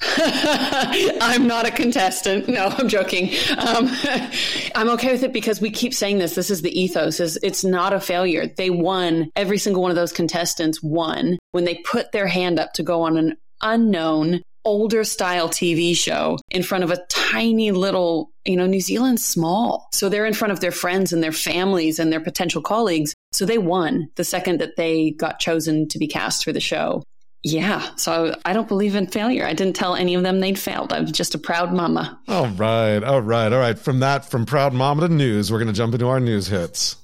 I'm 1.20 1.46
not 1.46 1.66
a 1.66 1.70
contestant. 1.70 2.48
No, 2.48 2.66
I'm 2.66 2.88
joking. 2.88 3.30
Um, 3.56 3.88
I'm 4.74 4.90
okay 4.90 5.12
with 5.12 5.22
it 5.22 5.32
because 5.32 5.60
we 5.60 5.70
keep 5.70 5.94
saying 5.94 6.18
this. 6.18 6.34
This 6.34 6.50
is 6.50 6.62
the 6.62 6.78
ethos. 6.78 7.20
Is 7.20 7.38
it's 7.42 7.62
not 7.62 7.92
a 7.92 8.00
failure. 8.00 8.48
They 8.56 8.70
won. 8.70 9.30
Every 9.36 9.58
single 9.58 9.82
one 9.82 9.92
of 9.92 9.96
those 9.96 10.12
contestants 10.12 10.82
won 10.82 11.38
when 11.52 11.64
they 11.64 11.76
put 11.76 12.10
their 12.10 12.26
hand 12.26 12.58
up 12.58 12.72
to 12.74 12.82
go 12.82 13.02
on 13.02 13.16
an 13.16 13.36
unknown 13.62 14.42
older 14.64 15.04
style 15.04 15.48
TV 15.48 15.96
show 15.96 16.38
in 16.50 16.62
front 16.62 16.84
of 16.84 16.90
a 16.90 16.98
tiny 17.08 17.70
little, 17.70 18.30
you 18.44 18.56
know, 18.56 18.66
New 18.66 18.80
Zealand's 18.80 19.24
small. 19.24 19.88
So 19.92 20.08
they're 20.08 20.26
in 20.26 20.34
front 20.34 20.52
of 20.52 20.60
their 20.60 20.72
friends 20.72 21.12
and 21.12 21.22
their 21.22 21.32
families 21.32 21.98
and 21.98 22.12
their 22.12 22.20
potential 22.20 22.62
colleagues. 22.62 23.14
So 23.32 23.44
they 23.44 23.58
won 23.58 24.10
the 24.16 24.24
second 24.24 24.60
that 24.60 24.76
they 24.76 25.12
got 25.12 25.38
chosen 25.38 25.88
to 25.88 25.98
be 25.98 26.06
cast 26.06 26.44
for 26.44 26.52
the 26.52 26.60
show. 26.60 27.02
Yeah. 27.44 27.94
So 27.96 28.34
I 28.44 28.52
don't 28.52 28.68
believe 28.68 28.94
in 28.96 29.06
failure. 29.06 29.46
I 29.46 29.52
didn't 29.52 29.76
tell 29.76 29.94
any 29.94 30.14
of 30.14 30.22
them 30.22 30.40
they'd 30.40 30.58
failed. 30.58 30.92
I'm 30.92 31.06
just 31.06 31.34
a 31.34 31.38
proud 31.38 31.72
mama. 31.72 32.18
All 32.26 32.48
right. 32.48 33.02
All 33.02 33.22
right. 33.22 33.52
All 33.52 33.60
right. 33.60 33.78
From 33.78 34.00
that, 34.00 34.24
from 34.24 34.44
proud 34.44 34.74
mama 34.74 35.06
to 35.06 35.14
news, 35.14 35.52
we're 35.52 35.58
going 35.58 35.68
to 35.68 35.74
jump 35.74 35.94
into 35.94 36.08
our 36.08 36.20
news 36.20 36.48
hits. 36.48 36.96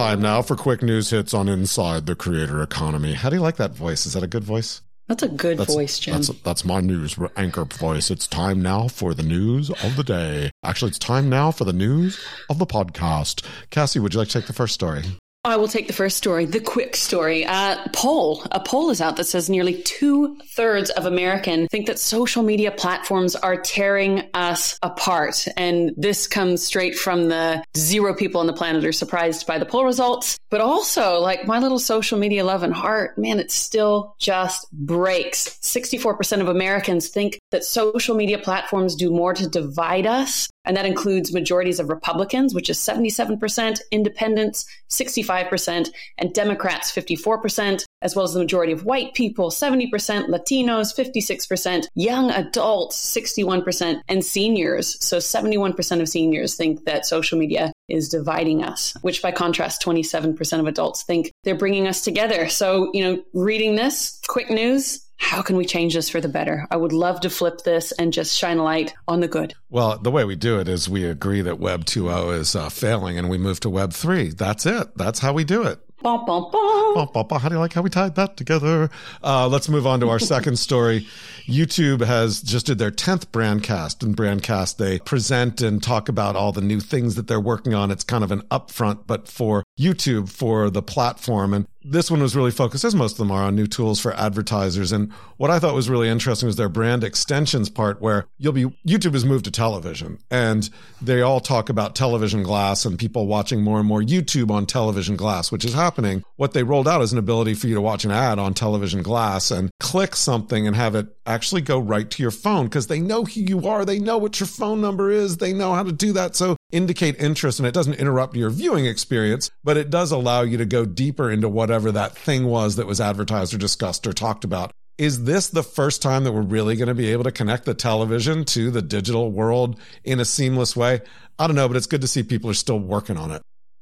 Time 0.00 0.22
now 0.22 0.40
for 0.40 0.56
quick 0.56 0.82
news 0.82 1.10
hits 1.10 1.34
on 1.34 1.46
Inside 1.46 2.06
the 2.06 2.14
Creator 2.14 2.62
Economy. 2.62 3.12
How 3.12 3.28
do 3.28 3.36
you 3.36 3.42
like 3.42 3.56
that 3.56 3.72
voice? 3.72 4.06
Is 4.06 4.14
that 4.14 4.22
a 4.22 4.26
good 4.26 4.42
voice? 4.42 4.80
That's 5.08 5.22
a 5.22 5.28
good 5.28 5.58
that's, 5.58 5.74
voice, 5.74 5.98
Jim. 5.98 6.14
That's, 6.14 6.28
that's 6.40 6.64
my 6.64 6.80
news 6.80 7.18
anchor 7.36 7.66
voice. 7.66 8.10
It's 8.10 8.26
time 8.26 8.62
now 8.62 8.88
for 8.88 9.12
the 9.12 9.22
news 9.22 9.68
of 9.68 9.96
the 9.96 10.02
day. 10.02 10.52
Actually, 10.64 10.88
it's 10.88 10.98
time 10.98 11.28
now 11.28 11.50
for 11.50 11.64
the 11.64 11.74
news 11.74 12.18
of 12.48 12.58
the 12.58 12.64
podcast. 12.64 13.44
Cassie, 13.68 13.98
would 13.98 14.14
you 14.14 14.20
like 14.20 14.28
to 14.28 14.40
take 14.40 14.46
the 14.46 14.54
first 14.54 14.72
story? 14.72 15.02
I 15.42 15.56
will 15.56 15.68
take 15.68 15.86
the 15.86 15.94
first 15.94 16.18
story, 16.18 16.44
the 16.44 16.60
quick 16.60 16.94
story. 16.94 17.46
Uh, 17.46 17.78
poll, 17.94 18.44
a 18.52 18.60
poll 18.60 18.90
is 18.90 19.00
out 19.00 19.16
that 19.16 19.24
says 19.24 19.48
nearly 19.48 19.80
two 19.82 20.36
thirds 20.54 20.90
of 20.90 21.06
Americans 21.06 21.68
think 21.70 21.86
that 21.86 21.98
social 21.98 22.42
media 22.42 22.70
platforms 22.70 23.34
are 23.34 23.56
tearing 23.56 24.28
us 24.34 24.78
apart. 24.82 25.46
And 25.56 25.94
this 25.96 26.26
comes 26.26 26.62
straight 26.62 26.94
from 26.94 27.28
the 27.28 27.64
zero 27.74 28.14
people 28.14 28.42
on 28.42 28.48
the 28.48 28.52
planet 28.52 28.84
are 28.84 28.92
surprised 28.92 29.46
by 29.46 29.58
the 29.58 29.64
poll 29.64 29.86
results. 29.86 30.38
But 30.50 30.60
also, 30.60 31.20
like 31.20 31.46
my 31.46 31.58
little 31.58 31.78
social 31.78 32.18
media 32.18 32.44
love 32.44 32.62
and 32.62 32.74
heart, 32.74 33.16
man, 33.16 33.40
it 33.40 33.50
still 33.50 34.16
just 34.18 34.70
breaks. 34.72 35.58
64% 35.62 36.42
of 36.42 36.48
Americans 36.48 37.08
think 37.08 37.40
that 37.50 37.64
social 37.64 38.14
media 38.14 38.36
platforms 38.36 38.94
do 38.94 39.10
more 39.10 39.32
to 39.32 39.48
divide 39.48 40.04
us 40.04 40.50
and 40.64 40.76
that 40.76 40.86
includes 40.86 41.32
majorities 41.32 41.80
of 41.80 41.88
Republicans, 41.88 42.54
which 42.54 42.68
is 42.70 42.78
77%, 42.78 43.80
independents, 43.90 44.66
65%, 44.90 45.88
and 46.18 46.34
Democrats, 46.34 46.92
54%, 46.92 47.84
as 48.02 48.16
well 48.16 48.24
as 48.24 48.32
the 48.32 48.40
majority 48.40 48.72
of 48.72 48.84
white 48.84 49.14
people, 49.14 49.50
70%, 49.50 49.90
Latinos, 50.28 50.94
56%, 50.94 51.86
young 51.94 52.30
adults, 52.30 52.96
61%, 53.16 54.00
and 54.08 54.24
seniors. 54.24 55.02
So 55.04 55.18
71% 55.18 56.00
of 56.00 56.08
seniors 56.08 56.54
think 56.56 56.84
that 56.84 57.06
social 57.06 57.38
media 57.38 57.72
is 57.88 58.08
dividing 58.08 58.62
us, 58.62 58.94
which 59.02 59.22
by 59.22 59.32
contrast, 59.32 59.82
27% 59.82 60.60
of 60.60 60.66
adults 60.66 61.02
think 61.02 61.32
they're 61.44 61.54
bringing 61.54 61.86
us 61.86 62.02
together. 62.02 62.48
So, 62.48 62.90
you 62.92 63.02
know, 63.02 63.22
reading 63.34 63.76
this, 63.76 64.20
quick 64.28 64.50
news, 64.50 65.06
how 65.20 65.42
can 65.42 65.56
we 65.56 65.66
change 65.66 65.94
this 65.94 66.08
for 66.08 66.20
the 66.20 66.28
better? 66.28 66.66
I 66.70 66.76
would 66.76 66.94
love 66.94 67.20
to 67.20 67.30
flip 67.30 67.62
this 67.62 67.92
and 67.92 68.10
just 68.12 68.36
shine 68.36 68.56
a 68.56 68.64
light 68.64 68.94
on 69.06 69.20
the 69.20 69.28
good. 69.28 69.54
Well, 69.68 69.98
the 69.98 70.10
way 70.10 70.24
we 70.24 70.34
do 70.34 70.58
it 70.58 70.66
is 70.66 70.88
we 70.88 71.04
agree 71.04 71.42
that 71.42 71.60
Web 71.60 71.84
2.0 71.84 72.36
is 72.38 72.56
uh, 72.56 72.70
failing 72.70 73.18
and 73.18 73.28
we 73.28 73.36
move 73.36 73.60
to 73.60 73.70
Web 73.70 73.92
3. 73.92 74.30
That's 74.30 74.64
it. 74.64 74.96
That's 74.96 75.20
how 75.20 75.34
we 75.34 75.44
do 75.44 75.62
it. 75.62 75.78
Bum, 76.02 76.24
bum, 76.24 76.50
bum. 76.50 77.40
How 77.40 77.48
do 77.50 77.54
you 77.54 77.58
like 77.58 77.74
how 77.74 77.82
we 77.82 77.90
tied 77.90 78.14
that 78.14 78.38
together? 78.38 78.88
Uh, 79.22 79.46
let's 79.46 79.68
move 79.68 79.86
on 79.86 80.00
to 80.00 80.08
our 80.08 80.18
second 80.18 80.58
story. 80.58 81.06
YouTube 81.46 82.02
has 82.02 82.40
just 82.40 82.66
did 82.66 82.78
their 82.78 82.90
10th 82.90 83.26
Brandcast. 83.26 84.02
And 84.02 84.16
Brandcast, 84.16 84.78
they 84.78 84.98
present 85.00 85.60
and 85.60 85.82
talk 85.82 86.08
about 86.08 86.36
all 86.36 86.52
the 86.52 86.62
new 86.62 86.80
things 86.80 87.16
that 87.16 87.28
they're 87.28 87.38
working 87.38 87.74
on. 87.74 87.90
It's 87.90 88.04
kind 88.04 88.24
of 88.24 88.32
an 88.32 88.40
upfront, 88.50 89.06
but 89.06 89.28
for 89.28 89.62
YouTube, 89.78 90.30
for 90.30 90.70
the 90.70 90.82
platform. 90.82 91.52
And 91.52 91.66
this 91.82 92.10
one 92.10 92.20
was 92.20 92.36
really 92.36 92.50
focused, 92.50 92.84
as 92.84 92.94
most 92.94 93.12
of 93.12 93.18
them 93.18 93.30
are, 93.30 93.44
on 93.44 93.56
new 93.56 93.66
tools 93.66 94.00
for 94.00 94.12
advertisers. 94.14 94.92
And 94.92 95.12
what 95.36 95.50
I 95.50 95.58
thought 95.58 95.74
was 95.74 95.88
really 95.88 96.08
interesting 96.08 96.46
was 96.46 96.56
their 96.56 96.68
brand 96.68 97.04
extensions 97.04 97.70
part, 97.70 98.00
where 98.00 98.26
you'll 98.38 98.52
be 98.52 98.66
YouTube 98.86 99.14
has 99.14 99.24
moved 99.24 99.44
to 99.46 99.50
television, 99.50 100.18
and 100.30 100.68
they 101.00 101.22
all 101.22 101.40
talk 101.40 101.68
about 101.68 101.94
television 101.94 102.42
glass 102.42 102.84
and 102.84 102.98
people 102.98 103.26
watching 103.26 103.62
more 103.62 103.78
and 103.78 103.88
more 103.88 104.02
YouTube 104.02 104.50
on 104.50 104.66
television 104.66 105.16
glass, 105.16 105.50
which 105.50 105.64
is 105.64 105.74
happening. 105.74 106.22
What 106.36 106.52
they 106.52 106.62
rolled 106.62 106.88
out 106.88 107.02
is 107.02 107.12
an 107.12 107.18
ability 107.18 107.54
for 107.54 107.66
you 107.66 107.74
to 107.74 107.80
watch 107.80 108.04
an 108.04 108.10
ad 108.10 108.38
on 108.38 108.54
television 108.54 109.02
glass 109.02 109.50
and 109.50 109.70
click 109.80 110.14
something 110.14 110.66
and 110.66 110.76
have 110.76 110.94
it 110.94 111.06
actually 111.26 111.62
go 111.62 111.78
right 111.78 112.10
to 112.10 112.22
your 112.22 112.30
phone 112.30 112.66
because 112.66 112.88
they 112.88 113.00
know 113.00 113.24
who 113.24 113.40
you 113.40 113.66
are, 113.66 113.84
they 113.84 113.98
know 113.98 114.18
what 114.18 114.40
your 114.40 114.46
phone 114.46 114.80
number 114.80 115.10
is, 115.10 115.38
they 115.38 115.52
know 115.52 115.72
how 115.72 115.82
to 115.82 115.92
do 115.92 116.12
that. 116.12 116.36
So 116.36 116.56
indicate 116.72 117.20
interest 117.20 117.58
and 117.58 117.66
it 117.66 117.74
doesn't 117.74 117.94
interrupt 117.94 118.36
your 118.36 118.50
viewing 118.50 118.86
experience, 118.86 119.50
but 119.64 119.76
it 119.76 119.90
does 119.90 120.12
allow 120.12 120.42
you 120.42 120.56
to 120.58 120.66
go 120.66 120.84
deeper 120.84 121.30
into 121.30 121.48
whatever 121.48 121.92
that 121.92 122.16
thing 122.16 122.46
was 122.46 122.76
that 122.76 122.86
was 122.86 123.00
advertised 123.00 123.54
or 123.54 123.58
discussed 123.58 124.06
or 124.06 124.12
talked 124.12 124.44
about. 124.44 124.72
Is 124.98 125.24
this 125.24 125.48
the 125.48 125.62
first 125.62 126.02
time 126.02 126.24
that 126.24 126.32
we're 126.32 126.42
really 126.42 126.76
going 126.76 126.88
to 126.88 126.94
be 126.94 127.10
able 127.12 127.24
to 127.24 127.32
connect 127.32 127.64
the 127.64 127.72
television 127.72 128.44
to 128.46 128.70
the 128.70 128.82
digital 128.82 129.30
world 129.30 129.80
in 130.04 130.20
a 130.20 130.24
seamless 130.24 130.76
way? 130.76 131.00
I 131.38 131.46
don't 131.46 131.56
know, 131.56 131.68
but 131.68 131.76
it's 131.78 131.86
good 131.86 132.02
to 132.02 132.08
see 132.08 132.22
people 132.22 132.50
are 132.50 132.54
still 132.54 132.78
working 132.78 133.16
on 133.16 133.30
it. 133.30 133.40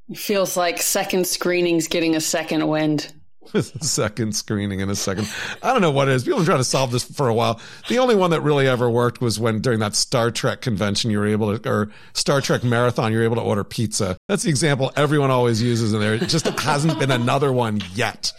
It 0.08 0.18
feels 0.18 0.56
like 0.56 0.80
second 0.80 1.26
screenings 1.26 1.88
getting 1.88 2.14
a 2.14 2.20
second 2.20 2.68
wind. 2.68 3.12
second 3.80 4.34
screening 4.34 4.80
in 4.80 4.90
a 4.90 4.96
second. 4.96 5.28
I 5.62 5.72
don't 5.72 5.82
know 5.82 5.90
what 5.90 6.08
it 6.08 6.14
is. 6.14 6.24
People 6.24 6.38
have 6.38 6.46
been 6.46 6.52
trying 6.52 6.60
to 6.60 6.64
solve 6.64 6.92
this 6.92 7.04
for 7.04 7.28
a 7.28 7.34
while. 7.34 7.60
The 7.88 7.98
only 7.98 8.14
one 8.14 8.30
that 8.30 8.42
really 8.42 8.68
ever 8.68 8.90
worked 8.90 9.20
was 9.20 9.40
when 9.40 9.60
during 9.60 9.80
that 9.80 9.94
Star 9.94 10.30
Trek 10.30 10.60
convention 10.60 11.10
you 11.10 11.18
were 11.18 11.26
able 11.26 11.58
to, 11.58 11.68
or 11.68 11.90
Star 12.12 12.40
Trek 12.40 12.64
marathon, 12.64 13.12
you 13.12 13.18
were 13.18 13.24
able 13.24 13.36
to 13.36 13.42
order 13.42 13.64
pizza. 13.64 14.16
That's 14.28 14.42
the 14.42 14.50
example 14.50 14.92
everyone 14.96 15.30
always 15.30 15.62
uses 15.62 15.92
in 15.92 16.00
there. 16.00 16.14
It 16.14 16.28
just 16.28 16.46
hasn't 16.46 16.98
been 16.98 17.10
another 17.10 17.52
one 17.52 17.80
yet. 17.94 18.32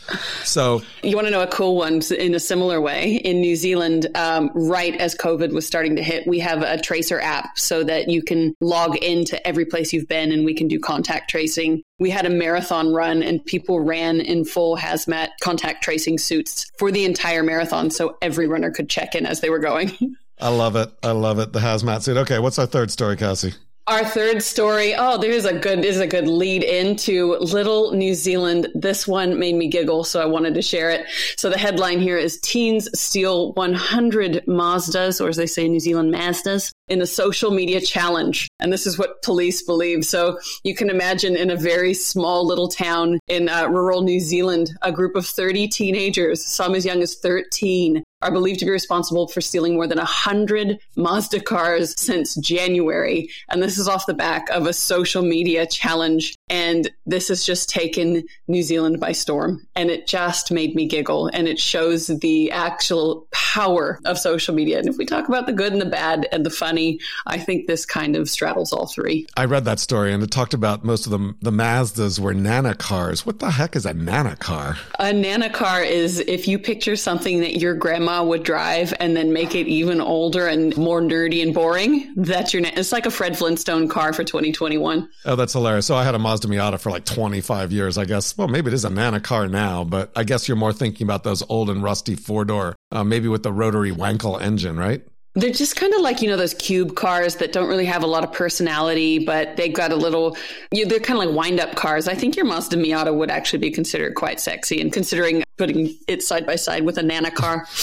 So 0.44 0.82
you 1.04 1.16
want 1.16 1.28
to 1.28 1.32
know 1.32 1.42
a 1.42 1.48
cool 1.48 1.76
one 1.76 2.02
in 2.18 2.36
a 2.36 2.40
similar 2.40 2.82
way 2.82 3.16
in 3.16 3.42
New 3.42 3.56
Zealand, 3.56 4.08
um, 4.16 4.52
right 4.54 4.96
as 4.96 5.16
COVID 5.16 5.54
was 5.54 5.66
starting 5.66 5.96
to 5.96 6.04
hit, 6.04 6.28
we 6.28 6.40
have 6.40 6.62
a 6.62 6.80
tracer 6.80 7.20
app 7.20 7.58
so 7.58 7.84
that 7.84 8.10
you 8.10 8.22
can 8.22 8.56
log 8.62 8.98
into 8.98 9.46
every 9.48 9.66
place 9.66 9.94
you've 9.94 10.08
been 10.08 10.32
and 10.32 10.46
we 10.46 10.54
can 10.54 10.68
do 10.68 10.80
contact 10.80 11.30
tracing 11.30 11.84
we 12.00 12.10
had 12.10 12.26
a 12.26 12.30
marathon 12.30 12.94
run 12.94 13.22
and 13.22 13.46
people 13.46 13.80
ran 13.80 14.22
in 14.22 14.46
full 14.46 14.78
hazmat 14.78 15.30
contact 15.42 15.84
tracing 15.84 16.18
suits 16.18 16.72
for 16.78 16.92
the 16.92 17.06
entire 17.06 17.44
marathon 17.44 17.92
so 17.92 18.18
every 18.22 18.48
runner 18.48 18.72
could 18.72 18.90
check 18.90 19.16
in 19.16 19.26
as 19.26 19.42
they 19.42 19.50
were 19.50 19.60
going. 19.60 19.92
I 20.42 20.50
love 20.50 20.78
it. 20.78 20.90
I 21.04 21.12
love 21.12 21.40
it. 21.40 21.52
The 21.52 21.60
hazmat 21.60 22.02
suit. 22.02 22.16
Okay, 22.16 22.40
what's 22.40 22.58
our 22.58 22.66
third 22.66 22.92
story, 22.92 23.18
Cassie? 23.18 23.54
Our 23.90 24.06
third 24.06 24.44
story. 24.44 24.94
Oh, 24.94 25.18
there's 25.18 25.46
a 25.46 25.54
good 25.58 25.84
is 25.84 26.00
a 26.00 26.06
good 26.06 26.28
lead 26.28 26.64
into 26.64 27.38
Little 27.38 27.92
New 27.94 28.14
Zealand. 28.14 28.68
This 28.76 29.08
one 29.08 29.40
made 29.40 29.56
me 29.56 29.68
giggle, 29.68 30.04
so 30.04 30.22
I 30.22 30.26
wanted 30.26 30.54
to 30.54 30.62
share 30.62 30.92
it. 30.92 31.08
So 31.38 31.50
the 31.50 31.58
headline 31.58 32.00
here 32.00 32.16
is 32.16 32.40
Teens 32.40 32.88
steal 32.94 33.52
100 33.54 34.46
Mazdas, 34.46 35.20
or 35.20 35.30
as 35.30 35.38
they 35.38 35.48
say 35.48 35.66
in 35.66 35.72
New 35.72 35.80
Zealand, 35.80 36.14
Mazdas, 36.14 36.72
in 36.88 37.02
a 37.02 37.08
social 37.08 37.50
media 37.50 37.82
challenge. 37.82 38.48
And 38.60 38.72
this 38.72 38.86
is 38.86 39.00
what 39.00 39.24
police 39.24 39.64
believe. 39.64 40.06
So 40.06 40.38
you 40.64 40.76
can 40.76 40.92
imagine 40.92 41.36
in 41.36 41.50
a 41.50 41.56
very 41.56 41.96
small 41.96 42.46
little 42.46 42.68
town 42.68 43.18
in 43.28 43.50
uh, 43.50 43.70
rural 43.70 44.04
New 44.04 44.20
Zealand, 44.20 44.70
a 44.84 44.92
group 44.92 45.16
of 45.16 45.26
30 45.26 45.68
teenagers, 45.68 46.46
some 46.46 46.76
as 46.76 46.86
young 46.86 47.02
as 47.02 47.16
13, 47.16 48.04
are 48.22 48.32
believed 48.32 48.60
to 48.60 48.66
be 48.66 48.72
responsible 48.72 49.28
for 49.28 49.42
stealing 49.42 49.76
more 49.76 49.88
than 49.88 49.98
100 49.98 50.80
Mazda 50.96 51.40
cars 51.42 52.00
since 52.00 52.36
January. 52.36 53.30
And 53.50 53.64
this 53.64 53.78
is 53.78 53.88
off 53.88 54.06
the 54.06 54.14
back 54.14 54.50
of 54.50 54.68
a 54.68 54.74
social 54.74 55.22
media 55.22 55.66
challenge. 55.66 56.36
And 56.50 56.90
this 57.06 57.28
has 57.28 57.46
just 57.46 57.70
taken 57.70 58.24
New 58.48 58.64
Zealand 58.64 59.00
by 59.00 59.12
storm. 59.12 59.66
And 59.76 59.90
it 59.90 60.08
just 60.08 60.52
made 60.52 60.76
me 60.76 60.88
giggle. 60.88 61.28
And 61.28 61.48
it 61.48 61.60
shows 61.60 62.08
the 62.08 62.52
actual 62.52 63.28
power 63.32 64.00
of 64.06 64.18
social 64.18 64.56
media. 64.56 64.80
And 64.80 64.88
if 64.88 64.98
we 64.98 65.06
talk 65.06 65.28
about 65.28 65.46
the 65.46 65.54
good 65.54 65.72
and 65.72 65.82
the 65.82 65.86
bad 65.86 66.28
and 66.32 66.46
the 66.46 66.50
funny, 66.50 67.00
I 67.28 67.38
think 67.38 67.68
this 67.68 67.86
kind 67.86 68.16
of 68.16 68.30
straddles 68.30 68.74
all 68.74 68.88
three. 68.88 69.28
I 69.38 69.46
read 69.46 69.66
that 69.66 69.80
story 69.80 70.14
and 70.14 70.24
it 70.24 70.32
talked 70.32 70.54
about 70.54 70.84
most 70.84 71.06
of 71.06 71.12
the, 71.12 71.36
the 71.42 71.52
Mazdas 71.52 72.20
were 72.20 72.34
Nana 72.34 72.76
cars. 72.76 73.26
What 73.26 73.40
the 73.40 73.52
heck 73.52 73.76
is 73.76 73.86
a 73.86 73.94
Nana 73.94 74.36
car? 74.36 74.78
A 75.00 75.14
Nana 75.14 75.50
car 75.50 75.84
is 75.84 76.20
if 76.20 76.48
you 76.48 76.60
picture 76.60 76.96
something 76.96 77.42
that 77.42 77.60
your 77.60 77.76
grandma 77.76 78.00
grandma 78.00 78.24
would 78.24 78.44
drive 78.44 78.94
and 79.00 79.16
then 79.16 79.34
make 79.34 79.56
it 79.56 79.68
even 79.68 80.02
older 80.02 80.48
and 80.48 80.76
more 80.78 81.02
nerdy 81.02 81.44
and 81.44 81.54
boring. 81.54 82.14
That's 82.16 82.54
your, 82.54 82.64
it's 82.66 82.92
like 82.92 83.06
a 83.06 83.12
Fred 83.12 83.38
Flintstone 83.38 83.88
car 83.88 84.14
for 84.14 84.24
2021. 84.24 85.10
Oh, 85.26 85.36
that's 85.36 85.54
hilarious. 85.54 85.86
So 85.86 85.96
I 85.96 86.04
had 86.04 86.16
a 86.16 86.20
Mazda 86.20 86.39
Miata 86.48 86.80
for 86.80 86.92
like 86.92 87.06
25 87.06 87.72
years, 87.72 87.98
I 87.98 88.06
guess. 88.06 88.38
Well, 88.38 88.48
maybe 88.48 88.70
it 88.70 88.74
is 88.74 88.86
a 88.86 88.90
Nana 88.90 89.20
car 89.20 89.48
now, 89.48 89.84
but 89.84 90.12
I 90.16 90.24
guess 90.24 90.48
you're 90.48 90.58
more 90.58 90.74
thinking 90.74 91.06
about 91.06 91.24
those 91.24 91.44
old 91.50 91.70
and 91.70 91.84
rusty 91.84 92.16
four 92.16 92.46
door, 92.46 92.76
uh, 92.92 93.04
maybe 93.04 93.28
with 93.28 93.44
the 93.44 93.54
rotary 93.54 93.92
Wankel 93.92 94.42
engine, 94.42 94.78
right? 94.78 95.02
They're 95.36 95.52
just 95.52 95.76
kind 95.76 95.94
of 95.94 96.02
like, 96.02 96.22
you 96.22 96.28
know, 96.28 96.38
those 96.38 96.56
cube 96.56 96.96
cars 96.96 97.36
that 97.36 97.54
don't 97.54 97.70
really 97.70 97.86
have 97.86 98.04
a 98.04 98.08
lot 98.08 98.24
of 98.24 98.34
personality, 98.34 99.20
but 99.20 99.58
they've 99.58 99.74
got 99.74 99.92
a 99.92 99.96
little, 99.96 100.36
you 100.72 100.84
know, 100.84 100.90
they're 100.90 101.00
kind 101.00 101.20
of 101.20 101.28
like 101.28 101.36
wind 101.36 101.60
up 101.60 101.76
cars. 101.76 102.08
I 102.08 102.16
think 102.16 102.36
your 102.36 102.46
Mazda 102.46 102.78
Miata 102.78 103.16
would 103.16 103.30
actually 103.30 103.60
be 103.60 103.70
considered 103.70 104.16
quite 104.16 104.40
sexy 104.40 104.82
and 104.82 104.92
considering 104.92 105.44
putting 105.58 105.96
it 106.08 106.24
side 106.24 106.48
by 106.48 106.56
side 106.56 106.84
with 106.84 106.98
a 106.98 107.04
Nana 107.04 107.30
car. 107.30 107.68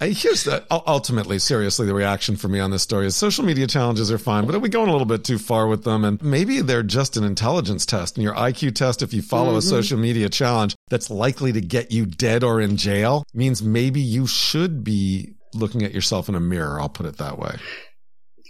Here's 0.00 0.44
the 0.44 0.64
ultimately, 0.70 1.38
seriously, 1.38 1.86
the 1.86 1.94
reaction 1.94 2.36
for 2.36 2.48
me 2.48 2.60
on 2.60 2.70
this 2.70 2.82
story 2.82 3.06
is 3.06 3.16
social 3.16 3.44
media 3.44 3.66
challenges 3.66 4.10
are 4.10 4.18
fine, 4.18 4.46
but 4.46 4.54
are 4.54 4.58
we 4.58 4.68
going 4.68 4.88
a 4.88 4.92
little 4.92 5.06
bit 5.06 5.24
too 5.24 5.38
far 5.38 5.66
with 5.66 5.84
them? 5.84 6.04
And 6.04 6.22
maybe 6.22 6.60
they're 6.60 6.82
just 6.82 7.16
an 7.16 7.24
intelligence 7.24 7.86
test 7.86 8.16
and 8.16 8.24
your 8.24 8.34
IQ 8.34 8.74
test, 8.74 9.02
if 9.02 9.14
you 9.14 9.22
follow 9.22 9.50
mm-hmm. 9.50 9.58
a 9.58 9.62
social 9.62 9.98
media 9.98 10.28
challenge 10.28 10.74
that's 10.90 11.10
likely 11.10 11.52
to 11.52 11.60
get 11.60 11.92
you 11.92 12.06
dead 12.06 12.42
or 12.42 12.60
in 12.60 12.76
jail, 12.76 13.24
means 13.34 13.62
maybe 13.62 14.00
you 14.00 14.26
should 14.26 14.82
be 14.82 15.34
looking 15.54 15.82
at 15.82 15.92
yourself 15.92 16.28
in 16.28 16.34
a 16.34 16.40
mirror. 16.40 16.80
I'll 16.80 16.88
put 16.88 17.06
it 17.06 17.18
that 17.18 17.38
way. 17.38 17.56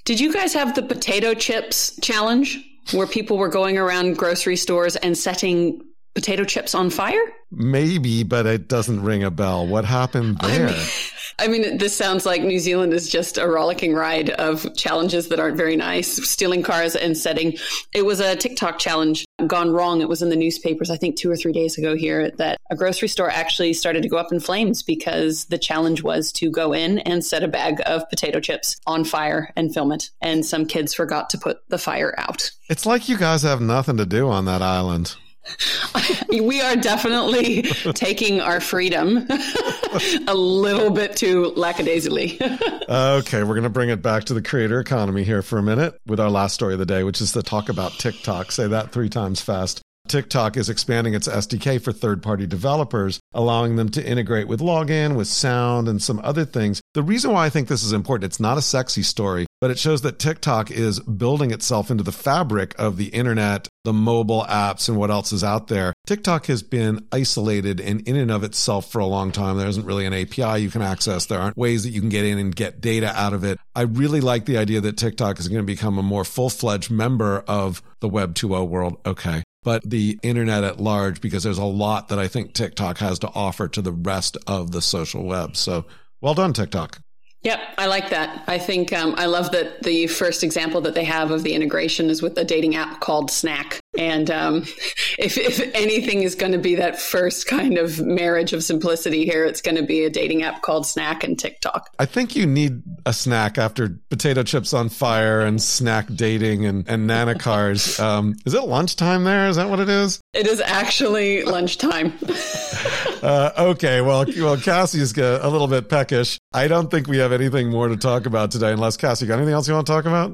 Did 0.05 0.19
you 0.19 0.33
guys 0.33 0.55
have 0.55 0.75
the 0.75 0.83
potato 0.83 1.35
chips 1.35 1.99
challenge 2.01 2.59
where 2.93 3.07
people 3.07 3.39
were 3.39 3.49
going 3.49 3.79
around 3.79 4.19
grocery 4.19 4.57
stores 4.57 4.97
and 4.97 5.17
setting 5.17 5.81
potato 6.15 6.45
chips 6.45 6.75
on 6.75 6.91
fire? 6.91 7.21
Maybe, 7.51 8.23
but 8.23 8.47
it 8.47 8.69
doesn't 8.69 9.03
ring 9.03 9.23
a 9.23 9.31
bell. 9.31 9.67
What 9.67 9.85
happened 9.85 10.39
there? 10.39 10.69
I 10.69 10.73
mean, 10.73 10.87
I 11.39 11.49
mean, 11.49 11.79
this 11.79 11.97
sounds 11.97 12.25
like 12.27 12.43
New 12.43 12.59
Zealand 12.59 12.93
is 12.93 13.09
just 13.09 13.39
a 13.39 13.49
rollicking 13.49 13.95
ride 13.95 14.31
of 14.31 14.75
challenges 14.77 15.29
that 15.29 15.41
aren't 15.41 15.57
very 15.57 15.77
nice, 15.77 16.09
stealing 16.29 16.63
cars 16.63 16.95
and 16.95 17.17
setting. 17.17 17.57
It 17.93 18.05
was 18.05 18.21
a 18.21 18.37
TikTok 18.37 18.79
challenge 18.79 19.25
gone 19.47 19.73
wrong. 19.73 20.01
It 20.01 20.09
was 20.09 20.23
in 20.23 20.29
the 20.29 20.37
newspapers, 20.37 20.91
I 20.91 20.97
think, 20.97 21.17
two 21.17 21.31
or 21.31 21.37
three 21.37 21.53
days 21.53 21.77
ago 21.77 21.97
here, 21.97 22.31
that 22.33 22.59
a 22.71 22.77
grocery 22.77 23.09
store 23.09 23.31
actually 23.31 23.73
started 23.73 24.03
to 24.03 24.09
go 24.09 24.17
up 24.17 24.33
in 24.33 24.41
flames 24.41 24.83
because 24.83 25.47
the 25.47 25.59
challenge 25.59 26.03
was 26.03 26.33
to 26.33 26.51
go 26.51 26.73
in 26.73 26.99
and 27.01 27.25
set 27.25 27.43
a 27.43 27.49
bag 27.49 27.83
of 27.87 28.09
potato 28.09 28.41
chips 28.41 28.77
on 28.87 29.05
fire 29.05 29.53
and 29.57 29.75
film 29.75 29.93
it. 29.93 30.11
And 30.21 30.45
some 30.45 30.67
kids 30.67 30.95
forgot 30.95 31.31
to 31.31 31.39
put 31.39 31.69
the 31.69 31.79
fire 31.79 32.15
out. 32.19 32.51
It's 32.69 32.87
like 32.87 33.09
you 33.09 33.19
guys 33.19 33.43
have 33.43 33.61
nothing 33.61 33.97
to 33.97 34.07
do 34.07 34.29
on 34.29 34.45
that 34.45 34.63
island. 34.63 35.17
we 36.29 36.61
are 36.61 36.77
definitely 36.77 37.63
taking 37.95 38.41
our 38.41 38.61
freedom 38.61 39.27
a 40.27 40.35
little 40.35 40.91
bit 40.91 41.17
too 41.17 41.53
lackadaisically. 41.57 42.39
okay, 42.41 43.43
we're 43.43 43.55
going 43.55 43.63
to 43.63 43.71
bring 43.71 43.91
it 43.91 44.03
back 44.03 44.25
to 44.25 44.35
the 44.35 44.43
creator 44.43 44.81
economy 44.81 45.25
here 45.25 45.43
for 45.43 45.59
a 45.59 45.63
minute 45.63 46.01
with 46.07 46.21
our 46.21 46.31
last 46.31 46.55
story 46.55 46.73
of 46.73 46.79
the 46.79 46.87
day, 46.87 47.03
which 47.03 47.21
is 47.21 47.33
to 47.33 47.43
talk 47.43 47.69
about 47.69 47.93
TikTok. 47.93 48.53
Say 48.53 48.69
that 48.69 48.93
three 48.93 49.09
times 49.09 49.41
fast. 49.41 49.82
TikTok 50.13 50.59
is 50.59 50.69
expanding 50.69 51.15
its 51.15 51.27
SDK 51.27 51.81
for 51.81 51.91
third 51.91 52.23
party 52.23 52.47
developers, 52.47 53.19
allowing 53.33 53.77
them 53.77 53.89
to 53.93 54.07
integrate 54.07 54.47
with 54.47 54.61
login, 54.61 55.17
with 55.17 55.27
sound, 55.27 55.89
and 55.89 56.03
some 56.03 56.21
other 56.23 56.45
things. 56.45 56.83
The 56.93 57.03
reason 57.03 57.33
why 57.33 57.47
I 57.47 57.49
think 57.49 57.69
this 57.69 57.83
is 57.83 57.95
important, 57.95 58.25
it's 58.25 58.39
not 58.39 58.59
a 58.59 58.61
sexy 58.61 59.03
story, 59.05 59.47
but 59.63 59.71
it 59.71 59.79
shows 59.79 60.03
that 60.03 60.19
TikTok 60.19 60.71
is 60.71 61.01
building 61.01 61.51
itself 61.51 61.91
into 61.91 62.05
the 62.05 62.13
fabric 62.13 62.75
of 62.79 62.99
the 62.99 63.07
internet, 63.07 63.69
the 63.85 63.95
mobile 63.95 64.45
apps, 64.51 64.87
and 64.87 64.99
what 64.99 65.11
else 65.11 65.33
is 65.33 65.43
out 65.43 65.69
there. 65.69 65.95
TikTok 66.07 66.45
has 66.45 66.63
been 66.63 67.07
isolated 67.11 67.81
and 67.81 68.07
in 68.07 68.17
and 68.17 68.31
of 68.31 68.45
itself 68.45 68.93
for 68.93 68.99
a 68.99 69.07
long 69.07 69.33
time. 69.33 69.57
There 69.57 69.67
isn't 69.67 69.87
really 69.87 70.05
an 70.05 70.13
API 70.13 70.61
you 70.61 70.69
can 70.69 70.83
access. 70.83 71.25
There 71.25 71.41
aren't 71.41 71.57
ways 71.57 71.85
that 71.85 71.91
you 71.91 72.01
can 72.01 72.11
get 72.11 72.27
in 72.27 72.37
and 72.37 72.55
get 72.55 72.83
data 72.83 73.19
out 73.19 73.33
of 73.33 73.45
it. 73.45 73.59
I 73.75 73.85
really 73.85 74.21
like 74.21 74.45
the 74.45 74.59
idea 74.59 74.83
that 74.83 74.99
TikTok 74.99 75.41
is 75.41 75.49
going 75.49 75.63
to 75.63 75.67
become 75.67 75.97
a 75.97 76.03
more 76.03 76.27
full 76.27 76.51
fledged 76.51 76.91
member 76.91 77.43
of 77.49 77.81
the 78.01 78.11
Web 78.11 78.35
2.0 78.35 78.69
world. 78.69 79.01
Okay 79.07 79.43
but 79.63 79.89
the 79.89 80.19
internet 80.23 80.65
at 80.65 80.81
large, 80.81 81.21
because 81.21 81.43
there's 81.43 81.59
a 81.59 81.65
lot 81.65 82.09
that 82.09 82.19
I 82.19 82.29
think 82.29 82.53
TikTok 82.53 82.99
has 82.99 83.19
to 83.21 83.31
offer 83.35 83.69
to 83.69 83.83
the 83.83 83.93
rest 83.93 84.37
of 84.47 84.73
the 84.73 84.83
social 84.83 85.25
web. 85.25 85.57
So 85.57 85.85
well 86.21 86.35
done, 86.35 86.53
TikTok. 86.53 87.01
Yep, 87.45 87.61
I 87.77 87.87
like 87.87 88.11
that. 88.11 88.45
I 88.47 88.59
think 88.59 88.93
um, 88.93 89.15
I 89.19 89.27
love 89.27 89.51
that 89.51 89.83
the 89.83 90.07
first 90.07 90.45
example 90.45 90.81
that 90.83 90.95
they 90.95 91.05
have 91.05 91.33
of 91.33 91.43
the 91.43 91.55
integration 91.55 92.09
is 92.09 92.23
with 92.23 92.39
a 92.39 92.45
dating 92.45 92.77
app 92.77 93.01
called 93.01 93.33
Snack. 93.33 93.81
And 93.99 94.31
um, 94.31 94.57
if, 95.19 95.37
if 95.37 95.61
anything 95.75 96.23
is 96.23 96.37
going 96.37 96.53
to 96.53 96.59
be 96.59 96.77
that 96.77 97.01
first 97.01 97.49
kind 97.49 97.79
of 97.79 98.01
marriage 98.01 98.53
of 98.53 98.63
simplicity 98.63 99.25
here, 99.25 99.45
it's 99.45 99.61
going 99.61 99.77
to 99.77 99.83
be 99.83 100.05
a 100.05 100.11
dating 100.11 100.45
app 100.45 100.63
called 100.63 100.87
Snack 100.87 101.25
and 101.25 101.37
TikTok. 101.37 101.91
I 101.99 102.07
think 102.07 102.37
you 102.37 102.47
need 102.47 102.81
a 103.07 103.13
snack 103.13 103.59
after 103.59 103.99
potato 104.09 104.45
chips 104.45 104.73
on 104.73 104.89
fire 104.89 105.41
and 105.41 105.61
snack 105.61 106.07
dating 106.15 106.65
and, 106.65 106.89
and 106.89 107.07
nana 107.07 107.35
cars. 107.35 107.99
Um, 108.13 108.35
is 108.45 108.53
it 108.53 108.65
lunchtime 108.65 109.23
there? 109.23 109.49
Is 109.49 109.57
that 109.57 109.71
what 109.71 109.79
it 109.79 109.89
is? 109.89 110.21
It 110.35 110.47
is 110.47 110.61
actually 110.61 111.45
lunchtime. 111.45 112.13
uh, 113.23 113.51
okay, 113.57 114.01
well, 114.01 114.27
well, 114.39 114.57
Cassie's 114.57 115.17
a 115.17 115.49
little 115.49 115.69
bit 115.69 115.89
peckish. 115.89 116.39
I 116.55 116.69
don't 116.69 116.91
think 116.91 117.07
we 117.07 117.19
have 117.19 117.33
anything 117.33 117.71
more 117.71 117.89
to 117.89 117.97
talk 117.97 118.27
about 118.27 118.51
today, 118.51 118.73
unless 118.73 118.97
Cassie, 118.97 119.27
got 119.27 119.37
anything 119.37 119.55
else 119.55 119.67
you 119.67 119.75
want 119.75 119.87
to 119.87 119.93
talk 119.93 120.05
about? 120.05 120.33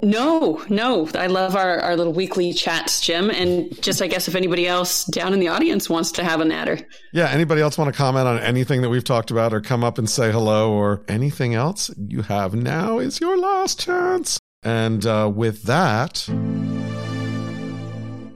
No, 0.00 0.64
no. 0.68 1.08
I 1.14 1.26
love 1.26 1.56
our, 1.56 1.80
our 1.80 1.96
little 1.96 2.12
weekly 2.12 2.52
chats, 2.52 3.00
Jim. 3.00 3.30
And 3.30 3.80
just, 3.82 4.00
I 4.00 4.06
guess, 4.06 4.28
if 4.28 4.36
anybody 4.36 4.66
else 4.66 5.04
down 5.06 5.32
in 5.32 5.40
the 5.40 5.48
audience 5.48 5.90
wants 5.90 6.12
to 6.12 6.24
have 6.24 6.40
a 6.40 6.44
natter. 6.44 6.78
Yeah. 7.12 7.28
Anybody 7.28 7.60
else 7.60 7.76
want 7.76 7.92
to 7.92 7.98
comment 7.98 8.28
on 8.28 8.38
anything 8.38 8.82
that 8.82 8.90
we've 8.90 9.02
talked 9.02 9.32
about 9.32 9.52
or 9.52 9.60
come 9.60 9.82
up 9.82 9.98
and 9.98 10.08
say 10.08 10.30
hello 10.30 10.72
or 10.72 11.02
anything 11.08 11.54
else 11.54 11.90
you 11.98 12.22
have 12.22 12.54
now 12.54 13.00
is 13.00 13.20
your 13.20 13.36
last 13.36 13.80
chance. 13.80 14.38
And 14.62 15.04
uh, 15.04 15.30
with 15.34 15.64
that, 15.64 16.28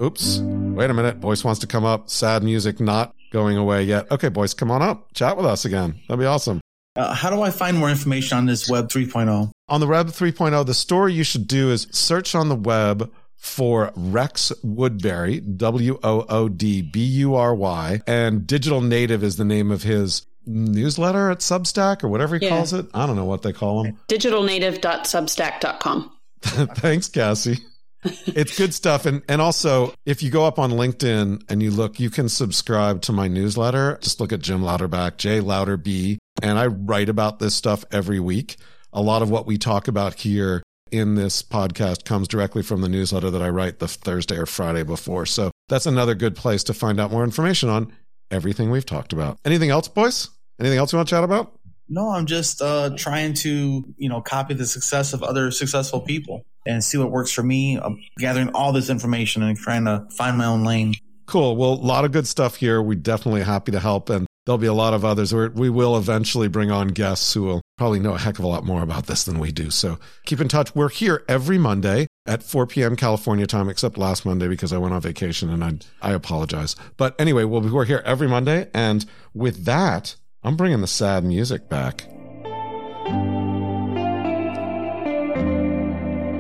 oops, 0.02 0.40
wait 0.40 0.90
a 0.90 0.94
minute. 0.94 1.20
Boyce 1.20 1.44
wants 1.44 1.60
to 1.60 1.68
come 1.68 1.84
up. 1.84 2.10
Sad 2.10 2.42
music 2.42 2.80
not 2.80 3.14
going 3.32 3.56
away 3.56 3.84
yet. 3.84 4.10
Okay, 4.10 4.28
Boyce, 4.28 4.52
come 4.52 4.72
on 4.72 4.82
up. 4.82 5.14
Chat 5.14 5.36
with 5.36 5.46
us 5.46 5.64
again. 5.64 6.00
That'd 6.08 6.20
be 6.20 6.26
awesome. 6.26 6.60
Uh, 6.94 7.14
how 7.14 7.30
do 7.30 7.40
I 7.40 7.50
find 7.50 7.78
more 7.78 7.88
information 7.88 8.36
on 8.36 8.44
this 8.46 8.68
Web 8.68 8.88
3.0? 8.88 9.50
On 9.68 9.80
the 9.80 9.86
Web 9.86 10.08
3.0, 10.08 10.66
the 10.66 10.74
story 10.74 11.14
you 11.14 11.24
should 11.24 11.46
do 11.46 11.70
is 11.70 11.86
search 11.90 12.34
on 12.34 12.50
the 12.50 12.56
web 12.56 13.10
for 13.36 13.92
Rex 13.96 14.52
Woodbury, 14.62 15.40
W 15.40 15.98
O 16.02 16.26
O 16.28 16.48
D 16.48 16.82
B 16.82 17.02
U 17.02 17.34
R 17.34 17.54
Y, 17.54 18.00
and 18.06 18.46
Digital 18.46 18.80
Native 18.80 19.22
is 19.24 19.36
the 19.36 19.44
name 19.44 19.72
of 19.72 19.82
his 19.82 20.26
newsletter 20.46 21.30
at 21.30 21.38
Substack 21.38 22.04
or 22.04 22.08
whatever 22.08 22.38
he 22.38 22.44
yeah. 22.44 22.50
calls 22.50 22.72
it. 22.72 22.86
I 22.94 23.06
don't 23.06 23.16
know 23.16 23.24
what 23.24 23.42
they 23.42 23.52
call 23.52 23.82
him. 23.84 23.98
Digitalnative.substack.com. 24.08 26.12
Thanks, 26.42 27.08
Cassie. 27.08 27.58
it's 28.04 28.56
good 28.56 28.74
stuff. 28.74 29.06
And 29.06 29.22
and 29.28 29.40
also 29.40 29.92
if 30.04 30.22
you 30.22 30.30
go 30.30 30.46
up 30.46 30.60
on 30.60 30.72
LinkedIn 30.72 31.44
and 31.48 31.62
you 31.62 31.70
look, 31.70 31.98
you 31.98 32.10
can 32.10 32.28
subscribe 32.28 33.00
to 33.02 33.12
my 33.12 33.28
newsletter. 33.28 33.98
Just 34.02 34.20
look 34.20 34.32
at 34.32 34.40
Jim 34.40 34.60
Louderback, 34.60 35.16
J 35.16 35.40
Louder 35.40 35.76
B 35.76 36.18
and 36.42 36.58
I 36.58 36.66
write 36.66 37.08
about 37.08 37.38
this 37.38 37.54
stuff 37.54 37.84
every 37.90 38.20
week. 38.20 38.56
A 38.92 39.00
lot 39.00 39.22
of 39.22 39.30
what 39.30 39.46
we 39.46 39.56
talk 39.56 39.88
about 39.88 40.14
here 40.14 40.62
in 40.90 41.14
this 41.14 41.42
podcast 41.42 42.04
comes 42.04 42.28
directly 42.28 42.62
from 42.62 42.82
the 42.82 42.88
newsletter 42.88 43.30
that 43.30 43.40
I 43.40 43.48
write 43.48 43.78
the 43.78 43.88
Thursday 43.88 44.36
or 44.36 44.44
Friday 44.44 44.82
before. 44.82 45.24
So 45.24 45.50
that's 45.68 45.86
another 45.86 46.14
good 46.14 46.36
place 46.36 46.64
to 46.64 46.74
find 46.74 47.00
out 47.00 47.10
more 47.10 47.24
information 47.24 47.70
on 47.70 47.92
everything 48.30 48.70
we've 48.70 48.84
talked 48.84 49.14
about. 49.14 49.38
Anything 49.44 49.70
else, 49.70 49.88
Boyce? 49.88 50.28
Anything 50.60 50.78
else 50.78 50.92
you 50.92 50.98
want 50.98 51.08
to 51.08 51.14
chat 51.14 51.24
about? 51.24 51.58
No, 51.88 52.10
I'm 52.10 52.26
just 52.26 52.60
uh, 52.60 52.90
trying 52.96 53.34
to, 53.34 53.84
you 53.96 54.08
know, 54.08 54.20
copy 54.20 54.54
the 54.54 54.66
success 54.66 55.12
of 55.14 55.22
other 55.22 55.50
successful 55.50 56.00
people. 56.00 56.44
and 56.66 56.82
see 56.82 56.98
what 56.98 57.10
works 57.10 57.32
for 57.32 57.42
me. 57.42 57.76
I'm 57.76 57.98
gathering 58.18 58.50
all 58.54 58.72
this 58.72 58.88
information 58.90 59.42
and 59.42 59.56
trying 59.56 59.84
to 59.86 60.06
find 60.12 60.38
my 60.38 60.44
own 60.44 60.64
lane. 60.64 60.94
Cool. 61.26 61.56
Well, 61.56 61.72
a 61.72 61.74
lot 61.74 62.04
of 62.04 62.12
good 62.12 62.26
stuff 62.26 62.56
here. 62.56 62.82
We're 62.82 62.94
definitely 62.98 63.42
happy 63.42 63.72
to 63.72 63.80
help. 63.80 64.10
And 64.10 64.26
there'll 64.44 64.58
be 64.58 64.66
a 64.66 64.72
lot 64.72 64.94
of 64.94 65.04
others. 65.04 65.32
We're, 65.32 65.50
we 65.50 65.70
will 65.70 65.96
eventually 65.96 66.48
bring 66.48 66.70
on 66.70 66.88
guests 66.88 67.32
who 67.32 67.42
will 67.42 67.62
probably 67.78 68.00
know 68.00 68.14
a 68.14 68.18
heck 68.18 68.38
of 68.38 68.44
a 68.44 68.48
lot 68.48 68.64
more 68.64 68.82
about 68.82 69.06
this 69.06 69.24
than 69.24 69.38
we 69.38 69.52
do. 69.52 69.70
So 69.70 69.98
keep 70.24 70.40
in 70.40 70.48
touch. 70.48 70.74
We're 70.74 70.88
here 70.88 71.24
every 71.28 71.58
Monday 71.58 72.06
at 72.26 72.42
4 72.42 72.66
p.m. 72.66 72.96
California 72.96 73.46
time, 73.46 73.68
except 73.68 73.98
last 73.98 74.24
Monday 74.24 74.48
because 74.48 74.72
I 74.72 74.78
went 74.78 74.94
on 74.94 75.00
vacation 75.00 75.50
and 75.50 75.64
I, 75.64 76.10
I 76.10 76.12
apologize. 76.12 76.76
But 76.96 77.14
anyway, 77.20 77.44
we'll 77.44 77.62
we're 77.62 77.84
here 77.84 78.02
every 78.04 78.28
Monday. 78.28 78.68
And 78.74 79.04
with 79.34 79.64
that, 79.64 80.16
I'm 80.42 80.56
bringing 80.56 80.80
the 80.80 80.86
sad 80.86 81.24
music 81.24 81.68
back. 81.68 82.06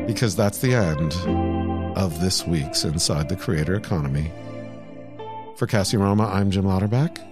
Because 0.06 0.36
that's 0.36 0.58
the 0.58 0.74
end 0.74 1.14
of 1.96 2.20
this 2.20 2.46
week's 2.46 2.84
Inside 2.84 3.28
the 3.28 3.36
Creator 3.36 3.74
Economy. 3.74 4.30
For 5.56 5.66
Cassie 5.66 5.96
Roma, 5.96 6.26
I'm 6.26 6.50
Jim 6.50 6.64
Louderback. 6.64 7.31